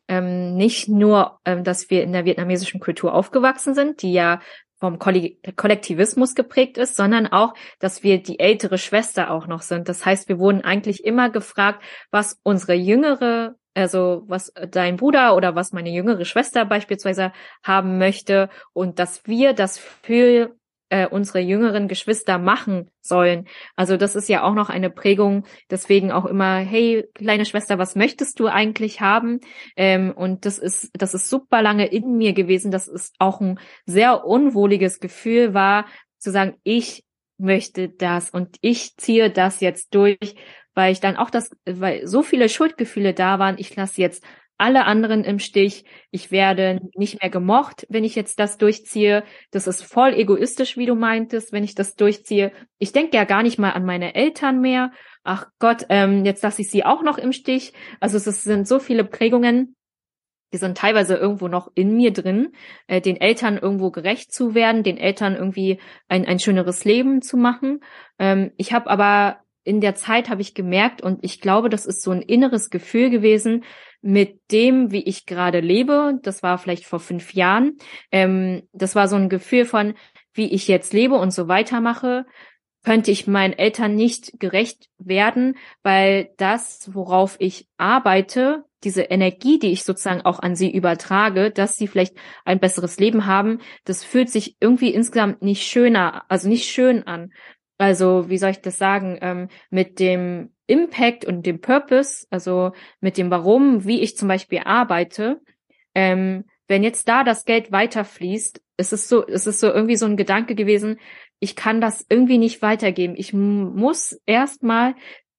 ähm, 0.08 0.54
nicht 0.56 0.88
nur, 0.88 1.38
ähm, 1.44 1.64
dass 1.64 1.90
wir 1.90 2.02
in 2.02 2.12
der 2.12 2.24
vietnamesischen 2.24 2.80
Kultur 2.80 3.14
aufgewachsen 3.14 3.74
sind, 3.74 4.02
die 4.02 4.12
ja 4.12 4.40
vom 4.80 4.98
Kollektivismus 4.98 6.34
geprägt 6.34 6.78
ist, 6.78 6.94
sondern 6.96 7.26
auch, 7.26 7.54
dass 7.80 8.02
wir 8.02 8.22
die 8.22 8.38
ältere 8.38 8.78
Schwester 8.78 9.30
auch 9.30 9.46
noch 9.46 9.62
sind. 9.62 9.88
Das 9.88 10.06
heißt, 10.06 10.28
wir 10.28 10.38
wurden 10.38 10.62
eigentlich 10.62 11.04
immer 11.04 11.30
gefragt, 11.30 11.82
was 12.10 12.38
unsere 12.44 12.74
jüngere, 12.74 13.56
also 13.74 14.22
was 14.28 14.52
dein 14.70 14.96
Bruder 14.96 15.34
oder 15.34 15.56
was 15.56 15.72
meine 15.72 15.90
jüngere 15.90 16.24
Schwester 16.24 16.64
beispielsweise 16.64 17.32
haben 17.64 17.98
möchte 17.98 18.50
und 18.72 19.00
dass 19.00 19.26
wir 19.26 19.52
das 19.52 19.78
für 19.78 20.54
äh, 20.90 21.06
unsere 21.06 21.40
jüngeren 21.40 21.88
Geschwister 21.88 22.38
machen 22.38 22.90
sollen. 23.00 23.46
Also 23.76 23.96
das 23.96 24.16
ist 24.16 24.28
ja 24.28 24.42
auch 24.42 24.54
noch 24.54 24.70
eine 24.70 24.90
Prägung, 24.90 25.44
deswegen 25.70 26.12
auch 26.12 26.24
immer, 26.24 26.58
hey, 26.58 27.06
kleine 27.14 27.44
Schwester, 27.44 27.78
was 27.78 27.94
möchtest 27.94 28.40
du 28.40 28.46
eigentlich 28.46 29.00
haben? 29.00 29.40
Ähm, 29.76 30.12
und 30.14 30.44
das 30.44 30.58
ist, 30.58 30.90
das 30.94 31.14
ist 31.14 31.28
super 31.28 31.62
lange 31.62 31.86
in 31.86 32.16
mir 32.16 32.32
gewesen, 32.32 32.70
dass 32.70 32.88
es 32.88 33.12
auch 33.18 33.40
ein 33.40 33.58
sehr 33.86 34.24
unwohliges 34.24 35.00
Gefühl 35.00 35.54
war, 35.54 35.86
zu 36.18 36.30
sagen, 36.30 36.56
ich 36.62 37.04
möchte 37.38 37.88
das 37.88 38.30
und 38.30 38.56
ich 38.60 38.96
ziehe 38.96 39.30
das 39.30 39.60
jetzt 39.60 39.94
durch, 39.94 40.34
weil 40.74 40.92
ich 40.92 41.00
dann 41.00 41.16
auch 41.16 41.30
das, 41.30 41.50
weil 41.64 42.06
so 42.06 42.22
viele 42.22 42.48
Schuldgefühle 42.48 43.14
da 43.14 43.38
waren, 43.38 43.56
ich 43.58 43.74
lasse 43.76 44.00
jetzt 44.00 44.24
alle 44.58 44.84
anderen 44.84 45.24
im 45.24 45.38
Stich. 45.38 45.84
Ich 46.10 46.30
werde 46.30 46.80
nicht 46.94 47.22
mehr 47.22 47.30
gemocht, 47.30 47.86
wenn 47.88 48.04
ich 48.04 48.14
jetzt 48.14 48.38
das 48.38 48.58
durchziehe. 48.58 49.24
Das 49.50 49.66
ist 49.66 49.82
voll 49.82 50.14
egoistisch, 50.14 50.76
wie 50.76 50.86
du 50.86 50.94
meintest, 50.94 51.52
wenn 51.52 51.64
ich 51.64 51.74
das 51.74 51.94
durchziehe. 51.94 52.52
Ich 52.78 52.92
denke 52.92 53.16
ja 53.16 53.24
gar 53.24 53.42
nicht 53.42 53.58
mal 53.58 53.70
an 53.70 53.84
meine 53.84 54.14
Eltern 54.14 54.60
mehr. 54.60 54.90
Ach 55.24 55.46
Gott, 55.58 55.86
ähm, 55.88 56.24
jetzt 56.24 56.42
lasse 56.42 56.62
ich 56.62 56.70
sie 56.70 56.84
auch 56.84 57.02
noch 57.02 57.18
im 57.18 57.32
Stich. 57.32 57.72
Also 58.00 58.16
es 58.16 58.24
sind 58.24 58.66
so 58.68 58.78
viele 58.78 59.04
Prägungen, 59.04 59.76
die 60.52 60.58
sind 60.58 60.78
teilweise 60.78 61.16
irgendwo 61.16 61.48
noch 61.48 61.70
in 61.74 61.94
mir 61.94 62.12
drin, 62.12 62.52
äh, 62.86 63.00
den 63.00 63.20
Eltern 63.20 63.58
irgendwo 63.58 63.90
gerecht 63.90 64.32
zu 64.32 64.54
werden, 64.54 64.82
den 64.82 64.96
Eltern 64.96 65.34
irgendwie 65.34 65.78
ein, 66.08 66.24
ein 66.24 66.38
schöneres 66.38 66.84
Leben 66.84 67.22
zu 67.22 67.36
machen. 67.36 67.80
Ähm, 68.18 68.52
ich 68.56 68.72
habe 68.72 68.88
aber 68.88 69.40
in 69.64 69.82
der 69.82 69.94
Zeit 69.94 70.30
habe 70.30 70.40
ich 70.40 70.54
gemerkt 70.54 71.02
und 71.02 71.18
ich 71.22 71.42
glaube, 71.42 71.68
das 71.68 71.84
ist 71.84 72.02
so 72.02 72.10
ein 72.10 72.22
inneres 72.22 72.70
Gefühl 72.70 73.10
gewesen, 73.10 73.64
mit 74.00 74.40
dem, 74.50 74.90
wie 74.90 75.02
ich 75.02 75.26
gerade 75.26 75.60
lebe. 75.60 76.18
Das 76.22 76.42
war 76.42 76.58
vielleicht 76.58 76.86
vor 76.86 77.00
fünf 77.00 77.34
Jahren. 77.34 77.76
Ähm, 78.12 78.68
das 78.72 78.94
war 78.94 79.08
so 79.08 79.16
ein 79.16 79.28
Gefühl 79.28 79.64
von, 79.64 79.94
wie 80.32 80.52
ich 80.52 80.68
jetzt 80.68 80.92
lebe 80.92 81.16
und 81.16 81.32
so 81.32 81.48
weitermache, 81.48 82.26
könnte 82.84 83.10
ich 83.10 83.26
meinen 83.26 83.52
Eltern 83.52 83.96
nicht 83.96 84.38
gerecht 84.38 84.88
werden, 84.98 85.56
weil 85.82 86.30
das, 86.36 86.90
worauf 86.94 87.36
ich 87.38 87.66
arbeite, 87.76 88.64
diese 88.84 89.02
Energie, 89.02 89.58
die 89.58 89.72
ich 89.72 89.82
sozusagen 89.82 90.22
auch 90.22 90.38
an 90.38 90.54
sie 90.54 90.70
übertrage, 90.70 91.50
dass 91.50 91.76
sie 91.76 91.88
vielleicht 91.88 92.16
ein 92.44 92.60
besseres 92.60 92.98
Leben 92.98 93.26
haben, 93.26 93.58
das 93.84 94.04
fühlt 94.04 94.30
sich 94.30 94.56
irgendwie 94.60 94.94
insgesamt 94.94 95.42
nicht 95.42 95.66
schöner, 95.66 96.24
also 96.28 96.48
nicht 96.48 96.70
schön 96.70 97.06
an. 97.06 97.32
Also, 97.76 98.28
wie 98.28 98.38
soll 98.38 98.50
ich 98.50 98.60
das 98.60 98.78
sagen, 98.78 99.18
ähm, 99.20 99.48
mit 99.70 99.98
dem 99.98 100.52
Impact 100.68 101.24
und 101.24 101.44
dem 101.44 101.60
Purpose, 101.60 102.26
also 102.30 102.72
mit 103.00 103.18
dem 103.18 103.30
Warum, 103.30 103.84
wie 103.84 104.00
ich 104.00 104.16
zum 104.16 104.28
Beispiel 104.28 104.60
arbeite, 104.64 105.40
ähm, 105.94 106.44
wenn 106.68 106.84
jetzt 106.84 107.08
da 107.08 107.24
das 107.24 107.44
Geld 107.44 107.72
weiterfließt, 107.72 108.62
es 108.76 108.92
ist 108.92 109.08
so, 109.08 109.26
es 109.26 109.46
ist 109.46 109.58
so 109.58 109.68
irgendwie 109.68 109.96
so 109.96 110.06
ein 110.06 110.16
Gedanke 110.16 110.54
gewesen, 110.54 111.00
ich 111.40 111.56
kann 111.56 111.80
das 111.80 112.04
irgendwie 112.08 112.38
nicht 112.38 112.62
weitergeben. 112.62 113.14
Ich 113.16 113.32
muss 113.32 114.20
erstmal 114.26 114.94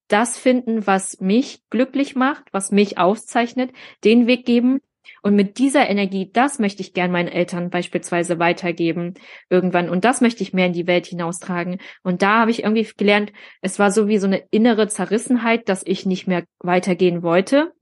das 0.08 0.38
finden, 0.38 0.88
was 0.88 1.22
mich 1.22 1.62
glücklich 1.70 2.16
macht, 2.16 2.46
was 2.52 2.72
mich 2.72 2.98
auszeichnet, 2.98 3.72
den 4.04 4.28
Weg 4.28 4.46
geben 4.46 4.82
und 5.22 5.36
mit 5.36 5.58
dieser 5.58 5.90
Energie, 5.90 6.30
das 6.32 6.60
möchte 6.60 6.82
ich 6.82 6.94
gern 6.94 7.12
meinen 7.12 7.28
Eltern 7.28 7.70
beispielsweise 7.70 8.40
weitergeben 8.40 9.16
irgendwann. 9.50 9.90
Und 9.90 10.06
das 10.06 10.22
möchte 10.22 10.44
ich 10.44 10.54
mehr 10.54 10.68
in 10.68 10.74
die 10.74 10.88
Welt 10.88 11.06
hinaustragen. 11.06 11.80
Und 12.04 12.22
da 12.22 12.40
habe 12.40 12.52
ich 12.52 12.64
irgendwie 12.64 12.88
gelernt, 12.98 13.34
es 13.62 13.80
war 13.80 13.92
so 13.92 14.08
wie 14.08 14.18
so 14.18 14.28
eine 14.28 14.44
innere 14.52 14.88
Zerrissenheit, 14.88 15.70
dass 15.70 15.84
ich 15.86 16.06
nicht 16.06 16.28
mehr 16.28 16.46
weitergehen 16.60 17.24
wollte. 17.24 17.74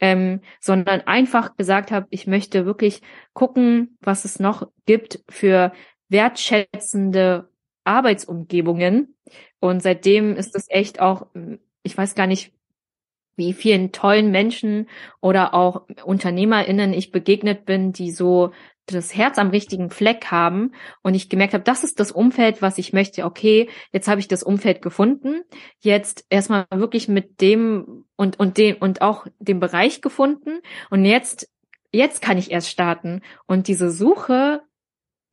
Ähm, 0.00 0.40
sondern 0.60 1.02
einfach 1.02 1.56
gesagt 1.56 1.92
habe, 1.92 2.08
ich 2.10 2.26
möchte 2.26 2.66
wirklich 2.66 3.00
gucken, 3.32 3.96
was 4.00 4.24
es 4.24 4.40
noch 4.40 4.68
gibt 4.86 5.20
für 5.28 5.72
wertschätzende 6.08 7.48
Arbeitsumgebungen. 7.84 9.14
Und 9.60 9.82
seitdem 9.82 10.36
ist 10.36 10.56
es 10.56 10.66
echt 10.68 11.00
auch, 11.00 11.28
ich 11.84 11.96
weiß 11.96 12.16
gar 12.16 12.26
nicht, 12.26 12.52
wie 13.36 13.52
vielen 13.52 13.92
tollen 13.92 14.30
Menschen 14.30 14.88
oder 15.20 15.54
auch 15.54 15.82
UnternehmerInnen 16.04 16.92
ich 16.92 17.12
begegnet 17.12 17.64
bin, 17.64 17.92
die 17.92 18.10
so 18.10 18.52
das 18.86 19.14
Herz 19.14 19.38
am 19.38 19.48
richtigen 19.48 19.90
Fleck 19.90 20.26
haben 20.26 20.72
und 21.02 21.14
ich 21.14 21.30
gemerkt 21.30 21.54
habe, 21.54 21.64
das 21.64 21.84
ist 21.84 22.00
das 22.00 22.12
Umfeld, 22.12 22.60
was 22.60 22.78
ich 22.78 22.92
möchte. 22.92 23.24
Okay, 23.24 23.68
jetzt 23.92 24.08
habe 24.08 24.20
ich 24.20 24.28
das 24.28 24.42
Umfeld 24.42 24.82
gefunden. 24.82 25.42
Jetzt 25.80 26.26
erstmal 26.28 26.66
wirklich 26.70 27.08
mit 27.08 27.40
dem 27.40 28.04
und 28.16 28.38
und 28.38 28.58
dem 28.58 28.76
und 28.76 29.00
auch 29.00 29.26
dem 29.38 29.60
Bereich 29.60 30.02
gefunden 30.02 30.60
und 30.90 31.04
jetzt 31.04 31.48
jetzt 31.92 32.20
kann 32.20 32.38
ich 32.38 32.50
erst 32.50 32.68
starten 32.68 33.22
und 33.46 33.68
diese 33.68 33.90
Suche 33.90 34.62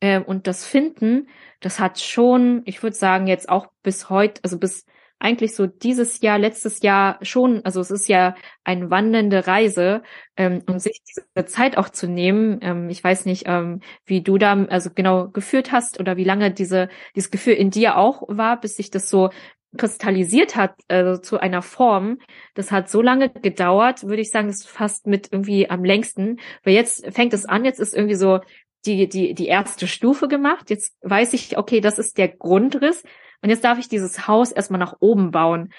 äh, 0.00 0.20
und 0.20 0.46
das 0.46 0.66
Finden, 0.66 1.28
das 1.60 1.78
hat 1.78 2.00
schon, 2.00 2.62
ich 2.64 2.82
würde 2.82 2.96
sagen, 2.96 3.26
jetzt 3.26 3.48
auch 3.48 3.66
bis 3.82 4.10
heute, 4.10 4.40
also 4.42 4.58
bis 4.58 4.86
eigentlich 5.22 5.54
so 5.54 5.66
dieses 5.66 6.20
Jahr, 6.20 6.38
letztes 6.38 6.82
Jahr 6.82 7.18
schon, 7.22 7.64
also 7.64 7.80
es 7.80 7.90
ist 7.90 8.08
ja 8.08 8.34
eine 8.64 8.90
wandelnde 8.90 9.46
Reise, 9.46 10.02
ähm, 10.36 10.62
um 10.68 10.78
sich 10.78 11.00
diese 11.08 11.46
Zeit 11.46 11.76
auch 11.76 11.88
zu 11.88 12.08
nehmen. 12.08 12.58
Ähm, 12.60 12.88
ich 12.90 13.02
weiß 13.02 13.24
nicht, 13.26 13.44
ähm, 13.46 13.80
wie 14.04 14.22
du 14.22 14.38
da 14.38 14.64
also 14.64 14.90
genau 14.94 15.28
geführt 15.28 15.72
hast 15.72 16.00
oder 16.00 16.16
wie 16.16 16.24
lange 16.24 16.50
diese 16.50 16.88
dieses 17.14 17.30
Gefühl 17.30 17.54
in 17.54 17.70
dir 17.70 17.96
auch 17.96 18.22
war, 18.28 18.60
bis 18.60 18.76
sich 18.76 18.90
das 18.90 19.08
so 19.08 19.30
kristallisiert 19.76 20.56
hat 20.56 20.74
also 20.88 21.20
zu 21.20 21.38
einer 21.38 21.62
Form. 21.62 22.18
Das 22.54 22.72
hat 22.72 22.90
so 22.90 23.00
lange 23.00 23.30
gedauert, 23.30 24.04
würde 24.04 24.22
ich 24.22 24.30
sagen, 24.30 24.48
ist 24.48 24.68
fast 24.68 25.06
mit 25.06 25.28
irgendwie 25.32 25.70
am 25.70 25.84
längsten. 25.84 26.40
Weil 26.62 26.74
jetzt 26.74 27.06
fängt 27.14 27.32
es 27.32 27.46
an, 27.46 27.64
jetzt 27.64 27.80
ist 27.80 27.94
irgendwie 27.94 28.16
so 28.16 28.40
die, 28.84 29.08
die, 29.08 29.34
die 29.34 29.46
erste 29.46 29.86
Stufe 29.86 30.28
gemacht. 30.28 30.70
Jetzt 30.70 30.94
weiß 31.02 31.32
ich, 31.34 31.56
okay, 31.56 31.80
das 31.80 31.98
ist 31.98 32.18
der 32.18 32.28
Grundriss. 32.28 33.02
Und 33.42 33.50
jetzt 33.50 33.64
darf 33.64 33.78
ich 33.78 33.88
dieses 33.88 34.26
Haus 34.26 34.52
erstmal 34.52 34.78
nach 34.78 34.96
oben 35.00 35.30
bauen. 35.30 35.72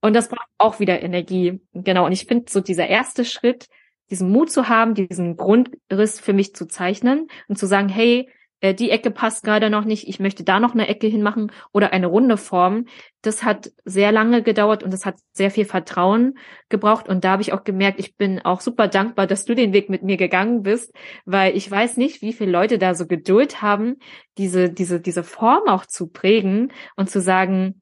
Und 0.00 0.14
das 0.14 0.28
braucht 0.28 0.48
auch 0.58 0.78
wieder 0.78 1.02
Energie. 1.02 1.60
Genau. 1.72 2.06
Und 2.06 2.12
ich 2.12 2.26
finde 2.26 2.50
so 2.50 2.60
dieser 2.60 2.86
erste 2.86 3.24
Schritt, 3.24 3.68
diesen 4.10 4.30
Mut 4.30 4.50
zu 4.50 4.68
haben, 4.68 4.94
diesen 4.94 5.36
Grundriss 5.36 6.20
für 6.20 6.32
mich 6.32 6.54
zu 6.54 6.66
zeichnen 6.66 7.28
und 7.48 7.58
zu 7.58 7.66
sagen, 7.66 7.88
hey, 7.88 8.30
äh, 8.60 8.74
die 8.74 8.90
Ecke 8.90 9.10
passt 9.10 9.44
gerade 9.44 9.70
noch 9.70 9.84
nicht, 9.84 10.08
ich 10.08 10.20
möchte 10.20 10.44
da 10.44 10.60
noch 10.60 10.74
eine 10.74 10.88
Ecke 10.88 11.06
hinmachen 11.06 11.52
oder 11.72 11.92
eine 11.92 12.06
runde 12.06 12.36
Form. 12.36 12.86
Das 13.22 13.42
hat 13.42 13.70
sehr 13.84 14.12
lange 14.12 14.42
gedauert 14.42 14.82
und 14.82 14.92
das 14.92 15.04
hat 15.06 15.16
sehr 15.32 15.50
viel 15.50 15.64
Vertrauen 15.64 16.38
gebraucht. 16.68 17.08
Und 17.08 17.24
da 17.24 17.32
habe 17.32 17.42
ich 17.42 17.52
auch 17.52 17.64
gemerkt, 17.64 18.00
ich 18.00 18.16
bin 18.16 18.40
auch 18.40 18.60
super 18.60 18.88
dankbar, 18.88 19.26
dass 19.26 19.44
du 19.44 19.54
den 19.54 19.72
Weg 19.72 19.90
mit 19.90 20.02
mir 20.02 20.16
gegangen 20.16 20.62
bist, 20.62 20.94
weil 21.24 21.56
ich 21.56 21.70
weiß 21.70 21.96
nicht, 21.96 22.22
wie 22.22 22.32
viele 22.32 22.50
Leute 22.50 22.78
da 22.78 22.94
so 22.94 23.06
Geduld 23.06 23.62
haben, 23.62 23.96
diese, 24.38 24.70
diese, 24.70 25.00
diese 25.00 25.24
Form 25.24 25.68
auch 25.68 25.86
zu 25.86 26.08
prägen 26.08 26.72
und 26.96 27.10
zu 27.10 27.20
sagen, 27.20 27.80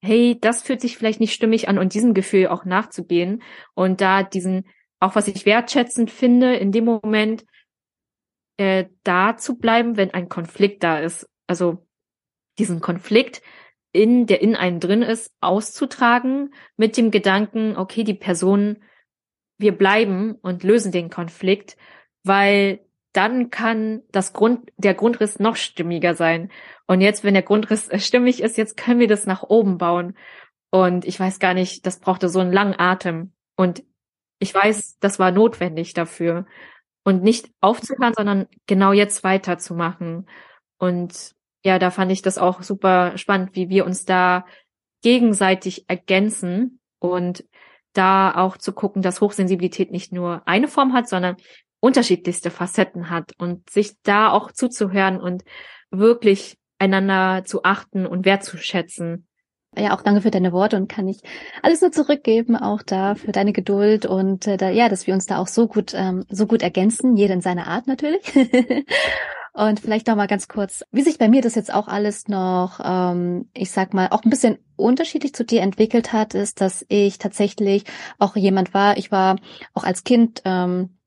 hey, 0.00 0.38
das 0.40 0.62
fühlt 0.62 0.80
sich 0.80 0.96
vielleicht 0.96 1.20
nicht 1.20 1.34
stimmig 1.34 1.68
an 1.68 1.78
und 1.78 1.94
diesem 1.94 2.14
Gefühl 2.14 2.48
auch 2.48 2.64
nachzugehen 2.64 3.42
und 3.74 4.00
da 4.00 4.22
diesen, 4.22 4.64
auch 5.00 5.16
was 5.16 5.26
ich 5.28 5.44
wertschätzend 5.44 6.10
finde, 6.10 6.54
in 6.54 6.70
dem 6.70 6.84
Moment 6.84 7.44
äh, 8.58 8.86
da 9.04 9.36
zu 9.36 9.56
bleiben, 9.56 9.96
wenn 9.96 10.12
ein 10.12 10.28
Konflikt 10.28 10.82
da 10.82 10.98
ist. 10.98 11.26
also 11.46 11.86
diesen 12.58 12.80
Konflikt 12.80 13.40
in, 13.92 14.26
der 14.26 14.42
in 14.42 14.56
einem 14.56 14.80
drin 14.80 15.02
ist, 15.02 15.32
auszutragen 15.40 16.52
mit 16.76 16.96
dem 16.96 17.10
Gedanken, 17.10 17.76
okay, 17.76 18.04
die 18.04 18.14
Person, 18.14 18.82
wir 19.58 19.72
bleiben 19.72 20.34
und 20.34 20.62
lösen 20.62 20.92
den 20.92 21.08
Konflikt, 21.08 21.76
weil 22.24 22.80
dann 23.12 23.50
kann 23.50 24.02
das 24.12 24.32
Grund, 24.32 24.70
der 24.76 24.94
Grundriss 24.94 25.38
noch 25.38 25.56
stimmiger 25.56 26.14
sein. 26.14 26.50
Und 26.86 27.00
jetzt, 27.00 27.24
wenn 27.24 27.34
der 27.34 27.42
Grundriss 27.42 27.88
stimmig 28.04 28.42
ist, 28.42 28.58
jetzt 28.58 28.76
können 28.76 29.00
wir 29.00 29.08
das 29.08 29.26
nach 29.26 29.42
oben 29.42 29.78
bauen. 29.78 30.16
Und 30.70 31.04
ich 31.04 31.18
weiß 31.18 31.38
gar 31.38 31.54
nicht, 31.54 31.86
das 31.86 31.98
brauchte 32.00 32.28
so 32.28 32.40
einen 32.40 32.52
langen 32.52 32.78
Atem. 32.78 33.32
Und 33.56 33.82
ich 34.38 34.54
weiß, 34.54 34.98
das 35.00 35.18
war 35.18 35.32
notwendig 35.32 35.94
dafür. 35.94 36.46
Und 37.08 37.22
nicht 37.22 37.50
aufzuhören, 37.62 38.12
sondern 38.14 38.48
genau 38.66 38.92
jetzt 38.92 39.24
weiterzumachen. 39.24 40.28
Und 40.76 41.32
ja, 41.64 41.78
da 41.78 41.90
fand 41.90 42.12
ich 42.12 42.20
das 42.20 42.36
auch 42.36 42.60
super 42.62 43.16
spannend, 43.16 43.56
wie 43.56 43.70
wir 43.70 43.86
uns 43.86 44.04
da 44.04 44.44
gegenseitig 45.02 45.88
ergänzen 45.88 46.80
und 46.98 47.46
da 47.94 48.34
auch 48.34 48.58
zu 48.58 48.74
gucken, 48.74 49.00
dass 49.00 49.22
Hochsensibilität 49.22 49.90
nicht 49.90 50.12
nur 50.12 50.46
eine 50.46 50.68
Form 50.68 50.92
hat, 50.92 51.08
sondern 51.08 51.36
unterschiedlichste 51.80 52.50
Facetten 52.50 53.08
hat 53.08 53.32
und 53.38 53.70
sich 53.70 53.94
da 54.02 54.30
auch 54.30 54.52
zuzuhören 54.52 55.18
und 55.18 55.44
wirklich 55.90 56.58
einander 56.78 57.42
zu 57.46 57.64
achten 57.64 58.04
und 58.04 58.26
wertzuschätzen. 58.26 59.27
Ja, 59.78 59.96
auch 59.96 60.02
danke 60.02 60.22
für 60.22 60.30
deine 60.30 60.52
Worte 60.52 60.76
und 60.76 60.88
kann 60.88 61.08
ich 61.08 61.20
alles 61.62 61.80
nur 61.80 61.92
zurückgeben, 61.92 62.56
auch 62.56 62.82
da 62.82 63.14
für 63.14 63.32
deine 63.32 63.52
Geduld 63.52 64.06
und 64.06 64.46
äh, 64.46 64.56
da, 64.56 64.70
ja, 64.70 64.88
dass 64.88 65.06
wir 65.06 65.14
uns 65.14 65.26
da 65.26 65.38
auch 65.38 65.46
so 65.46 65.68
gut, 65.68 65.92
ähm, 65.94 66.24
so 66.28 66.46
gut 66.46 66.62
ergänzen, 66.62 67.16
jeder 67.16 67.34
in 67.34 67.40
seiner 67.40 67.66
Art 67.68 67.86
natürlich. 67.86 68.22
Und 69.58 69.80
vielleicht 69.80 70.06
noch 70.06 70.14
mal 70.14 70.28
ganz 70.28 70.46
kurz, 70.46 70.84
wie 70.92 71.02
sich 71.02 71.18
bei 71.18 71.28
mir 71.28 71.42
das 71.42 71.56
jetzt 71.56 71.74
auch 71.74 71.88
alles 71.88 72.28
noch, 72.28 72.78
ähm, 72.80 73.50
ich 73.54 73.72
sag 73.72 73.92
mal, 73.92 74.06
auch 74.10 74.22
ein 74.22 74.30
bisschen 74.30 74.58
unterschiedlich 74.76 75.34
zu 75.34 75.44
dir 75.44 75.62
entwickelt 75.62 76.12
hat, 76.12 76.34
ist, 76.34 76.60
dass 76.60 76.86
ich 76.88 77.18
tatsächlich 77.18 77.82
auch 78.20 78.36
jemand 78.36 78.72
war. 78.72 78.96
Ich 78.98 79.10
war 79.10 79.34
auch 79.74 79.82
als 79.82 80.04
Kind 80.04 80.42
ähm, 80.44 80.98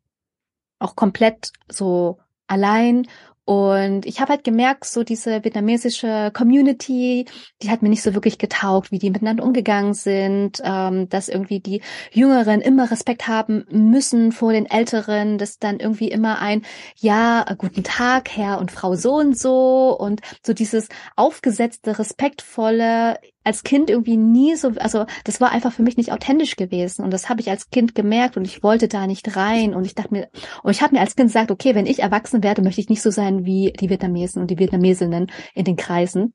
auch 0.80 0.97
komplett 0.97 1.53
so 1.69 2.19
allein 2.47 3.07
und 3.52 4.06
ich 4.06 4.22
habe 4.22 4.30
halt 4.32 4.45
gemerkt, 4.45 4.86
so 4.86 5.04
diese 5.04 5.43
vietnamesische 5.43 6.32
Community, 6.34 7.26
die 7.62 7.70
hat 7.70 7.82
mir 7.82 7.89
nicht 7.89 8.02
so 8.02 8.14
wirklich 8.14 8.38
getaugt, 8.38 8.93
wie 8.93 8.97
die 8.97 9.10
miteinander 9.10 9.43
umgegangen 9.43 9.93
sind, 9.93 10.62
ähm, 10.64 11.10
dass 11.10 11.28
irgendwie 11.28 11.60
die 11.60 11.82
Jüngeren 12.14 12.62
immer 12.62 12.89
Respekt 12.89 13.28
haben 13.28 13.66
müssen 13.70 14.32
vor 14.32 14.54
den 14.54 14.68
Älteren, 14.68 15.38
dass 15.38 15.60
dann 15.60 15.82
irgendwie 15.82 16.08
immer 16.08 16.39
ein 16.39 16.62
Ja, 16.95 17.43
guten 17.58 17.84
Tag, 17.84 18.30
Herr 18.38 18.58
und 18.58 18.72
Frau 18.72 18.95
so 18.95 19.16
und 19.16 19.38
so. 19.38 19.97
Und 19.99 20.22
so 20.45 20.54
dieses 20.54 20.88
aufgesetzte, 21.18 21.99
respektvolle 21.99 23.18
als 23.44 23.64
Kind 23.64 23.89
irgendwie 23.89 24.18
nie 24.18 24.56
so, 24.56 24.70
also 24.78 25.06
das 25.24 25.42
war 25.42 25.52
einfach 25.52 25.72
für 25.72 25.84
mich 25.84 25.98
nicht 25.98 26.12
authentisch 26.12 26.56
gewesen 26.56 27.04
und 27.04 27.12
das 27.12 27.30
habe 27.30 27.42
ich 27.42 27.50
als 27.50 27.70
Kind 27.70 27.96
gemerkt 27.96 28.38
und 28.38 28.46
ich 28.46 28.64
wollte 28.64 28.88
da 28.88 29.08
nicht 29.08 29.36
rein 29.36 29.74
und 29.74 29.86
ich 29.86 29.96
dachte 29.96 30.14
mir, 30.14 30.30
und 30.64 30.72
ich 30.72 30.82
habe 30.82 30.96
mir 30.96 31.02
als 31.02 31.16
Kind 31.16 31.30
gesagt, 31.30 31.52
okay, 31.52 31.76
wenn 31.76 31.86
ich 31.86 32.00
erwachsen 32.00 32.44
werde, 32.44 32.62
möchte 32.62 32.82
ich 32.82 32.89
nicht 32.89 33.02
so 33.02 33.10
sein 33.10 33.46
wie 33.46 33.74
die 33.80 33.89
Vietnamesen 33.89 34.42
und 34.42 34.52
die 34.52 34.60
Vietnamesinnen 34.60 35.32
in 35.56 35.66
den 35.66 35.76
Kreisen. 35.76 36.34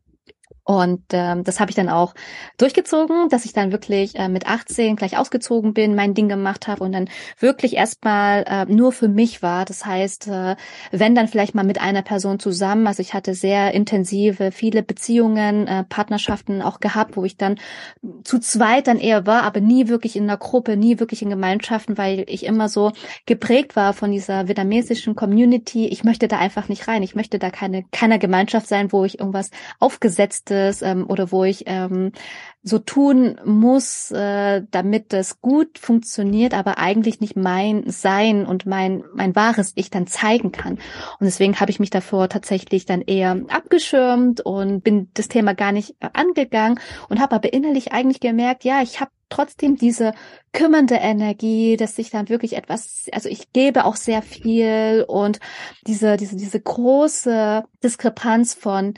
Und 0.66 1.00
ähm, 1.12 1.44
das 1.44 1.60
habe 1.60 1.70
ich 1.70 1.76
dann 1.76 1.88
auch 1.88 2.12
durchgezogen, 2.58 3.28
dass 3.28 3.44
ich 3.44 3.52
dann 3.52 3.70
wirklich 3.70 4.16
äh, 4.16 4.28
mit 4.28 4.48
18 4.48 4.96
gleich 4.96 5.16
ausgezogen 5.16 5.74
bin, 5.74 5.94
mein 5.94 6.12
Ding 6.12 6.28
gemacht 6.28 6.66
habe 6.66 6.82
und 6.82 6.90
dann 6.90 7.08
wirklich 7.38 7.76
erstmal 7.76 8.42
äh, 8.48 8.64
nur 8.64 8.90
für 8.90 9.06
mich 9.06 9.44
war. 9.44 9.64
Das 9.64 9.86
heißt, 9.86 10.26
äh, 10.26 10.56
wenn 10.90 11.14
dann 11.14 11.28
vielleicht 11.28 11.54
mal 11.54 11.64
mit 11.64 11.80
einer 11.80 12.02
Person 12.02 12.40
zusammen, 12.40 12.88
also 12.88 13.00
ich 13.00 13.14
hatte 13.14 13.34
sehr 13.34 13.74
intensive, 13.74 14.50
viele 14.50 14.82
Beziehungen, 14.82 15.68
äh, 15.68 15.84
Partnerschaften 15.84 16.60
auch 16.62 16.80
gehabt, 16.80 17.16
wo 17.16 17.24
ich 17.24 17.36
dann 17.36 17.60
zu 18.24 18.40
zweit 18.40 18.88
dann 18.88 18.98
eher 18.98 19.24
war, 19.24 19.44
aber 19.44 19.60
nie 19.60 19.86
wirklich 19.86 20.16
in 20.16 20.24
einer 20.24 20.36
Gruppe, 20.36 20.76
nie 20.76 20.98
wirklich 20.98 21.22
in 21.22 21.30
Gemeinschaften, 21.30 21.96
weil 21.96 22.24
ich 22.26 22.44
immer 22.44 22.68
so 22.68 22.90
geprägt 23.24 23.76
war 23.76 23.92
von 23.92 24.10
dieser 24.10 24.48
vietnamesischen 24.48 25.14
Community. 25.14 25.86
Ich 25.86 26.02
möchte 26.02 26.26
da 26.26 26.38
einfach 26.38 26.68
nicht 26.68 26.88
rein. 26.88 27.04
Ich 27.04 27.14
möchte 27.14 27.38
da 27.38 27.50
keine 27.50 27.84
keiner 27.92 28.18
Gemeinschaft 28.18 28.66
sein, 28.66 28.90
wo 28.90 29.04
ich 29.04 29.20
irgendwas 29.20 29.50
aufgesetzt 29.78 30.50
Schlechtes 30.56 30.82
ähm, 30.82 31.06
oder 31.08 31.32
wo 31.32 31.44
ich 31.44 31.64
ähm, 31.66 32.12
so 32.62 32.78
tun 32.78 33.38
muss, 33.44 34.10
äh, 34.10 34.62
damit 34.70 35.12
das 35.12 35.40
gut 35.40 35.78
funktioniert, 35.78 36.52
aber 36.52 36.78
eigentlich 36.78 37.20
nicht 37.20 37.36
mein 37.36 37.88
Sein 37.88 38.44
und 38.44 38.66
mein 38.66 39.04
mein 39.14 39.36
wahres 39.36 39.72
Ich 39.76 39.90
dann 39.90 40.06
zeigen 40.06 40.52
kann. 40.52 40.74
Und 40.74 41.26
deswegen 41.26 41.60
habe 41.60 41.70
ich 41.70 41.78
mich 41.78 41.90
davor 41.90 42.28
tatsächlich 42.28 42.86
dann 42.86 43.02
eher 43.02 43.40
abgeschirmt 43.48 44.40
und 44.40 44.82
bin 44.82 45.10
das 45.14 45.28
Thema 45.28 45.54
gar 45.54 45.72
nicht 45.72 45.96
äh, 46.00 46.08
angegangen 46.12 46.80
und 47.08 47.20
habe 47.20 47.36
aber 47.36 47.52
innerlich 47.52 47.92
eigentlich 47.92 48.20
gemerkt, 48.20 48.64
ja, 48.64 48.82
ich 48.82 49.00
habe 49.00 49.10
trotzdem 49.28 49.76
diese 49.76 50.12
kümmernde 50.52 50.94
Energie, 50.96 51.76
dass 51.76 51.98
ich 51.98 52.10
dann 52.10 52.28
wirklich 52.28 52.56
etwas, 52.56 53.06
also 53.12 53.28
ich 53.28 53.52
gebe 53.52 53.84
auch 53.84 53.96
sehr 53.96 54.22
viel 54.22 55.04
und 55.08 55.40
diese, 55.86 56.16
diese, 56.16 56.36
diese 56.36 56.60
große 56.60 57.64
Diskrepanz 57.82 58.54
von 58.54 58.94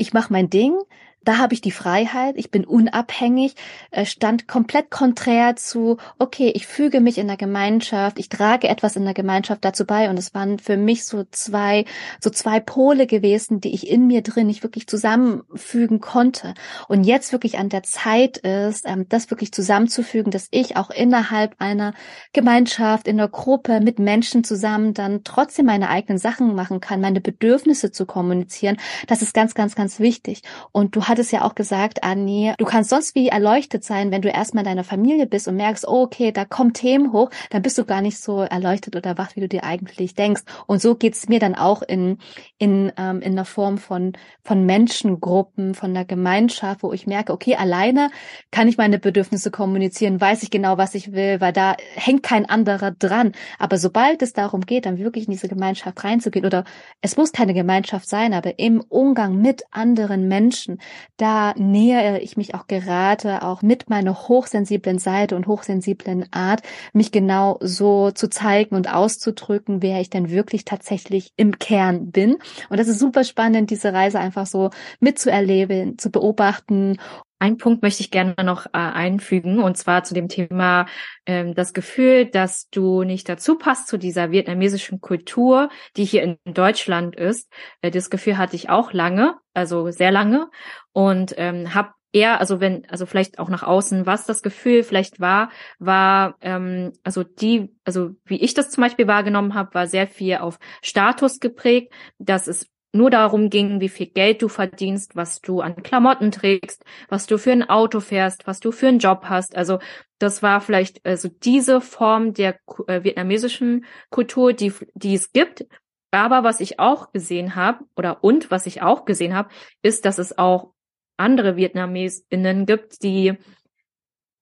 ich 0.00 0.12
mache 0.14 0.32
mein 0.32 0.48
Ding, 0.48 0.78
da 1.22 1.38
habe 1.38 1.52
ich 1.52 1.60
die 1.60 1.70
Freiheit, 1.70 2.36
ich 2.38 2.50
bin 2.50 2.64
unabhängig, 2.64 3.54
äh, 3.90 4.06
stand 4.06 4.48
komplett 4.48 4.90
konträr 4.90 5.54
zu, 5.56 5.98
okay, 6.18 6.50
ich 6.54 6.66
füge 6.66 7.00
mich 7.00 7.18
in 7.18 7.26
der 7.26 7.36
Gemeinschaft, 7.36 8.18
ich 8.18 8.30
trage 8.30 8.68
etwas 8.68 8.96
in 8.96 9.04
der 9.04 9.12
Gemeinschaft 9.12 9.64
dazu 9.64 9.84
bei 9.84 10.08
und 10.08 10.18
es 10.18 10.34
waren 10.34 10.58
für 10.58 10.78
mich 10.78 11.04
so 11.04 11.24
zwei, 11.30 11.84
so 12.20 12.30
zwei 12.30 12.58
Pole 12.58 13.06
gewesen, 13.06 13.60
die 13.60 13.74
ich 13.74 13.88
in 13.88 14.06
mir 14.06 14.22
drin 14.22 14.46
nicht 14.46 14.62
wirklich 14.62 14.86
zusammenfügen 14.86 16.00
konnte. 16.00 16.54
Und 16.88 17.04
jetzt 17.04 17.32
wirklich 17.32 17.58
an 17.58 17.68
der 17.68 17.82
Zeit 17.82 18.38
ist, 18.38 18.86
ähm, 18.86 19.06
das 19.08 19.30
wirklich 19.30 19.52
zusammenzufügen, 19.52 20.30
dass 20.30 20.48
ich 20.50 20.76
auch 20.76 20.90
innerhalb 20.90 21.54
einer 21.58 21.92
Gemeinschaft, 22.32 23.06
in 23.06 23.20
einer 23.20 23.28
Gruppe 23.28 23.80
mit 23.80 23.98
Menschen 23.98 24.42
zusammen 24.42 24.94
dann 24.94 25.22
trotzdem 25.24 25.66
meine 25.66 25.90
eigenen 25.90 26.18
Sachen 26.18 26.54
machen 26.54 26.80
kann, 26.80 27.02
meine 27.02 27.20
Bedürfnisse 27.20 27.92
zu 27.92 28.06
kommunizieren, 28.06 28.78
das 29.06 29.20
ist 29.20 29.34
ganz, 29.34 29.54
ganz, 29.54 29.74
ganz 29.74 30.00
wichtig. 30.00 30.42
Und 30.72 30.96
du 30.96 31.09
hattest 31.10 31.32
ja 31.32 31.42
auch 31.42 31.54
gesagt, 31.54 32.04
Anni, 32.04 32.54
du 32.56 32.64
kannst 32.64 32.90
sonst 32.90 33.14
wie 33.14 33.28
erleuchtet 33.28 33.84
sein, 33.84 34.10
wenn 34.10 34.22
du 34.22 34.28
erstmal 34.28 34.64
in 34.64 34.70
deiner 34.70 34.84
Familie 34.84 35.26
bist 35.26 35.48
und 35.48 35.56
merkst, 35.56 35.86
oh, 35.86 36.02
okay, 36.02 36.32
da 36.32 36.44
kommen 36.44 36.72
Themen 36.72 37.12
hoch, 37.12 37.30
dann 37.50 37.62
bist 37.62 37.76
du 37.76 37.84
gar 37.84 38.00
nicht 38.00 38.18
so 38.18 38.40
erleuchtet 38.40 38.96
oder 38.96 39.18
wach, 39.18 39.36
wie 39.36 39.40
du 39.40 39.48
dir 39.48 39.64
eigentlich 39.64 40.14
denkst. 40.14 40.42
Und 40.66 40.80
so 40.80 40.94
geht's 40.94 41.28
mir 41.28 41.40
dann 41.40 41.54
auch 41.54 41.82
in, 41.82 42.18
in, 42.58 42.92
ähm, 42.96 43.20
in 43.20 43.34
der 43.34 43.44
Form 43.44 43.78
von, 43.78 44.12
von 44.42 44.64
Menschengruppen, 44.64 45.74
von 45.74 45.92
der 45.92 46.04
Gemeinschaft, 46.04 46.82
wo 46.82 46.92
ich 46.92 47.06
merke, 47.06 47.32
okay, 47.32 47.56
alleine 47.56 48.10
kann 48.50 48.68
ich 48.68 48.78
meine 48.78 48.98
Bedürfnisse 48.98 49.50
kommunizieren, 49.50 50.20
weiß 50.20 50.42
ich 50.42 50.50
genau, 50.50 50.78
was 50.78 50.94
ich 50.94 51.12
will, 51.12 51.40
weil 51.40 51.52
da 51.52 51.76
hängt 51.94 52.22
kein 52.22 52.46
anderer 52.48 52.92
dran. 52.92 53.32
Aber 53.58 53.76
sobald 53.78 54.22
es 54.22 54.32
darum 54.32 54.62
geht, 54.62 54.86
dann 54.86 54.98
wirklich 54.98 55.26
in 55.26 55.32
diese 55.32 55.48
Gemeinschaft 55.48 56.04
reinzugehen, 56.04 56.46
oder 56.46 56.64
es 57.00 57.16
muss 57.16 57.32
keine 57.32 57.54
Gemeinschaft 57.54 58.08
sein, 58.08 58.32
aber 58.32 58.58
im 58.58 58.80
Umgang 58.80 59.40
mit 59.40 59.64
anderen 59.70 60.28
Menschen, 60.28 60.78
da 61.16 61.54
nähere 61.56 62.20
ich 62.20 62.36
mich 62.36 62.54
auch 62.54 62.66
gerade 62.66 63.42
auch 63.42 63.62
mit 63.62 63.90
meiner 63.90 64.28
hochsensiblen 64.28 64.98
Seite 64.98 65.36
und 65.36 65.46
hochsensiblen 65.46 66.26
Art, 66.32 66.62
mich 66.92 67.12
genau 67.12 67.58
so 67.60 68.10
zu 68.10 68.28
zeigen 68.28 68.74
und 68.74 68.92
auszudrücken, 68.92 69.82
wer 69.82 70.00
ich 70.00 70.10
denn 70.10 70.30
wirklich 70.30 70.64
tatsächlich 70.64 71.32
im 71.36 71.58
Kern 71.58 72.10
bin. 72.10 72.36
Und 72.68 72.78
das 72.78 72.88
ist 72.88 72.98
super 72.98 73.24
spannend, 73.24 73.70
diese 73.70 73.92
Reise 73.92 74.18
einfach 74.18 74.46
so 74.46 74.70
mitzuerleben, 75.00 75.98
zu 75.98 76.10
beobachten 76.10 76.98
ein 77.40 77.56
Punkt 77.56 77.82
möchte 77.82 78.02
ich 78.02 78.10
gerne 78.10 78.34
noch 78.44 78.66
äh, 78.66 78.70
einfügen, 78.72 79.60
und 79.60 79.76
zwar 79.76 80.04
zu 80.04 80.14
dem 80.14 80.28
Thema 80.28 80.86
ähm, 81.26 81.54
das 81.54 81.72
Gefühl, 81.72 82.26
dass 82.26 82.68
du 82.68 83.02
nicht 83.02 83.28
dazu 83.28 83.56
passt 83.56 83.88
zu 83.88 83.98
dieser 83.98 84.30
vietnamesischen 84.30 85.00
Kultur, 85.00 85.70
die 85.96 86.04
hier 86.04 86.22
in 86.22 86.36
Deutschland 86.44 87.16
ist. 87.16 87.50
Äh, 87.80 87.90
das 87.90 88.10
Gefühl 88.10 88.36
hatte 88.36 88.56
ich 88.56 88.68
auch 88.68 88.92
lange, 88.92 89.36
also 89.54 89.90
sehr 89.90 90.12
lange, 90.12 90.50
und 90.92 91.34
ähm, 91.38 91.74
habe 91.74 91.94
eher, 92.12 92.40
also 92.40 92.60
wenn, 92.60 92.88
also 92.90 93.06
vielleicht 93.06 93.38
auch 93.38 93.48
nach 93.48 93.62
außen, 93.62 94.04
was 94.04 94.26
das 94.26 94.42
Gefühl 94.42 94.82
vielleicht 94.82 95.18
war, 95.20 95.50
war, 95.78 96.36
ähm, 96.42 96.92
also 97.04 97.22
die, 97.22 97.74
also 97.84 98.10
wie 98.24 98.40
ich 98.40 98.52
das 98.54 98.70
zum 98.70 98.82
Beispiel 98.82 99.06
wahrgenommen 99.06 99.54
habe, 99.54 99.74
war 99.74 99.86
sehr 99.86 100.06
viel 100.06 100.36
auf 100.36 100.58
Status 100.82 101.40
geprägt, 101.40 101.92
dass 102.18 102.48
es 102.48 102.68
nur 102.92 103.10
darum 103.10 103.50
ging, 103.50 103.80
wie 103.80 103.88
viel 103.88 104.06
Geld 104.06 104.42
du 104.42 104.48
verdienst, 104.48 105.16
was 105.16 105.40
du 105.40 105.60
an 105.60 105.82
Klamotten 105.82 106.30
trägst, 106.30 106.84
was 107.08 107.26
du 107.26 107.38
für 107.38 107.52
ein 107.52 107.68
Auto 107.68 108.00
fährst, 108.00 108.46
was 108.46 108.60
du 108.60 108.72
für 108.72 108.88
einen 108.88 108.98
Job 108.98 109.24
hast. 109.24 109.56
Also 109.56 109.78
das 110.18 110.42
war 110.42 110.60
vielleicht 110.60 111.04
also 111.06 111.28
diese 111.28 111.80
Form 111.80 112.34
der 112.34 112.58
äh, 112.86 113.04
vietnamesischen 113.04 113.84
Kultur, 114.10 114.52
die, 114.52 114.72
die 114.94 115.14
es 115.14 115.32
gibt. 115.32 115.66
Aber 116.10 116.42
was 116.42 116.60
ich 116.60 116.80
auch 116.80 117.12
gesehen 117.12 117.54
habe, 117.54 117.84
oder 117.96 118.24
und 118.24 118.50
was 118.50 118.66
ich 118.66 118.82
auch 118.82 119.04
gesehen 119.04 119.34
habe, 119.34 119.50
ist, 119.82 120.04
dass 120.04 120.18
es 120.18 120.36
auch 120.36 120.72
andere 121.16 121.56
Vietnamesinnen 121.56 122.66
gibt, 122.66 123.02
die 123.02 123.36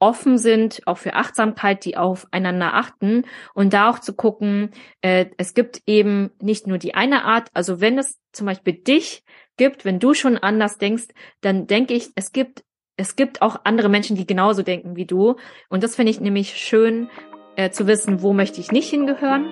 offen 0.01 0.39
sind, 0.39 0.81
auch 0.87 0.99
für 0.99 1.15
Achtsamkeit, 1.15 1.85
die 1.85 1.97
aufeinander 1.97 2.75
achten 2.75 3.25
und 3.55 3.73
da 3.73 3.91
auch 3.91 3.99
zu 3.99 4.15
gucken, 4.15 4.71
äh, 5.01 5.27
es 5.37 5.55
gibt 5.55 5.83
eben 5.87 6.31
nicht 6.41 6.67
nur 6.67 6.79
die 6.79 6.95
eine 6.95 7.25
Art, 7.25 7.49
also 7.55 7.81
wenn 7.81 7.99
es 7.99 8.19
zum 8.33 8.47
Beispiel 8.47 8.75
dich 8.75 9.25
gibt, 9.57 9.85
wenn 9.85 9.99
du 9.99 10.15
schon 10.15 10.39
anders 10.39 10.79
denkst, 10.79 11.09
dann 11.41 11.67
denke 11.67 11.95
ich, 11.95 12.11
es 12.15 12.33
gibt 12.33 12.65
es 13.01 13.15
gibt 13.15 13.43
auch 13.43 13.61
andere 13.63 13.89
Menschen, 13.89 14.17
die 14.17 14.27
genauso 14.27 14.63
denken 14.63 14.97
wie 14.97 15.07
du. 15.07 15.37
Und 15.69 15.85
das 15.85 15.95
finde 15.95 16.11
ich 16.11 16.21
nämlich 16.21 16.57
schön 16.57 17.09
äh, 17.55 17.71
zu 17.71 17.87
wissen, 17.87 18.23
wo 18.23 18.33
möchte 18.33 18.61
ich 18.61 18.73
nicht 18.73 18.91
hingehören 18.91 19.47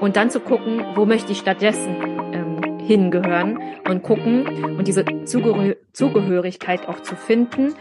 und 0.00 0.16
dann 0.16 0.30
zu 0.30 0.38
gucken, 0.38 0.84
wo 0.94 1.04
möchte 1.04 1.32
ich 1.32 1.38
stattdessen 1.38 1.96
ähm, 2.32 2.78
hingehören 2.78 3.58
und 3.88 4.02
gucken 4.02 4.76
und 4.76 4.86
diese 4.86 5.04
Zugehör 5.24 5.74
Zugehörigkeit 5.92 6.88
auch 6.88 7.00
zu 7.00 7.16
finden 7.16 7.74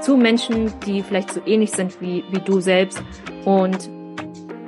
zu 0.00 0.16
Menschen, 0.16 0.72
die 0.86 1.02
vielleicht 1.02 1.32
so 1.32 1.40
ähnlich 1.46 1.70
sind 1.72 2.00
wie, 2.00 2.24
wie 2.30 2.40
du 2.40 2.60
selbst. 2.60 3.02
Und 3.44 3.90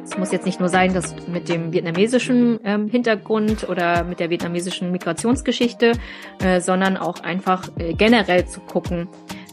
es 0.04 0.18
muss 0.18 0.32
jetzt 0.32 0.44
nicht 0.44 0.60
nur 0.60 0.68
sein, 0.68 0.92
dass 0.92 1.14
mit 1.26 1.48
dem 1.48 1.72
vietnamesischen 1.72 2.60
ähm, 2.64 2.88
Hintergrund 2.88 3.68
oder 3.68 4.04
mit 4.04 4.20
der 4.20 4.30
vietnamesischen 4.30 4.92
Migrationsgeschichte, 4.92 5.92
äh, 6.40 6.60
sondern 6.60 6.96
auch 6.96 7.20
einfach 7.20 7.68
äh, 7.78 7.94
generell 7.94 8.46
zu 8.46 8.60
gucken, 8.60 9.08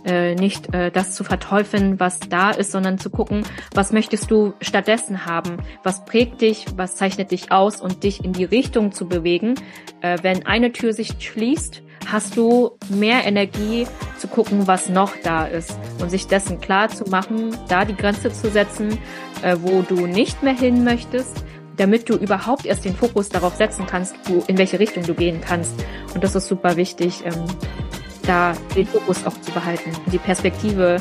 äh, 0.05 0.35
nicht 0.35 0.73
äh, 0.73 0.91
das 0.91 1.13
zu 1.13 1.23
verteufeln, 1.23 1.99
was 1.99 2.19
da 2.19 2.51
ist, 2.51 2.71
sondern 2.71 2.97
zu 2.97 3.09
gucken, 3.09 3.43
was 3.73 3.91
möchtest 3.91 4.31
du 4.31 4.53
stattdessen 4.61 5.25
haben, 5.25 5.57
was 5.83 6.05
prägt 6.05 6.41
dich, 6.41 6.65
was 6.75 6.95
zeichnet 6.95 7.31
dich 7.31 7.51
aus 7.51 7.81
und 7.81 8.03
dich 8.03 8.23
in 8.23 8.33
die 8.33 8.45
Richtung 8.45 8.91
zu 8.91 9.07
bewegen. 9.07 9.55
Äh, 10.01 10.17
wenn 10.21 10.45
eine 10.45 10.71
Tür 10.71 10.93
sich 10.93 11.15
schließt, 11.19 11.83
hast 12.07 12.37
du 12.37 12.77
mehr 12.89 13.25
Energie 13.25 13.87
zu 14.17 14.27
gucken, 14.27 14.67
was 14.67 14.89
noch 14.89 15.13
da 15.23 15.45
ist 15.45 15.77
und 16.01 16.09
sich 16.09 16.27
dessen 16.27 16.59
klar 16.59 16.89
zu 16.89 17.05
machen, 17.05 17.55
da 17.67 17.85
die 17.85 17.95
Grenze 17.95 18.31
zu 18.31 18.49
setzen, 18.49 18.97
äh, 19.41 19.57
wo 19.61 19.81
du 19.81 20.07
nicht 20.07 20.43
mehr 20.43 20.55
hin 20.55 20.83
möchtest, 20.83 21.43
damit 21.77 22.09
du 22.09 22.15
überhaupt 22.15 22.65
erst 22.65 22.83
den 22.85 22.95
Fokus 22.95 23.29
darauf 23.29 23.55
setzen 23.55 23.85
kannst, 23.87 24.15
wo, 24.25 24.43
in 24.47 24.57
welche 24.57 24.79
Richtung 24.79 25.03
du 25.03 25.13
gehen 25.13 25.39
kannst. 25.41 25.73
Und 26.13 26.23
das 26.23 26.35
ist 26.35 26.47
super 26.47 26.75
wichtig, 26.75 27.23
ähm, 27.25 27.45
da 28.23 28.53
den 28.75 28.85
Fokus 28.85 29.25
auch 29.25 29.39
zu 29.41 29.51
behalten, 29.51 29.91
die 30.11 30.17
Perspektive 30.17 30.97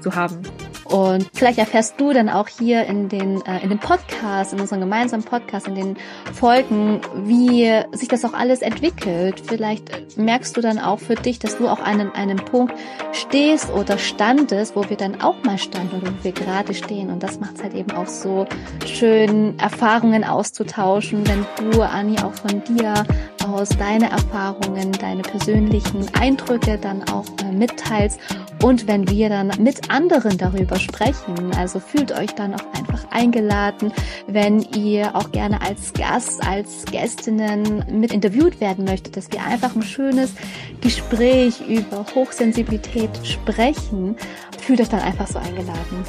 zu 0.00 0.14
haben. 0.14 0.40
Und 0.84 1.30
vielleicht 1.32 1.58
erfährst 1.58 2.00
du 2.00 2.12
dann 2.12 2.28
auch 2.28 2.48
hier 2.48 2.84
in 2.86 3.08
den, 3.08 3.44
äh, 3.46 3.62
in 3.62 3.70
dem 3.70 3.78
Podcast, 3.78 4.52
in 4.52 4.60
unserem 4.60 4.80
gemeinsamen 4.80 5.24
Podcast, 5.24 5.68
in 5.68 5.74
den 5.74 5.96
Folgen, 6.32 7.00
wie 7.24 7.70
sich 7.92 8.08
das 8.08 8.24
auch 8.24 8.34
alles 8.34 8.62
entwickelt. 8.62 9.42
Vielleicht 9.46 10.16
merkst 10.16 10.56
du 10.56 10.60
dann 10.60 10.78
auch 10.78 10.98
für 10.98 11.14
dich, 11.14 11.38
dass 11.38 11.58
du 11.58 11.68
auch 11.68 11.80
an 11.80 12.12
einem 12.12 12.38
Punkt 12.38 12.74
stehst 13.12 13.70
oder 13.70 13.98
standest, 13.98 14.76
wo 14.76 14.88
wir 14.88 14.96
dann 14.96 15.20
auch 15.20 15.42
mal 15.44 15.58
standen 15.58 15.96
oder 15.96 16.12
wo 16.12 16.24
wir 16.24 16.32
gerade 16.32 16.74
stehen. 16.74 17.10
Und 17.10 17.22
das 17.22 17.40
macht 17.40 17.56
es 17.56 17.62
halt 17.62 17.74
eben 17.74 17.92
auch 17.92 18.06
so 18.06 18.46
schön, 18.86 19.58
Erfahrungen 19.58 20.24
auszutauschen, 20.24 21.26
wenn 21.26 21.46
du, 21.70 21.82
Anni, 21.82 22.18
auch 22.18 22.34
von 22.34 22.62
dir 22.64 23.04
aus 23.44 23.68
deine 23.70 24.10
Erfahrungen, 24.10 24.92
deine 24.92 25.22
persönlichen 25.22 26.06
Eindrücke 26.14 26.78
dann 26.78 27.02
auch 27.08 27.26
äh, 27.42 27.52
mitteilst 27.52 28.18
und 28.62 28.86
wenn 28.86 29.08
wir 29.08 29.28
dann 29.28 29.52
mit 29.58 29.90
anderen 29.90 30.38
darüber 30.38 30.76
sprechen. 30.78 31.52
Also 31.56 31.80
fühlt 31.80 32.12
euch 32.12 32.32
dann 32.34 32.54
auch 32.54 32.74
einfach 32.74 33.10
eingeladen, 33.10 33.92
wenn 34.26 34.62
ihr 34.62 35.14
auch 35.16 35.32
gerne 35.32 35.60
als 35.60 35.92
Gast, 35.92 36.46
als 36.46 36.84
Gästinnen 36.86 37.84
mit 37.90 38.12
interviewt 38.12 38.60
werden 38.60 38.84
möchtet, 38.84 39.16
dass 39.16 39.30
wir 39.32 39.44
einfach 39.44 39.74
ein 39.74 39.82
schönes 39.82 40.32
Gespräch 40.80 41.60
über 41.68 42.06
Hochsensibilität 42.14 43.10
sprechen. 43.24 44.16
Fühlt 44.58 44.80
euch 44.80 44.88
dann 44.88 45.00
einfach 45.00 45.26
so 45.26 45.38
eingeladen. 45.38 46.04